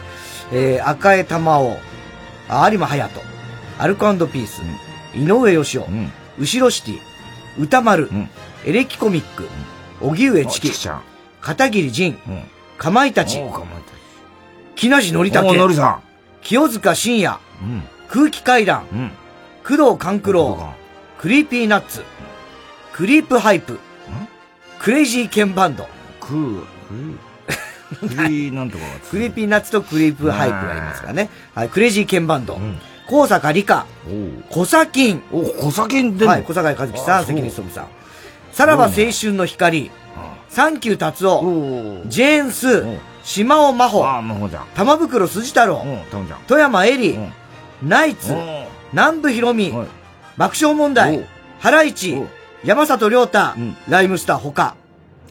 [0.51, 1.77] えー、赤江玉緒、
[2.49, 3.21] あ有馬隼人、
[3.79, 4.61] アルコピース、
[5.15, 5.83] 井上芳雄、
[6.37, 6.99] うしろシティ、
[7.57, 8.09] 宇多丸、
[8.65, 9.47] エレキコミック、
[10.01, 10.71] 荻上チキ、
[11.41, 12.17] 片桐仁、
[12.77, 13.41] かまいたち、
[14.75, 16.12] 木梨憲武、おのりさん
[16.43, 17.39] 清塚信也、
[18.09, 18.85] 空気階段、
[19.65, 20.73] 宮藤官九郎、
[21.17, 22.03] Creepy Nuts、
[22.91, 23.79] クリープハイプ、
[24.79, 25.87] クレイジーケンバンド。
[26.19, 26.65] クー、
[27.99, 31.29] クリー なんとかCreepy Nuts とクリープハイプがありますからね。
[31.55, 32.59] はい、クレイジーケンバンド。
[33.07, 33.85] 高坂理香、
[34.49, 35.23] 小サキン。
[35.31, 37.87] お、小サキンではい、小堺一機さん、関根勤さん。
[38.51, 39.91] さらば青春の光、
[40.49, 42.85] サンキュータツオ、ジェーン・スー、
[43.23, 45.85] 島尾真帆、玉袋筋太郎、
[46.47, 47.17] 外山惠理、
[47.81, 48.35] ナイツ、
[48.91, 49.73] 南部広美、
[50.37, 51.25] 爆笑問題、
[51.59, 52.21] ハライチ、
[52.65, 53.39] 山里亮太、
[53.87, 54.75] ライムスター他。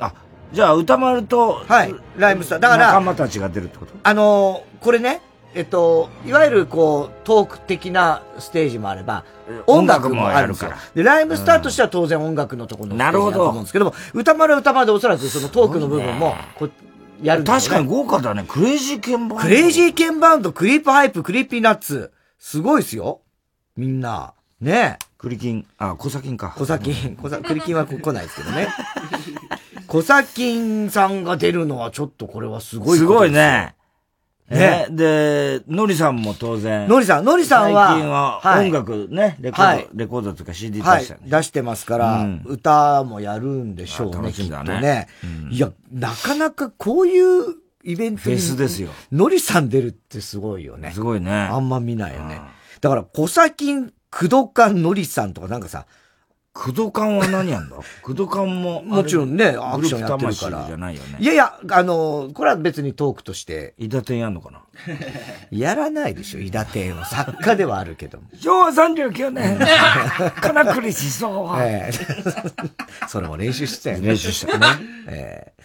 [0.01, 0.15] あ、
[0.53, 2.61] じゃあ宇多丸と、はい、ライムスター。
[2.61, 3.93] だから、仲間たちが出るってこと？
[4.03, 5.21] あのーこれね、
[5.55, 9.25] えっと、いわゆるこう、トーク的なステージもあれば、
[9.67, 16.71] 音楽もあるかで、ライブスターとしては当然音楽のところのステージだと思うんですけども、宇多丸は宇多丸でおそらくそのトークの部分も、こう、
[17.23, 18.45] やるね確かに豪華だね。
[18.47, 19.45] クレイジーケンバンド。
[19.45, 22.13] クレイジーケンバンド、クリープハイプ、 Creepy Nuts。
[22.39, 23.21] すごいですよ。
[23.77, 24.35] みんな。
[24.61, 25.05] ねえ。
[25.19, 26.55] クリキン、あ、コサキンか。
[26.57, 28.69] コサキン、コサ、クリキンは来ないですけどね。
[29.87, 33.75] コサキンさんが出るのはちょっとこれはすごいすごいね。
[34.53, 34.87] ねね。
[34.91, 36.89] で、のりさんも当然。
[36.89, 41.31] のりさんのりさんは最近ははい音楽ね、レコード、はいレコードとか CD 出はいしたよね。。
[41.31, 44.19] 出してますから、うん歌もやるんでしょうね。
[44.19, 45.09] あ楽しみだねきっとね。
[45.51, 47.55] いや、なかなかこういう
[47.85, 48.37] イベントに。
[48.37, 48.91] フェスですよ。
[49.11, 50.93] のりさん出るってすごいよね。
[50.93, 51.31] すごいね。
[51.33, 52.41] あんま見ないよね。
[52.81, 53.75] だから、小崎
[54.11, 55.87] クドカンのりさんとかなんかさ、
[56.55, 57.77] クドカンは何やんだ？
[58.03, 58.83] クドカンも。
[58.83, 60.51] もちろんね、アクションやってるから。
[60.59, 61.17] 魂じゃないよね。
[61.19, 63.73] いやいや、あの、これは別にトークとして。
[63.79, 64.61] 伊達天やんのかな？
[65.51, 67.07] やらないでしょ、伊達天は。
[67.07, 68.25] 作家ではあるけども。
[68.39, 69.59] 昭和39年、
[70.43, 71.65] 金栗思想は。
[71.65, 72.53] ええ
[73.09, 74.09] それも練習してたよね。
[74.09, 74.67] 練習したね。
[75.09, 75.63] ええ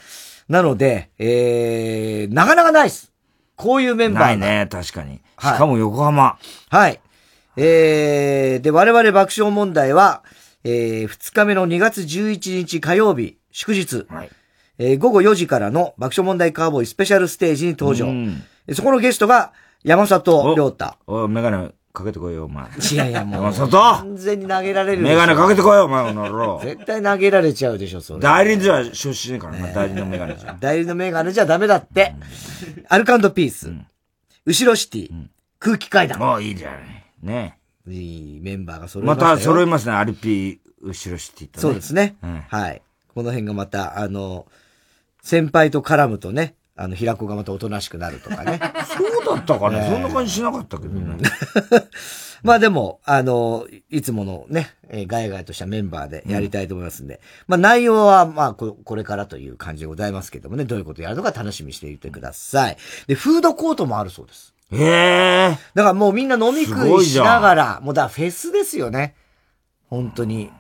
[0.48, 3.12] なので、えー、なかなかないっす。
[3.58, 5.16] こういうメンバーがないね、確かに。
[5.18, 6.38] しはいかも横浜。
[6.70, 7.02] はい。
[7.58, 10.24] えー、で、我々爆笑問題は、
[10.70, 14.06] えー、2日目の2月11日火曜日、祝日、
[14.78, 18.08] えー午後4時からの爆笑問題カーボーイスペシャルステージに登場。
[18.68, 19.54] えそこのゲストが、
[19.84, 20.96] 山里亮太。
[21.08, 22.66] おい、メガネかけてこいよ、お前。
[22.66, 23.44] いやいや、もう。
[23.44, 26.60] 山里完全に投げられるメガネかけてこいよ、お前、この野郎。
[26.62, 28.20] 絶対投げられちゃうでしょ、それ。
[28.20, 30.58] 代理じゃ出資ねえからな、代理のメガネじゃ。
[30.60, 32.14] 代理のメガネじゃダメだって。
[32.90, 33.72] アルカンドピース、
[34.46, 35.10] 後ろシティ、
[35.60, 36.20] 空気階段。
[36.20, 36.80] もういいじゃない。
[37.24, 37.57] ね
[37.88, 39.38] いいメンバーが揃いまましたよ。
[39.38, 41.62] た揃いますね、アルピー、後ろシティとね。
[41.62, 42.16] そうですね。
[42.50, 42.82] はい。
[43.14, 44.46] この辺がまた、あの、
[45.22, 48.60] 先輩と絡むとね、あの、平子がまたおとなしくなるとかね。
[48.86, 51.18] そうだったかね、そんな感じしなかったけどね。
[52.44, 62.78] まあでも、あの、いつものね、えーガヤガヤとしたメンバーでやりたいと思いますんで、まあ内容はまあここれからという感じでございますけどもね、どういうことやるのか楽しみにしていてください。
[63.08, 64.54] で、フードコートもあるそうです。
[64.72, 65.58] へえ。
[65.74, 69.16] だからもうみんな飲みす食いしながら、もうだフェスですよね。
[69.90, 70.52] 本当に。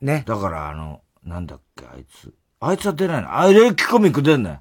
[0.00, 0.24] ね。
[0.26, 2.32] だからあの、なんだっけ、あいつ。
[2.60, 3.38] あいつは出ないの。
[3.38, 4.60] あれ、キコミック出んのよ。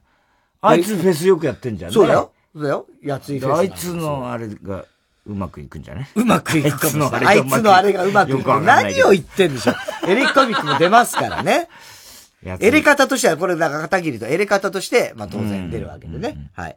[0.62, 1.94] あいつフェスよくやってんじゃんね。
[1.94, 2.32] そうだよ。
[2.54, 2.88] そうだよ。
[3.04, 4.86] やついフェスあいつのあれが
[5.26, 7.40] うまくいくんじゃねうまくいくかもしれない。
[7.40, 8.62] あいつつのあれがうまくいく。
[8.62, 9.76] 何を言ってんでしょう。
[10.12, 11.70] エレコミックも出ますからね。
[12.60, 16.52] エレ方としては、これ、だから片桐とエレ方として、まあ当然出るわけでね。
[16.54, 16.76] はい。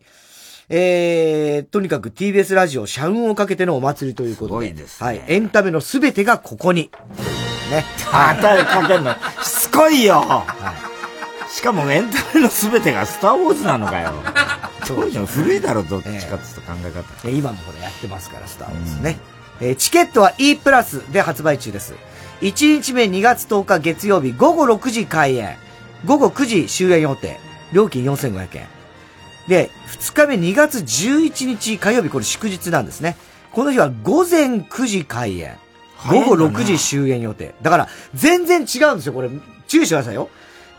[0.70, 4.74] えー、とにかく TBS ラジオ、社運をかけてのお祭りということで。
[5.00, 5.22] はい。
[5.26, 6.90] エンタメのすべてがここに。
[7.70, 7.84] ね。
[8.12, 9.12] またかけんの。
[9.12, 9.16] し
[9.62, 10.44] つこいよ。
[11.50, 14.12] しかもエンタメの全てがスターウォーズなのかよ。
[14.84, 15.26] そうじゃん。
[15.26, 17.28] 古いだろ、どっちかっていうと考え方。
[17.28, 19.18] え今もこれやってますから、スター・ウォーズね。
[19.60, 21.94] えーチケットは E プラスで発売中です。
[22.42, 25.56] 1日目2月10日月曜日午後6時開演。
[26.04, 27.40] 午後9時終演予定。
[27.72, 28.77] 料金4500円。
[29.48, 33.16] で、2日目2月11日火曜日、これ祝日なんですね。
[33.52, 35.56] この日は午前9時開演。
[36.08, 37.54] 午後6時終演予定。
[37.62, 39.30] だから、全然違うんですよ、これ。
[39.66, 40.28] 注意してくださいよ。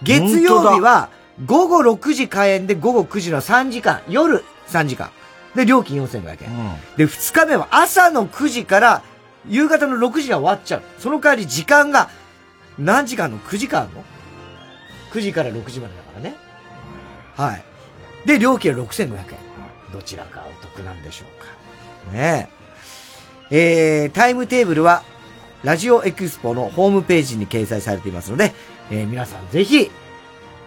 [0.04, 1.10] 月曜日は、
[1.46, 5.10] 午後6時開演で午後9時の3時間、夜3時間。
[5.56, 6.50] で、料金4500円。
[6.96, 9.02] で、2日目は朝の9時から
[9.48, 10.84] 夕方の6時には終わっちゃう。
[11.00, 12.10] その代わり時間が
[12.78, 14.04] 何時間の ?9 時間の
[15.12, 16.36] ?9 時から6時までだからね。
[17.36, 17.64] はい。
[18.26, 19.18] で、料金は6500円。
[19.92, 22.14] どちらがお得なんでしょうか。
[22.14, 22.50] ね
[23.52, 24.04] え。
[24.04, 25.04] えー、タイムテーブルは、
[25.64, 28.54] ラジオエクスポのホームページに掲載されていますので、
[28.92, 29.92] えー皆さんぜひ、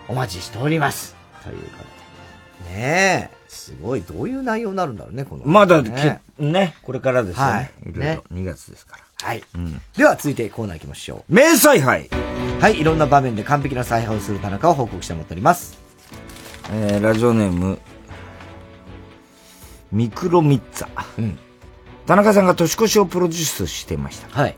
[0.08, 1.16] お待ちしております。
[1.42, 2.74] ということで。
[2.76, 3.42] ねえ。
[3.48, 5.44] すごい、どういう内容になるんだろうね、この。
[5.44, 7.72] まだ、ねこれからですよはね。
[7.86, 8.24] いいろいろ。
[8.32, 9.28] 2月ですから。
[9.28, 9.44] はい。
[9.54, 9.80] うん。
[9.96, 11.34] では、続いてコーナー行きましょう。
[11.34, 12.10] 名采配
[12.60, 15.81] はい、いろんな場面で完璧な采配をする田中を報告してもらっております。
[16.70, 17.78] えー、ラジオネーム、
[19.90, 20.88] ミクロミッツァ。
[22.06, 24.28] 田中さんが年越しをプロデュースしていました。
[24.28, 24.56] はい。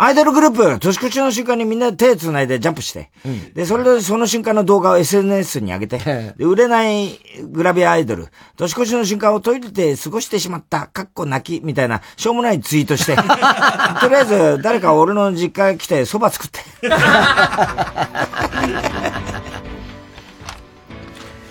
[0.00, 3.10] アイドルグループ、年越しの瞬間にみんなで手繋いでジャンプして、
[3.54, 5.98] で、それでその瞬間の動画を SNS に上げて、
[6.38, 7.18] で売れない
[7.50, 13.22] グラビアアイドル、年越しの瞬間をトイレで過ごしてしまった、かっこ泣き、みたいな、しょうもないツイートして、 と
[14.08, 16.60] りあえず誰か俺の実家来て蕎麦作って。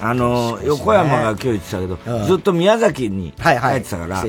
[0.02, 4.24] あの、横山が今日言ってたけど、ずっと宮崎に帰ってたから。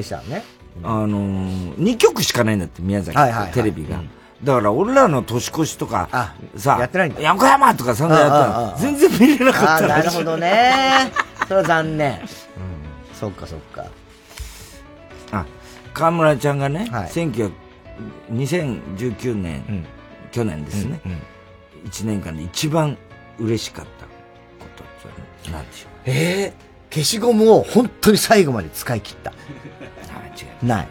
[0.85, 3.16] あのー、2曲しかないんだって、宮崎
[3.53, 4.01] テレビが。
[4.43, 7.20] だから、俺らの年越しとか、さ、やってないんだ。
[7.20, 11.12] 横山とかさんざんやったら、全然見れなかったなるほどね。
[11.45, 12.20] それは残念。
[13.12, 13.86] そっかそっか。
[15.32, 15.45] あ、
[15.93, 17.53] 河村ちゃんがね、19
[18.32, 19.86] 2019年、
[20.31, 21.01] 去年ですね、
[21.86, 22.97] 1年間で一番
[23.39, 23.98] 嬉しかった
[25.49, 29.33] って何でしょうええ消しゴムを本当に最後まで使い切った。
[30.62, 30.89] ない。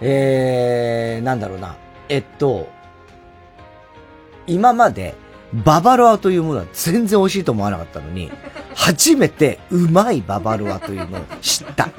[0.00, 1.76] えー、なんだろうな。
[2.08, 2.68] えっと、
[4.46, 5.14] 今まで、
[5.52, 8.30] ババロアというものは全然美味しいと思わなかったのに、
[8.74, 11.86] 初めてうまいババロアというのを知った。
[11.86, 11.90] 違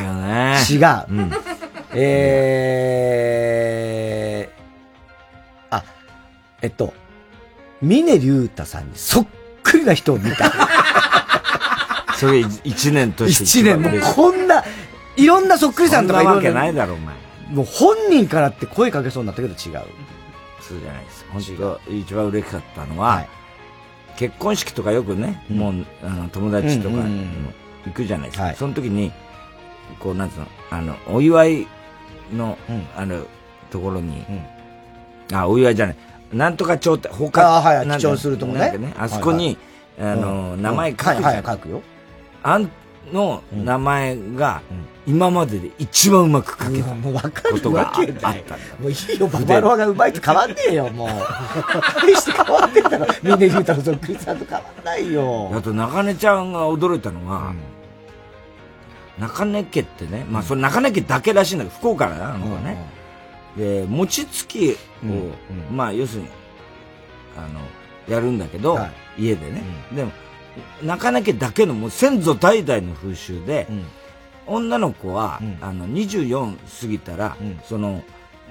[0.00, 0.56] うね。
[0.70, 0.82] 違う。
[1.92, 5.84] えー、あ、
[6.62, 6.92] えっと、
[7.82, 9.26] 峰竜太さんにそっ
[9.70, 10.50] くりな人を見た。
[12.16, 14.64] それ1年として一年、もうこんな、
[15.16, 17.14] いろんなそっくりさんとかいろんそんなわけないだろお前。
[17.50, 19.86] もう本人からって声かけそうになったけど違う。
[20.60, 21.26] そうじゃないです。
[21.30, 21.42] 本
[21.86, 23.24] 当一番嬉しかったのは、
[24.16, 26.96] 結婚式とかよくね、もう、あの、友達とか
[27.84, 28.54] 行くじゃないですか。
[28.54, 29.12] その時に、
[30.00, 31.66] こう、なんつうの、あの、お祝い
[32.34, 32.58] の、
[32.96, 33.24] あの、
[33.70, 34.24] ところに、
[35.32, 35.96] あ、お祝いじゃない、
[36.32, 39.56] なんとか町って、他、あはい記帳するとこねね、あそこに、
[39.98, 41.22] あの、うん名前書くじゃん。
[41.22, 41.82] はいはい書くよ。
[42.42, 42.70] あん
[43.12, 44.62] の名前が、
[45.06, 46.90] 今までで一番うまく書けた
[47.52, 48.30] ことがあったんだ。
[48.80, 51.08] もういいよ、ババロアがうまいって変わんねえよ、もう。
[52.02, 53.06] 大して変わってんだろ。
[53.22, 55.52] 峰竜太のそっくりさんと変わんないよ。
[55.54, 57.52] あと、中根ちゃんが驚いたのが、
[59.18, 62.95] 中根家ってね、まあ、それ中根家だけらしいんだけど、福岡なのかね。
[63.56, 64.76] で、餅つきを、
[65.72, 66.28] まあ、要するに、
[67.36, 67.60] あの、
[68.08, 68.78] やるんだけど、
[69.18, 69.62] 家でね。
[69.94, 70.12] でも、
[70.82, 73.66] 中根家だけのもう先祖代々の風習で、
[74.46, 78.02] 女の子は、あの、24過ぎたら、その、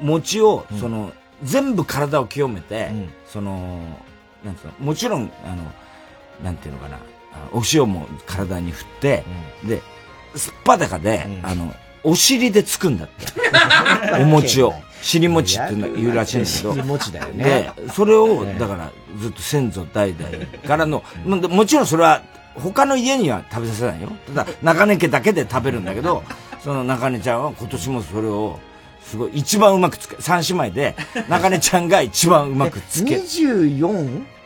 [0.02, 1.14] 餅を、その、
[1.44, 2.91] 全部体を清めて、
[3.27, 3.80] その、
[4.44, 5.72] なんつうの、もちろん、あの、
[6.44, 9.23] なんていうのかな、あお塩も体に振って、
[9.65, 9.82] で、
[10.36, 11.73] すっぱだかで、あの、
[12.06, 13.26] お尻でつくんだって。
[14.22, 14.73] お餅を。
[15.02, 16.73] 尻餅って言うらしいんだけど。
[16.73, 22.22] 尻餅だよねで、それを、だから、ずっと先祖代々からの、ももちろんそれは、
[22.56, 24.10] 他の家には食べさせないよ。
[24.34, 26.23] ただ、中根家だけで食べるんだけど、
[26.64, 28.60] その中根ちゃんは今年もそれを、
[29.03, 30.95] すごい、一番うまくつけ、三姉妹で、
[31.27, 33.19] 中根ちゃんが一番うまくつけ。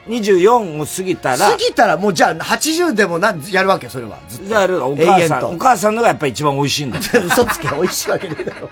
[0.09, 4.17] 24?24 を過ぎたら過、ぎたらもうじゃあ80でもなんやるわけそれは。
[4.27, 6.99] ずっとやるお母さん、お母さんのがやっぱり一番美味しいんだ。
[6.99, 8.69] 嘘つけ、美味しいわけねえだろ。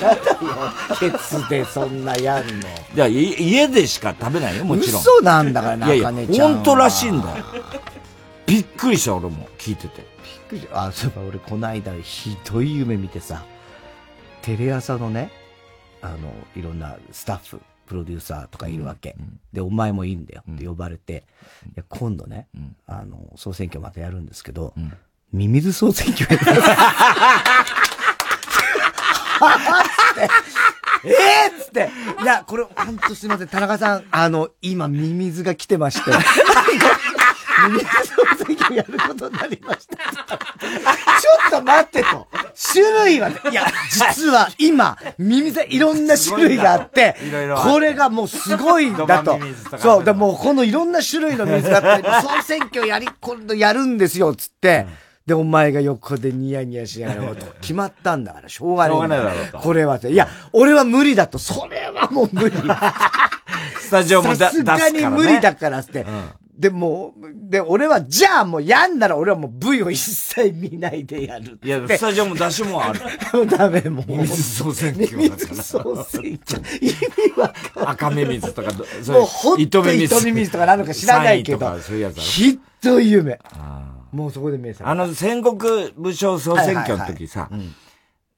[0.00, 0.38] やだよ。
[0.98, 2.68] ケツでそんなやんの。
[2.94, 5.00] いや、い家でしか食べないよ、もちろん。
[5.00, 6.54] 嘘なんだから、いやいや、中根ちゃんは。
[6.56, 7.44] 本当らしいんだよ。
[8.46, 10.04] びっくりした、俺も、聞いてて。
[10.50, 13.44] びっくりあ、そういえば俺この間ひどい夢見てさ、
[14.42, 15.30] テレ朝のね、
[16.02, 16.16] あの、
[16.54, 19.16] いろんなスタッフ、プロデューサーとかいるわけ。
[19.52, 21.24] で、お前もいいんだよって呼ばれて、
[21.68, 22.48] いや今度ね、
[22.86, 24.74] あの、総選挙またやるんですけど、
[25.32, 26.70] ミミズ総選挙やります。
[30.18, 30.28] え
[31.12, 31.90] えっつって、
[32.22, 36.10] いや、これ、ほんとすいません、田中さん、あの、今、ミミズが来てまして、
[37.68, 37.86] ミミズ
[38.38, 39.96] 総選挙やることになりました。
[39.96, 40.10] ちょ
[41.48, 42.26] っと待ってと。
[42.72, 49.38] 種類はね、いや、実は今、ミミズいろんな種類があっていろいろある、これがもうすごいんだと。
[49.78, 54.86] そう、でもうこのいろんな種類のミミズがあって、総選挙やり、今度やるんですよ、つって。
[55.26, 58.96] で、お前が横でニヤニヤしながら、決まったんだから、しょうがない。
[58.96, 59.98] しょうがないだろうとこれは。
[59.98, 61.38] いや、俺は無理だと。
[61.38, 62.56] それはもう無理。
[63.80, 66.06] スタジオもださすがに無理だからって。
[66.58, 71.58] で、もう、で、俺は、じゃあもうやんなら俺はもう V を一切見ないでやる。
[71.62, 73.00] いや、スタジオも出しもある。
[73.46, 74.10] ダメ、もう。
[74.10, 75.62] ミミズ総選挙だから。
[75.62, 76.62] 総選挙。
[76.80, 77.92] 意味わかんない。
[77.92, 78.70] 赤目水とか、
[79.02, 79.96] そもうほんと糸目
[80.32, 80.50] 水。
[80.50, 81.78] とかなのか知らないけど
[82.14, 83.38] ひどい夢。
[84.12, 87.50] もうそこで目覚あの、戦国武将総選挙の時さ、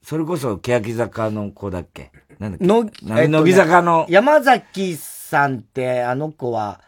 [0.02, 2.10] それこそ、欅坂の子だっけ？
[2.40, 2.66] なんだっけ？
[2.66, 6.80] の、な乃木坂の、山崎さんって、あの子は、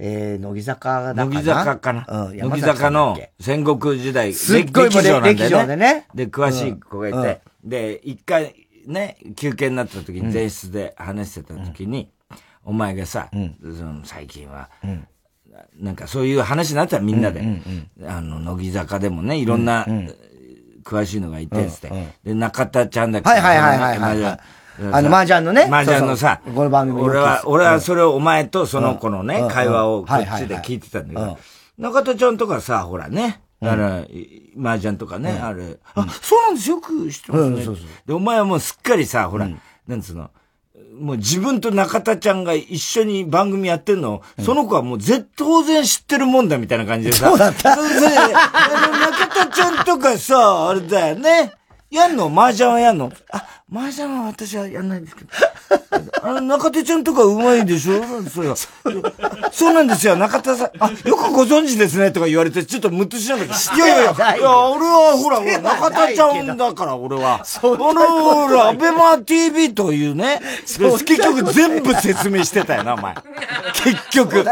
[0.00, 1.24] えー、乃木坂だかな？
[1.26, 2.06] 乃木坂かな？
[2.08, 6.06] うん、乃木坂の戦国時代、すっごいもう劇場なんだよ劇場でね。
[6.14, 8.54] で、詳しい子がいて、で、一回
[8.86, 12.10] ね、休憩になった時に前室で話してた時に、
[12.64, 13.38] お前がさ、そ
[13.84, 14.70] の最近は、
[15.76, 17.42] なんかそういう話になったらみんなで、
[18.06, 19.84] あの、乃木坂でもね、いろんな、
[20.84, 21.90] 詳しいのがいて、つって。
[22.24, 23.28] で、中田ちゃんだっけ？
[23.28, 24.40] はいはいはいはいはい
[24.92, 25.62] あの麻雀のね。
[25.64, 26.56] 麻雀のさ、そうそう。
[26.56, 29.48] この番組よく俺は、俺はそれをお前とその子のね、うん。
[29.48, 31.38] 会話をこはいっちで聞いてたんだけど、
[31.78, 34.06] 中田ちゃんとかさ、ほらね、あの、
[34.60, 36.70] 麻雀とかね、あれ、あ、そうなんです。
[36.70, 37.76] よく知ってますね。
[38.06, 39.48] で、お前はもうすっかりさ、ほら、
[39.86, 40.30] なんつうの、
[41.00, 47.28] もう自分と中田ちゃんが一緒に番組やってんのを、その子はもう絶当然知ってるもんだみたいな感じでさ。
[47.28, 47.76] そうだった。
[47.76, 51.52] 中田ちゃんとかさ、あれだよね。
[51.90, 52.26] やんの？
[52.26, 53.12] 麻雀はやんの？
[53.32, 55.30] あ、麻雀は私はやんないんですけど。
[56.22, 58.02] あの、中田ちゃんとかうまいでしょ？
[58.30, 58.56] それは。
[59.52, 60.70] そうなんですよ、中田さん。
[60.78, 63.46] あ、よくご存知ですね、とか言われて、ちょっとムッとしながら。
[63.46, 67.42] いやいやいや、いや、俺はほら、中田ちゃんだから、俺は。
[67.42, 70.40] あの、ほら、アベマ TV というね、
[70.78, 73.14] で結局全部説明してたよな、お前。
[73.74, 74.44] 結局。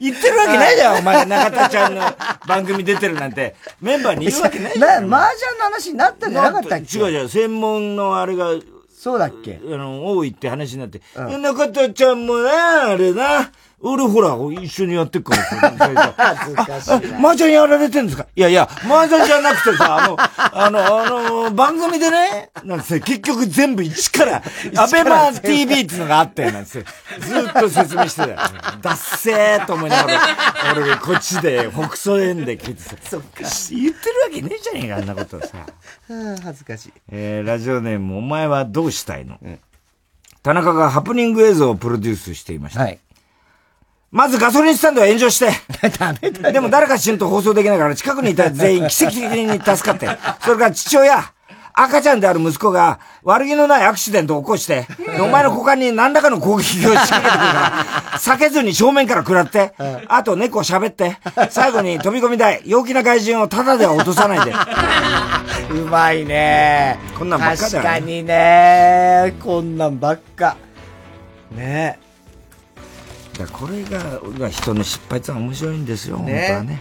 [0.00, 1.26] 言ってるわけないじゃん、お前。
[1.26, 2.02] 中田ちゃんの
[2.46, 5.10] 番組出てるなんて、メンバーにいるわけないじゃん。
[5.10, 6.98] な、麻雀の話になったんじゃなかったっけ？
[6.98, 8.45] 違う違う、専門のあれが、
[8.88, 9.60] そうだっけ？
[9.62, 16.14] あの、多いって話になって、中田ちゃんもな、あれな、俺ほら、一緒にやってっからさ。
[16.16, 17.18] 恥ずかしいな。
[17.18, 18.26] 麻雀やられてんですか？
[18.34, 24.42] いやいや、麻雀じゃなくてさ、あの、あの、あの、番組でね、なんつって、結局全部一から、
[24.78, 27.20] アベマ TV っていうのがあったよ、なんつって。
[27.20, 28.36] ずっと説明してたよ。
[28.80, 30.20] ダッセーと思いながら、
[30.74, 35.48] 俺がこっちで、北総園で聞いてさ、言ってるわけねえじゃねえか、あんなことさ。
[36.08, 36.92] う ん恥ずかしい。
[37.10, 39.38] えー、ラジオネーム、お前はどうしたいの、
[40.42, 42.80] 田中がハプニング映像をプロデュースしていました。
[44.10, 45.50] まずガソリンスタンドは炎上して。
[46.52, 50.08] でも誰か死ぬと放送できないから近くにいた全員奇跡的に助かって。
[50.42, 51.24] それから父親、
[51.74, 57.84] 赤ちゃんである息子が悪気のないアクシデントを起こして、でお前の股間に何らかの攻撃を仕掛けてくるから、
[58.18, 59.74] 避けずに正面から食らって、
[60.08, 61.18] あと猫喋って、
[61.50, 64.54] 最後に飛び込み台、陽気な外人をタダでは落とさないで。
[65.70, 70.56] うまいねこんなんばっかだよ確かにねこんなんばっか。
[71.50, 71.98] ね
[73.38, 76.80] だこれが、人の失敗ってのは面白いんですよ、ね本当はね。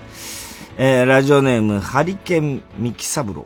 [0.77, 3.45] えー、ラジオネーム、ハリケン・ミキサブロ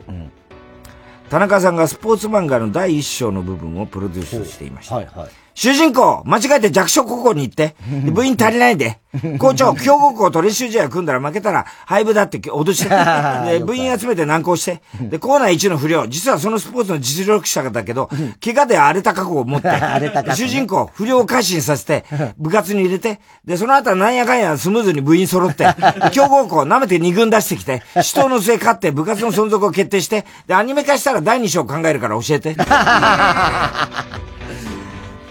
[1.28, 5.28] 田中さんがスポーツ漫画の第一章の部分をプロデュースしていました。
[5.54, 7.74] 主人公、間違えて弱小高校に行って、
[8.04, 8.98] で 部員足りないで、
[9.38, 12.88] 校長、強豪校と練習試合組んだら負けたら廃部だって脅して、
[13.58, 18.08] で、部員集めて難航して、で、校内一の不良、実はそのスポーツの実力者だけど、
[18.42, 19.68] 怪我で荒れた過去を持って、
[20.34, 22.04] 主人公、不良を改心させて、
[22.38, 25.74] 部活に入れて、で、その後はなんやかんやスムーズに部員揃って、で
[26.12, 32.56] 強豪校舐めて二軍出してきて、死闘の末勝って部活の存続を決定して、で、アニメ化したら第二章考えるから教えて。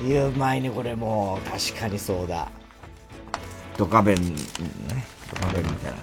[0.01, 1.49] いや、うまいね、これもう。
[1.49, 2.49] 確かにそうだ。
[3.77, 4.33] ドカベン、ね。
[5.33, 5.97] ドカベンみたいな。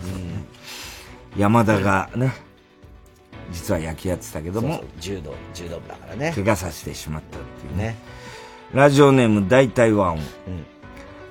[1.36, 2.32] 山田がね、
[3.52, 6.32] 実は野球やってたけども、柔道、柔道部だからね。
[6.34, 7.96] 怪我させてしまったっていうね。
[8.74, 10.20] ラジオネーム大体ワン。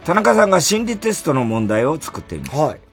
[0.04, 2.85] 田中さんが心理テストの問題を作っています。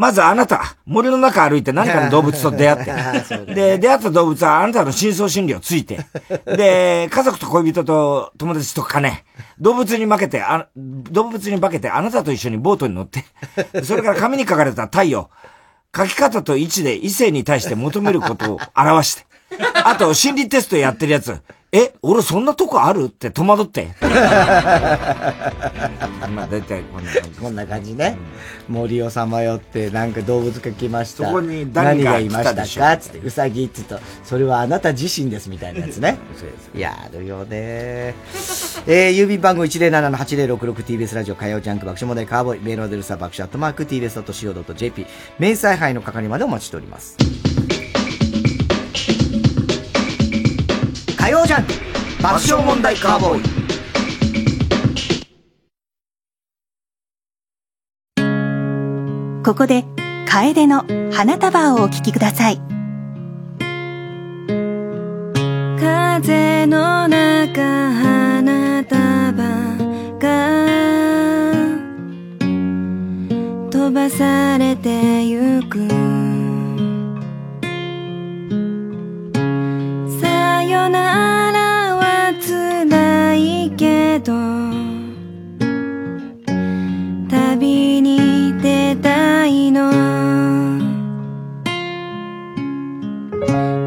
[0.00, 6.06] まずあなた、森の中歩いて何かの動物と出会って、 で、出会った動物はあなたの深層心理をついて、
[6.46, 9.24] で、家族と恋人と友達と金、
[9.58, 13.26] 動物に負けて、あ動物に化けてあなたと一緒にボートに乗って、
[13.84, 15.28] それから紙に書かれた太陽、
[15.94, 19.26] 書き方と位置で異性に対して求めることを表して、
[19.84, 23.04] あと心理テストやってるやつ、え、俺そんなとこある？
[23.04, 23.94] って戸惑って。
[24.02, 24.10] ま
[26.42, 27.30] あ大体こんな感じ。
[27.40, 28.16] こんな感じね。
[28.68, 31.26] 森をさまよって、なんか動物が来ました。
[31.26, 32.96] そこに何が何がいましたか？
[32.98, 36.18] つって、うさぎっつうと、それはあなた自身ですみたいなやつね。
[36.74, 38.16] やるよね。
[38.86, 45.06] えー、郵便番号 107-8066TBS ラジオ火曜ジャンク爆笑問題カーボーイ、メールアドレスは爆笑アットマーク TBS.CO.JP、
[45.38, 47.16] 明細杯の係までお待ちしております。
[51.30, 51.72] 火曜ジャンク
[52.20, 53.42] 爆笑問題カーボーイ。
[59.44, 59.84] ここで、
[60.26, 62.60] 楓の花束をお聴きください。
[65.78, 67.62] 風の中
[67.92, 69.44] 花束
[70.18, 70.58] が
[73.70, 76.19] 飛ばされてゆく
[80.90, 84.32] ならは辛いけど
[87.28, 89.90] 旅に出たいの。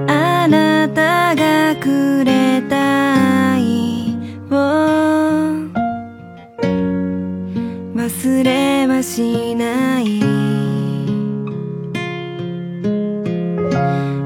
[0.07, 4.17] あなたがくれた愛
[4.49, 4.53] を
[7.95, 10.21] 忘れはしない。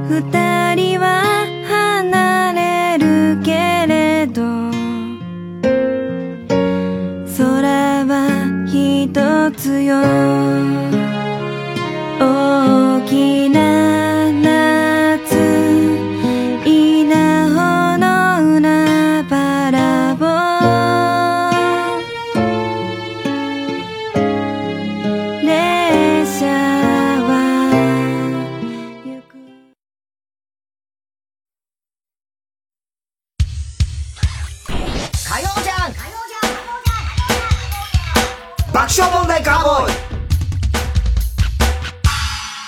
[0.10, 1.27] 二人は
[9.82, 9.96] よ。
[12.20, 13.87] 大きな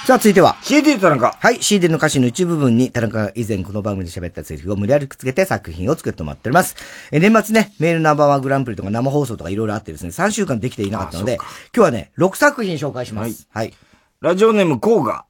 [0.09, 0.57] さあ、続いては。
[0.63, 1.37] CD 田中。
[1.39, 6.75] はい、CD の歌詞の一部分に、田中が以前この番組で喋ったセリフを無理やりくっつけて作品を作ってもらっております。
[7.11, 11.45] え、年末ね、メールナンバーワングランプリとか生放送とかいろいろあってですね、3週間できていなかったので、今
[11.75, 13.47] 日はね、6作品紹介します。
[13.53, 13.75] はい。
[14.19, 15.25] ラジオネームコーガ。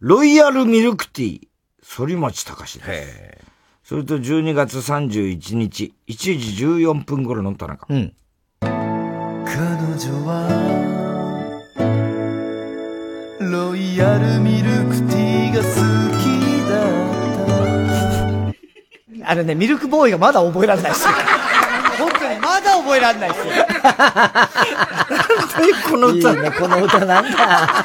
[0.00, 1.48] ロイヤルミルクティー、
[1.84, 3.38] 反町隆史です。
[3.84, 7.86] それと12月31日、1時14分頃の田中。
[7.88, 8.12] うん。
[8.60, 8.72] 彼
[9.46, 11.07] 女は
[13.98, 15.66] ロイヤルミルクティーが好
[16.22, 16.30] き
[19.24, 21.10] だあのね、ミルクボーイがまだ覚えられないですよ。
[21.98, 23.52] 本当にまだ覚えられないですよ。
[25.90, 27.84] この歌いいね、この歌なんだ。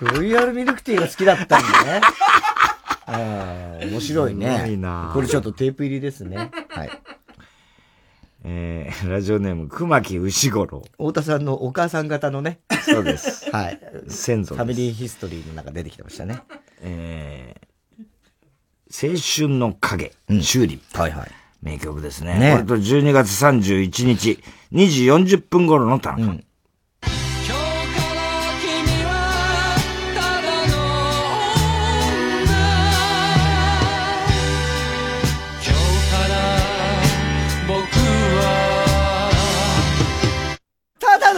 [0.00, 2.00] ロイヤルミルクティーが好きだったんだね。
[3.04, 4.72] あー面白いね。
[4.72, 6.50] いなこれちょっとテープ入りですね。
[6.70, 6.90] はい。
[8.50, 10.82] えー、 ラジオネーム熊木牛五郎。
[10.92, 12.60] 太田さんのお母さん方のね。
[12.82, 13.48] そうです。
[13.52, 13.80] はい。
[14.08, 16.40] 先祖ファミリーヒストリーの中出てきてましたね。
[16.80, 20.98] えー、青春の影、チューリップ。
[20.98, 21.30] はいはい。
[21.60, 22.38] 名曲ですね。
[22.38, 24.42] ねこれと12月31日、
[24.72, 25.04] 2時
[25.36, 26.26] 40分頃の田中。
[26.26, 26.38] ただ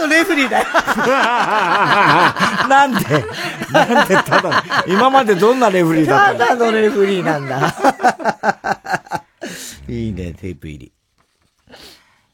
[0.01, 0.67] のレフリーだよ。
[2.67, 3.25] なんで
[3.71, 6.39] なんでただ、今までどんなレフリーだったの？
[6.39, 7.73] ただのレフリーなんだ。
[9.87, 10.91] いいね、テープ入り。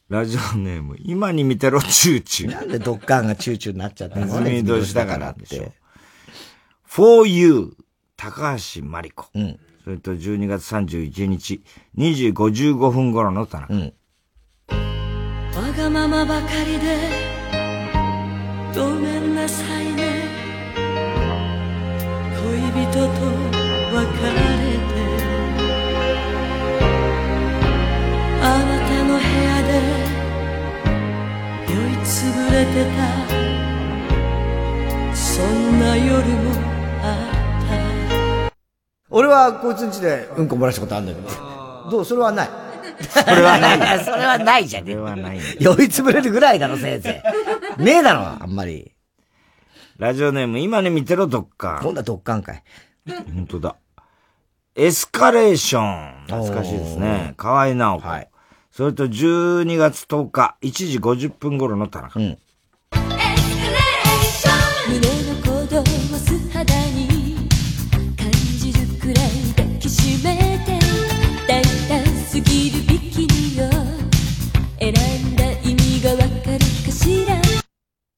[0.10, 2.54] ラジオネーム、今に見てろ、チューチュー。
[2.54, 4.26] なんでドッカーンがチューチューになっちゃったの？
[4.26, 5.72] ネズミ年だからって。
[6.86, 7.76] for you,
[8.16, 9.26] 高橋真理子。
[9.84, 11.62] それと12月31日、
[11.98, 13.74] 2時55分頃の田中。
[13.74, 13.80] わ
[15.76, 17.37] がままばかりで
[18.78, 20.30] ごめんなさいね。
[20.76, 23.10] 恋人と
[23.96, 24.38] 別れ
[24.78, 24.94] て。
[28.40, 29.70] あなたの部屋で
[31.74, 32.98] 酔いつぶれてた。
[35.16, 36.52] そんな夜も
[37.02, 37.04] あ
[38.48, 38.54] った。
[39.10, 41.28] 俺はこいつん家でうんこ漏らしたことあるんだけど。
[41.90, 42.06] どう？
[42.06, 42.67] それはない。
[43.00, 44.84] それはないそれはないじゃん。
[44.84, 45.40] それはない。
[45.60, 47.10] 酔いつぶれるぐらいだろ、先生。
[47.82, 48.94] ねえだろ、あんまり。
[49.98, 51.82] ラジオネーム、今に見てろ、ドッカン。
[51.82, 52.64] 今度はドッカンかい。
[53.34, 53.76] 本当だ。
[54.76, 56.24] エスカレーション。
[56.26, 57.34] 懐かしいですね。
[57.38, 58.28] 河合直子。
[58.72, 62.20] それと12月10日、1時50分頃の田中。
[62.20, 62.38] 胸の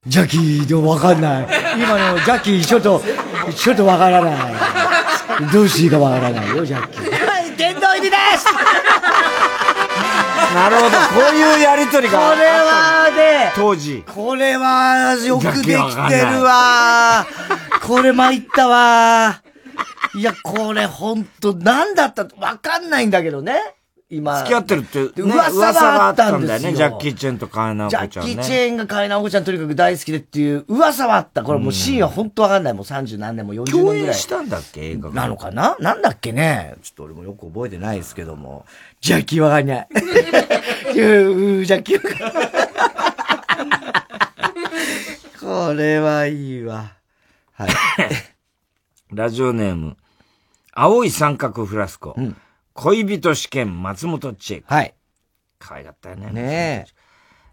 [0.09, 1.47] ジャッキー、でもわかんない。
[1.77, 2.99] 今のジャッキー、ちょっと、
[3.55, 4.53] ちょっとわからない。
[5.53, 7.57] どうしていいかわからないよ、ジャッキー。
[7.57, 8.45] 殿堂入りです
[10.55, 12.31] なるほど、こういうやりとりが。
[12.31, 14.03] これはね、当時。
[14.07, 15.77] これはよくできてる
[16.43, 17.27] わ。
[17.83, 19.43] これ参ったわ。
[20.15, 23.61] いや、これほんと、なんだったわかんないんだけどね。
[24.09, 24.37] 今。
[24.39, 26.45] 付き合ってるって、ね、噂があったん。
[26.45, 26.73] だよね。
[26.73, 28.09] ジャッキー・チェンと河合直子ちゃんね。
[28.09, 31.43] ジャッキー・チェンが河合直子ちゃんとにかく大好きでっていう噂はあった。
[31.43, 32.73] これもうシーンは本当わかんない。
[32.73, 33.99] もう30何年も40年ぐらい。
[33.99, 38.65] 共演したんだっけ映画なのかななんだっけねちょっと俺もよく覚えてないですけども。
[38.99, 39.87] ジャッキーわかんない。
[40.93, 42.49] ジャッキーわかんない。
[45.39, 46.93] これはいいわ。
[47.53, 47.69] はい。
[49.13, 49.97] ラジオネーム、
[50.71, 52.15] 青い三角フラスコ。
[52.73, 54.73] 恋人試験松本千恵子。
[54.73, 54.93] はい。
[55.57, 56.31] 可愛かったよね。
[56.31, 56.87] ねえ。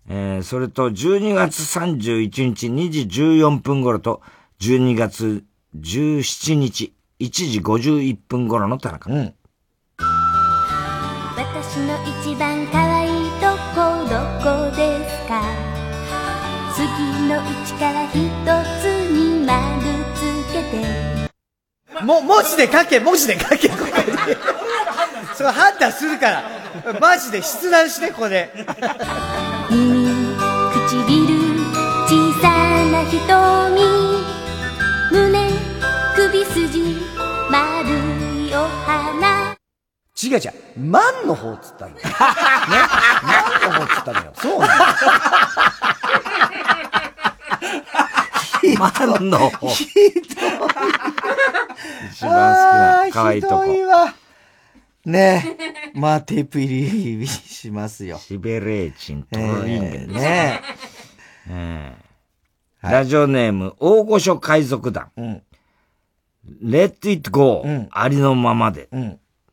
[0.08, 4.22] えー、それと12月31日2時14分頃と
[4.60, 5.44] 12月
[5.76, 9.10] 17日1時51分頃の田中。
[9.10, 9.34] うん。
[9.98, 13.10] 私の一番可愛い
[13.40, 14.14] とこど
[14.70, 15.42] こですか？
[16.74, 16.84] 次
[17.28, 19.54] のうちから一つに丸
[20.14, 20.20] つ
[20.52, 24.55] けても、文字で書け、文字で書け、ここに。
[25.36, 26.42] それ判断するから。
[26.98, 28.50] マジで筆談して、ここで。
[29.68, 30.34] 耳
[30.88, 31.36] 唇
[32.08, 32.48] 小さ
[32.90, 33.20] な瞳
[35.12, 35.50] 胸
[36.16, 36.96] 首筋
[37.50, 37.90] 丸
[38.48, 39.54] いお花
[40.22, 40.52] 違う違う。
[40.78, 41.92] 万の方っつったの。
[42.00, 42.00] ね？
[42.02, 44.32] 万の方っつったのよ。
[44.36, 44.72] そうなの。
[48.78, 49.68] 万の方。
[49.68, 49.84] ひ
[50.16, 50.68] 一番好
[52.16, 54.14] きな可愛いとこひどいわ。
[55.06, 55.56] ね
[55.94, 55.94] え。
[55.98, 58.18] まあ、テープ入りしますよ。
[58.18, 60.62] シベレーチントロリンゲンですね
[61.48, 62.06] ええ
[62.82, 65.10] ラジオネーム、大御所海賊団。
[66.62, 68.88] Let it go、ありのままで。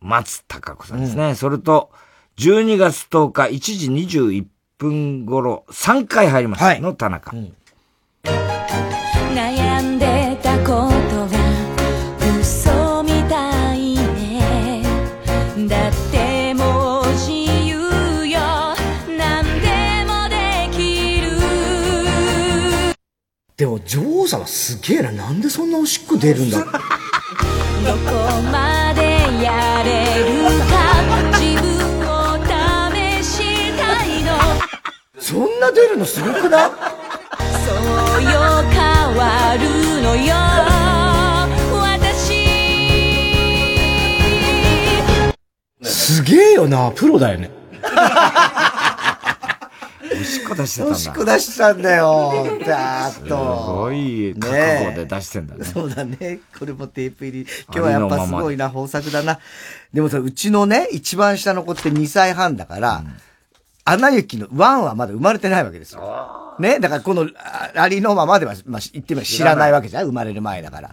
[0.01, 1.35] 松たか子さんですね。
[1.35, 1.91] それと、
[2.37, 3.89] 12月10日1時
[4.19, 4.45] 21
[4.77, 6.79] 分頃、3回入りました。
[6.79, 7.31] の田中。
[8.23, 8.62] 悩
[23.55, 25.11] でも、女王様すげえな。
[25.11, 26.71] なんでそんなおしっこ出るんだどこ
[28.51, 29.01] まで
[29.43, 30.73] やれるか
[31.37, 31.67] 自分
[32.01, 32.11] を
[32.43, 34.31] 試したいの
[35.19, 36.71] そんな出るのすごくない？
[36.71, 37.73] そ
[38.19, 38.29] うよ
[38.71, 38.81] 変
[39.17, 39.61] わる
[40.01, 40.33] のよ
[41.79, 42.33] 私
[45.83, 46.89] すげえよな。
[46.91, 47.51] プロだよね。
[50.23, 50.93] おしっこ出してたんだ。
[50.93, 52.31] おしっこ出したんだよ。
[52.65, 53.27] だーっと。
[53.27, 53.33] す
[53.71, 55.65] ごい覚悟で出してんだね。
[55.65, 56.39] そうだね。
[56.57, 57.47] これもテープ入り。
[57.65, 59.39] 今日はやっぱすごいな、豊作だな。
[59.93, 63.03] でもさ、うちのね、一番下の子って2歳半だから、
[63.85, 66.55] アナ雪のワンはまだ生まれてないわけですよ。
[66.59, 66.79] ね。
[66.79, 70.05] だからこのあありのままでは、まあ、言ってみれば知らないわけじゃん。
[70.05, 70.91] 生まれる前だから。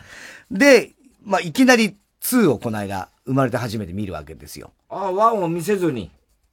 [0.50, 0.90] で、
[1.24, 4.72] まあ、いきなり2をこの間、生まれて初めて見るわけですよ。
[4.88, 6.10] ああ、ワンを見せずに。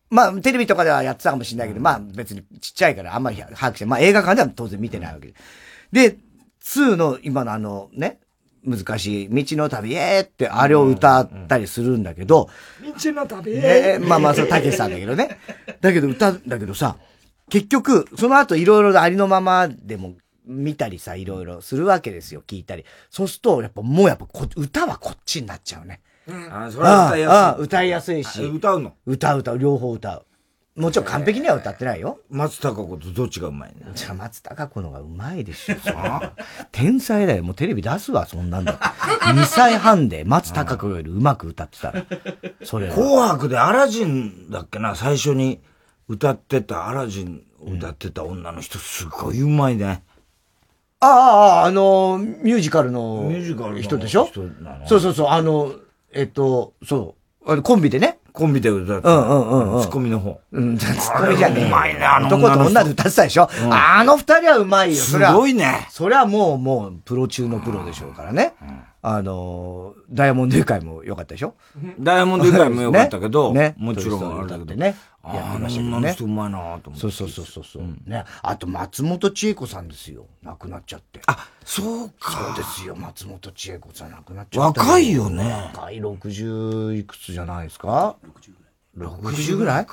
[0.10, 5.34] まあ、テレビとかではやってたかもしれないけど、まあ別にちっちゃいからあんまり把握して、まあ映画館では当然見てないわけで。
[5.92, 6.18] で、
[6.64, 8.20] 2の今のあのね、
[8.66, 12.50] 難しい、道の旅へってあれを歌ったりするんだけど、
[12.82, 13.54] 道の旅？
[13.54, 15.40] ねまあまあ、そう、たけしさんだけどね。
[15.80, 16.98] だけど歌、だけどさ、
[17.50, 20.16] 結局、その後いろいろありのままでも
[20.46, 22.86] 見たりさ、いろいろするわけですよ、聞いたり。
[23.10, 26.02] そうすると、やっぱもうやっぱこ歌はこっちになっちゃうね。
[26.52, 28.44] あそれは歌いやすいああ歌いやすいし。
[28.44, 28.94] 歌うの？
[29.06, 30.24] 歌う歌う、両方歌う。
[30.76, 32.20] もちろん完璧には歌ってないよ。
[32.30, 33.78] 松たか子とどっちがうまいね？
[33.96, 35.76] じゃあ松たか子のがうまいでしょ。
[36.72, 37.44] 天才だよ。
[37.44, 38.74] もうテレビ出すわ、そんなんだ。
[39.34, 42.06] 2歳半で松たか子よりうまく歌ってたら。
[42.64, 42.94] それは。
[42.94, 45.62] 紅白でアラジンだっけな、最初に
[46.08, 50.04] 歌ってた、アラジンを歌ってた女の人、すごいうまいね。
[51.00, 54.30] ああ、ああ、あの、ミュージカルのミュージカルの人でしょ？
[54.86, 55.72] そうそうそう、あの、
[56.18, 57.16] えっと、そ
[57.46, 58.18] う、あのコンビでね。
[58.34, 59.82] コンビで歌ってうんうんうんうん。
[59.84, 60.40] ツッコミの方。
[60.52, 64.96] うん、ツッコミじゃねえようまいねあの男と女で歌ってたでしょ、うんあの二人はうまいよ。
[64.96, 65.88] すごいね。
[65.92, 68.56] それはもう、もう、プロ中のプロでしょうからね。
[69.02, 71.54] あの、ダイヤモンドユカイも良かったでしょ？
[72.00, 73.60] ダイヤモンドユカイも良かったけど ね。
[73.60, 74.96] ねもちろんあれだけどね。
[75.24, 76.14] あやってましたけどあのね。
[76.14, 78.24] 人うまいなと思ってそうそうそうそうね。
[78.42, 80.26] あと、松本千恵子さんですよ。
[80.42, 81.22] 亡くなっちゃって。
[81.28, 82.32] あ、そうか。
[82.32, 82.96] そうですよ。
[82.96, 84.82] 松本千恵子さん亡くなっちゃった。
[84.82, 85.72] 若いよね。
[85.76, 88.16] 若い60いくつじゃないですか
[88.98, 89.88] ?60 ぐらい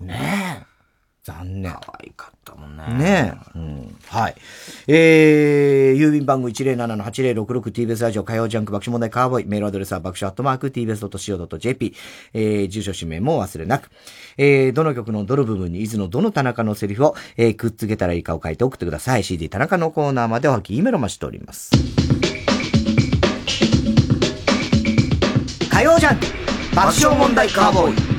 [0.00, 0.73] ねえ。
[1.24, 1.72] 残念。
[1.72, 2.84] 可愛かったもんね。
[2.98, 3.58] ねえ。
[3.58, 3.96] うん。
[4.08, 4.34] はい。
[4.86, 9.46] えー、郵便番号 107-8066TBS ラジオ火曜ジャンク爆笑問題カーボーイ。
[9.46, 11.94] メールアドレスは爆笑アットマーク TBS.CO.JP。
[12.34, 13.90] えー、住所氏名も忘れなく。
[14.36, 19.24] えー、どの曲のどの部分に伊豆のどの田中のセリフを、えー、くっつけたらいいかを書いて送ってください。
[19.24, 21.70] CD 田中のコーナーまでおはき、E メロ待ちしております。
[25.70, 26.26] 火曜ジャンク
[26.76, 28.13] 爆笑問題カーボーイ。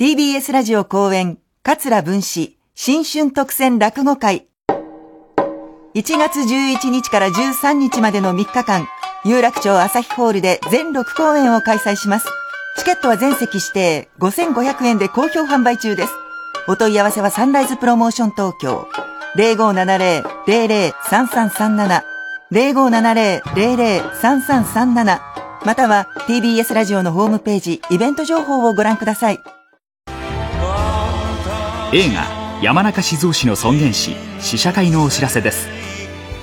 [0.00, 4.46] TBS ラジオ公演、桂文史、新春特選落語会。
[5.94, 8.88] 1月11日から13日までの3日間、
[9.26, 12.26] 有楽町朝日ホールで全6公演を開催します。
[12.78, 16.12] チケットは全席指定、5500円で好評販売中です。
[16.66, 18.88] お問い合わせはサンライズプロモーション東京、
[19.36, 22.02] 0570-003337、
[22.50, 25.20] 0570-003337、
[25.66, 29.38] または TBS ラジオのホームページ、イベント情報をご覧ください。
[31.92, 32.24] 映画
[32.62, 35.68] 山中静雄氏の尊厳死試写会のお知らせです。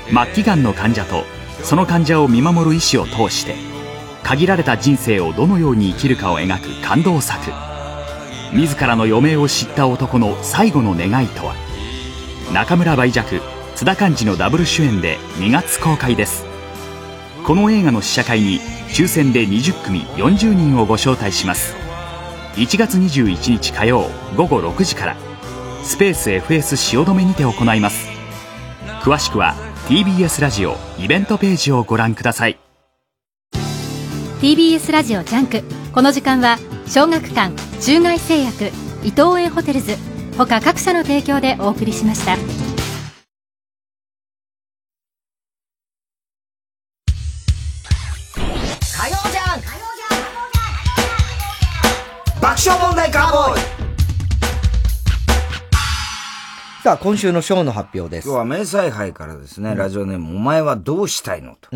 [0.10, 1.24] 末期がんの患者と
[1.64, 3.56] その患者を見守る医師を通して
[4.24, 7.49] 限られた人生をどのように生きるかを描く感動作。
[8.52, 11.56] 自らの余命を知った男の最後の願いとは。
[12.53, 13.24] 中村梅若
[13.74, 16.45] 津田寛治のダブル主演で2月公開です。
[17.45, 18.60] この映画の試写会に
[18.90, 21.74] 抽選で20組40人をご招待します。
[22.56, 25.26] 1月21日火曜午後6時から。
[25.88, 28.09] スペース FS 汐留にて行います。
[29.01, 29.55] 詳しくは
[29.88, 32.59] TBS ラジオイベントページをご覧ください。
[34.41, 35.64] TBS ラジオジャンク。
[35.93, 36.57] この時間は
[36.88, 38.65] 小学館中外製薬
[39.01, 39.95] 伊藤園ホテルズ
[40.38, 42.35] 他各社の提供でお送りしました。
[56.95, 58.30] 今週のショーの発表です。
[58.30, 61.69] 今日は明細杯からですね、ラジオネーム、お前はどうしたいのと。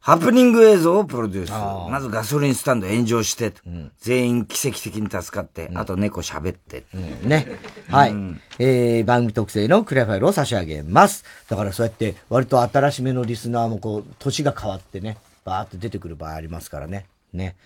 [0.00, 1.90] ハプニング映像をプロデュース。
[1.90, 3.52] まずガソリンスタンド炎上して、
[4.00, 6.84] 全員奇跡的に助かって、あと猫喋って。
[7.22, 7.46] ね。
[7.88, 8.14] はい。
[8.58, 11.24] えー、番組特製のクリアファイルを差し上げます。
[11.48, 17.06] だからそうやって、割と新しめのリスナーもこう、年が変わってね、バーって出てくる場合ありますからね。
[17.34, 17.56] ね。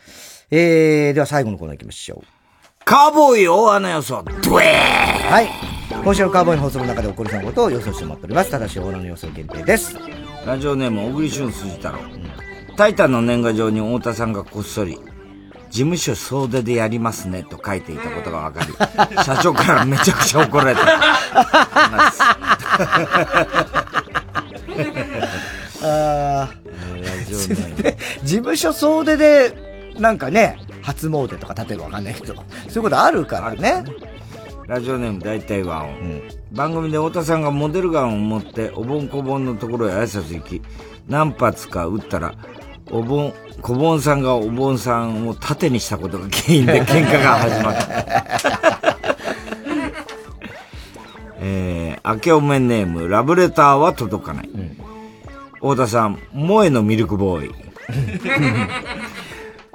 [0.50, 2.33] えー、では最後のコーナー行きましょう。
[2.84, 5.48] カーボーイ大穴予想、ドエーはい。
[6.04, 8.50] 今週のカーボーイの放送の中で起こりそうなことを予想してもらっております。
[8.50, 9.96] ただし、大穴の予想限定です。
[10.46, 11.98] ラジオネーム、小栗旬筋太郎。
[12.76, 14.98] タイタンの年賀状に太田さんがこっそり、
[15.70, 18.74] 事務所総出でやりますねと書いていたことが分かり、
[19.24, 20.82] 社長からめちゃくちゃ怒られた。
[25.82, 26.64] あー
[27.82, 33.84] で事務所総出で、なんかね、初詣とか例えばわかんないけど、そういうことあるからね。
[34.66, 40.62] ラジオネーム大体ワン、番組で太田さんがモデルガンを持ってお盆小盆のところへ挨拶行き
[41.06, 42.34] 何発か撃ったら
[42.90, 47.88] お盆小盆さんがお盆さんを盾にしたことが原因で喧嘩が始まった。
[51.46, 54.50] えー、明けおめネームラブレターは届かない、
[55.56, 57.54] 太田さん萌えのミルクボーイ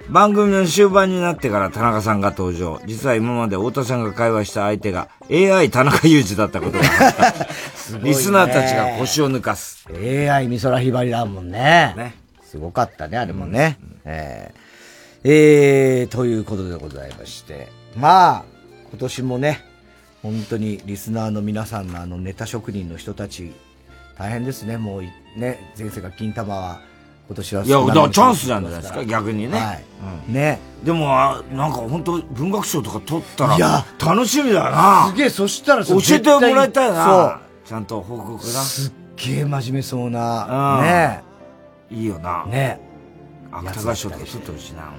[0.09, 2.81] 番組の終盤になってから田中さんが登場。
[2.85, 7.45] 実は今まで太田さんが会話した相手が AI 田中裕二だったことが分かった。
[8.03, 9.85] リスナーたちが腰を抜かす。
[9.93, 11.93] AI 美空ひばりだもんね。
[11.95, 12.15] ね。
[12.43, 13.77] すごかったね、あれもね。
[14.03, 14.59] えー
[15.23, 17.67] えー、ということでございまして。
[17.95, 18.43] まあ、
[18.89, 19.63] 今年もね、
[20.23, 23.53] 本当にリスナーの皆さんのあのネタ職人の人たち、
[24.17, 26.81] 大変ですね、もういね、前世が金玉は
[27.29, 29.59] 今年はいや、だからチャンスなんじゃないですか、逆にね。
[29.59, 29.83] はい
[30.27, 30.59] うんね。
[30.83, 35.07] でも、あなんか本当文学賞とか取ったら、いや楽しみだよな。
[35.09, 37.05] すげえ、そしたらさ教えてもらいたいな。
[37.05, 37.21] そ
[37.65, 37.67] う。
[37.67, 38.39] ちゃんと報告な。
[38.39, 41.23] すっげえ真面目そうな、うんね
[41.91, 42.45] いいよな。
[42.45, 42.79] ね
[43.51, 44.91] 芥川賞とか取ってほしいな。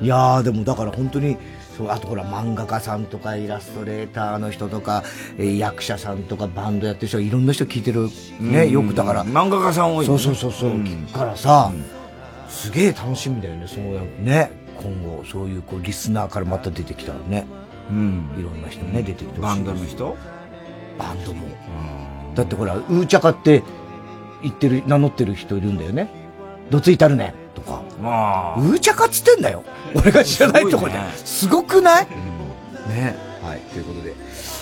[0.00, 1.36] いやーでもだから本当に
[1.76, 5.04] そうあとほら漫画家さんとかイラストレーターの人とか、
[5.36, 8.08] えー役者さんとかバンドやってる人いろんな人聞いてる。
[8.40, 8.70] ね、うん。
[8.70, 9.24] よくだから。
[9.24, 10.06] 漫画家さん多いね。
[10.06, 11.70] そうそうそうそう、聞くからさ、
[12.48, 14.50] すげえ楽しみだよねそうやね。
[14.82, 17.46] 今後そういうこうリスナーからまた出てきたらね、
[17.90, 20.16] いろんな人ね出てきてバンドの人？
[20.98, 21.46] バンドも、
[22.34, 23.62] だってほらうーちゃかって
[24.42, 26.08] 言ってる名乗ってる人いるんだよね。
[26.70, 27.34] どついたるね
[27.66, 28.60] かまあ。
[28.60, 29.64] うーちゃかっつってんだよ。
[29.94, 30.98] 俺が知らないところで。
[31.24, 32.06] すごくない、
[32.88, 33.16] ね。
[33.42, 33.60] はい。
[33.72, 34.14] ということで。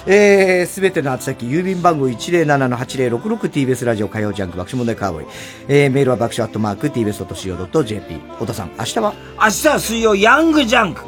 [0.07, 5.27] えー、すべての宛先、郵便番号 107-8066TBS ラジオ火曜ジャンク爆笑問題カーボーイ。
[5.69, 8.21] えー、メールは爆笑アットマーク TBS.CO.JP。
[8.39, 9.15] 小田さん、明日は？
[9.41, 11.03] 明日は水曜ヤングジャンク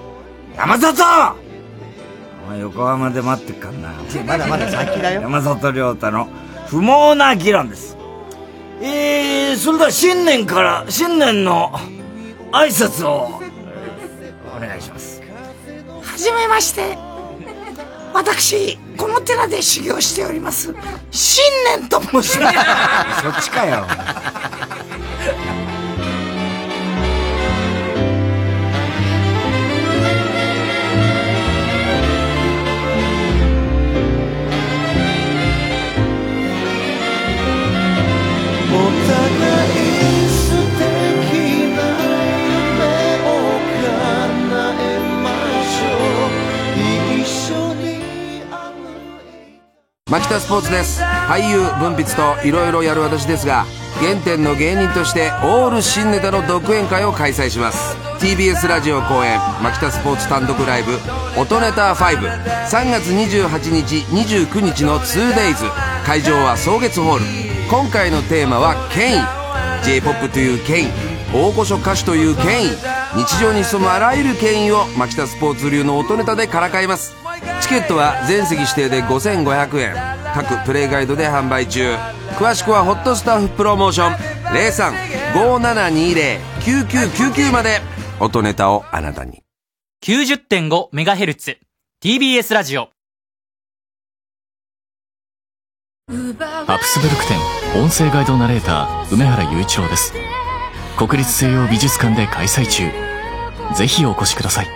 [0.56, 1.02] 山里
[2.46, 3.92] お前横浜で待ってっかんな。
[4.24, 5.20] まだまだ先だよ。
[5.22, 6.28] 山里亮太の
[6.68, 7.95] 不毛な議論です。
[8.80, 11.72] えー、それでは新年から、新年の
[12.52, 13.40] 挨拶を
[14.56, 15.22] お願いします。
[16.02, 16.98] はじめまして。
[18.12, 20.74] 私、この寺で修行しております。
[21.10, 21.44] 新
[21.78, 23.20] 年と申します。
[23.22, 23.86] そっちかよ。
[50.08, 51.02] 牧田スポーツです。
[51.02, 53.66] 俳優文筆といろいろやる私ですが
[53.98, 57.96] 原点の芸人としてオール新ネタの独演会を開催します。
[58.20, 60.92] TBS ラジオ公演牧田スポーツ単独ライブ
[61.36, 65.56] 「音ネタ53月28日29日の 2days
[66.04, 67.24] 会場は草月ホール。
[67.68, 69.24] 今回のテーマは権威
[69.84, 70.88] j p o p という権威
[71.34, 72.68] 大御所歌手という権威
[73.16, 77.25] 日常に潜むあらゆる権威を牧田スポーツ流の音ネタでからかいます。
[77.62, 79.94] チケットは全席指定で5500円。
[80.34, 81.94] 各プレイガイドで販売中。
[82.38, 84.12] 詳しくはホットスタッフプロモーション。
[85.34, 87.80] 0357209999まで。
[88.20, 89.42] 音ネタをあなたに。
[90.04, 91.56] 90.5MHz
[92.02, 92.90] TBS ラジオ。
[96.68, 97.36] アプスブルク店
[97.82, 100.12] 音声ガイドナレーター梅原雄一郎です。
[100.96, 102.84] 国立西洋美術館で開催中。
[103.74, 104.66] ぜひお越しください。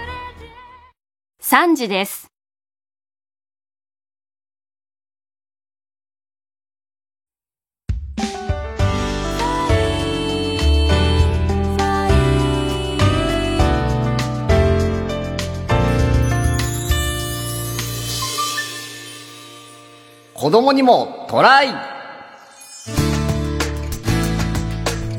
[1.43, 2.30] 3時です。
[20.41, 22.00] 子供にもトライ。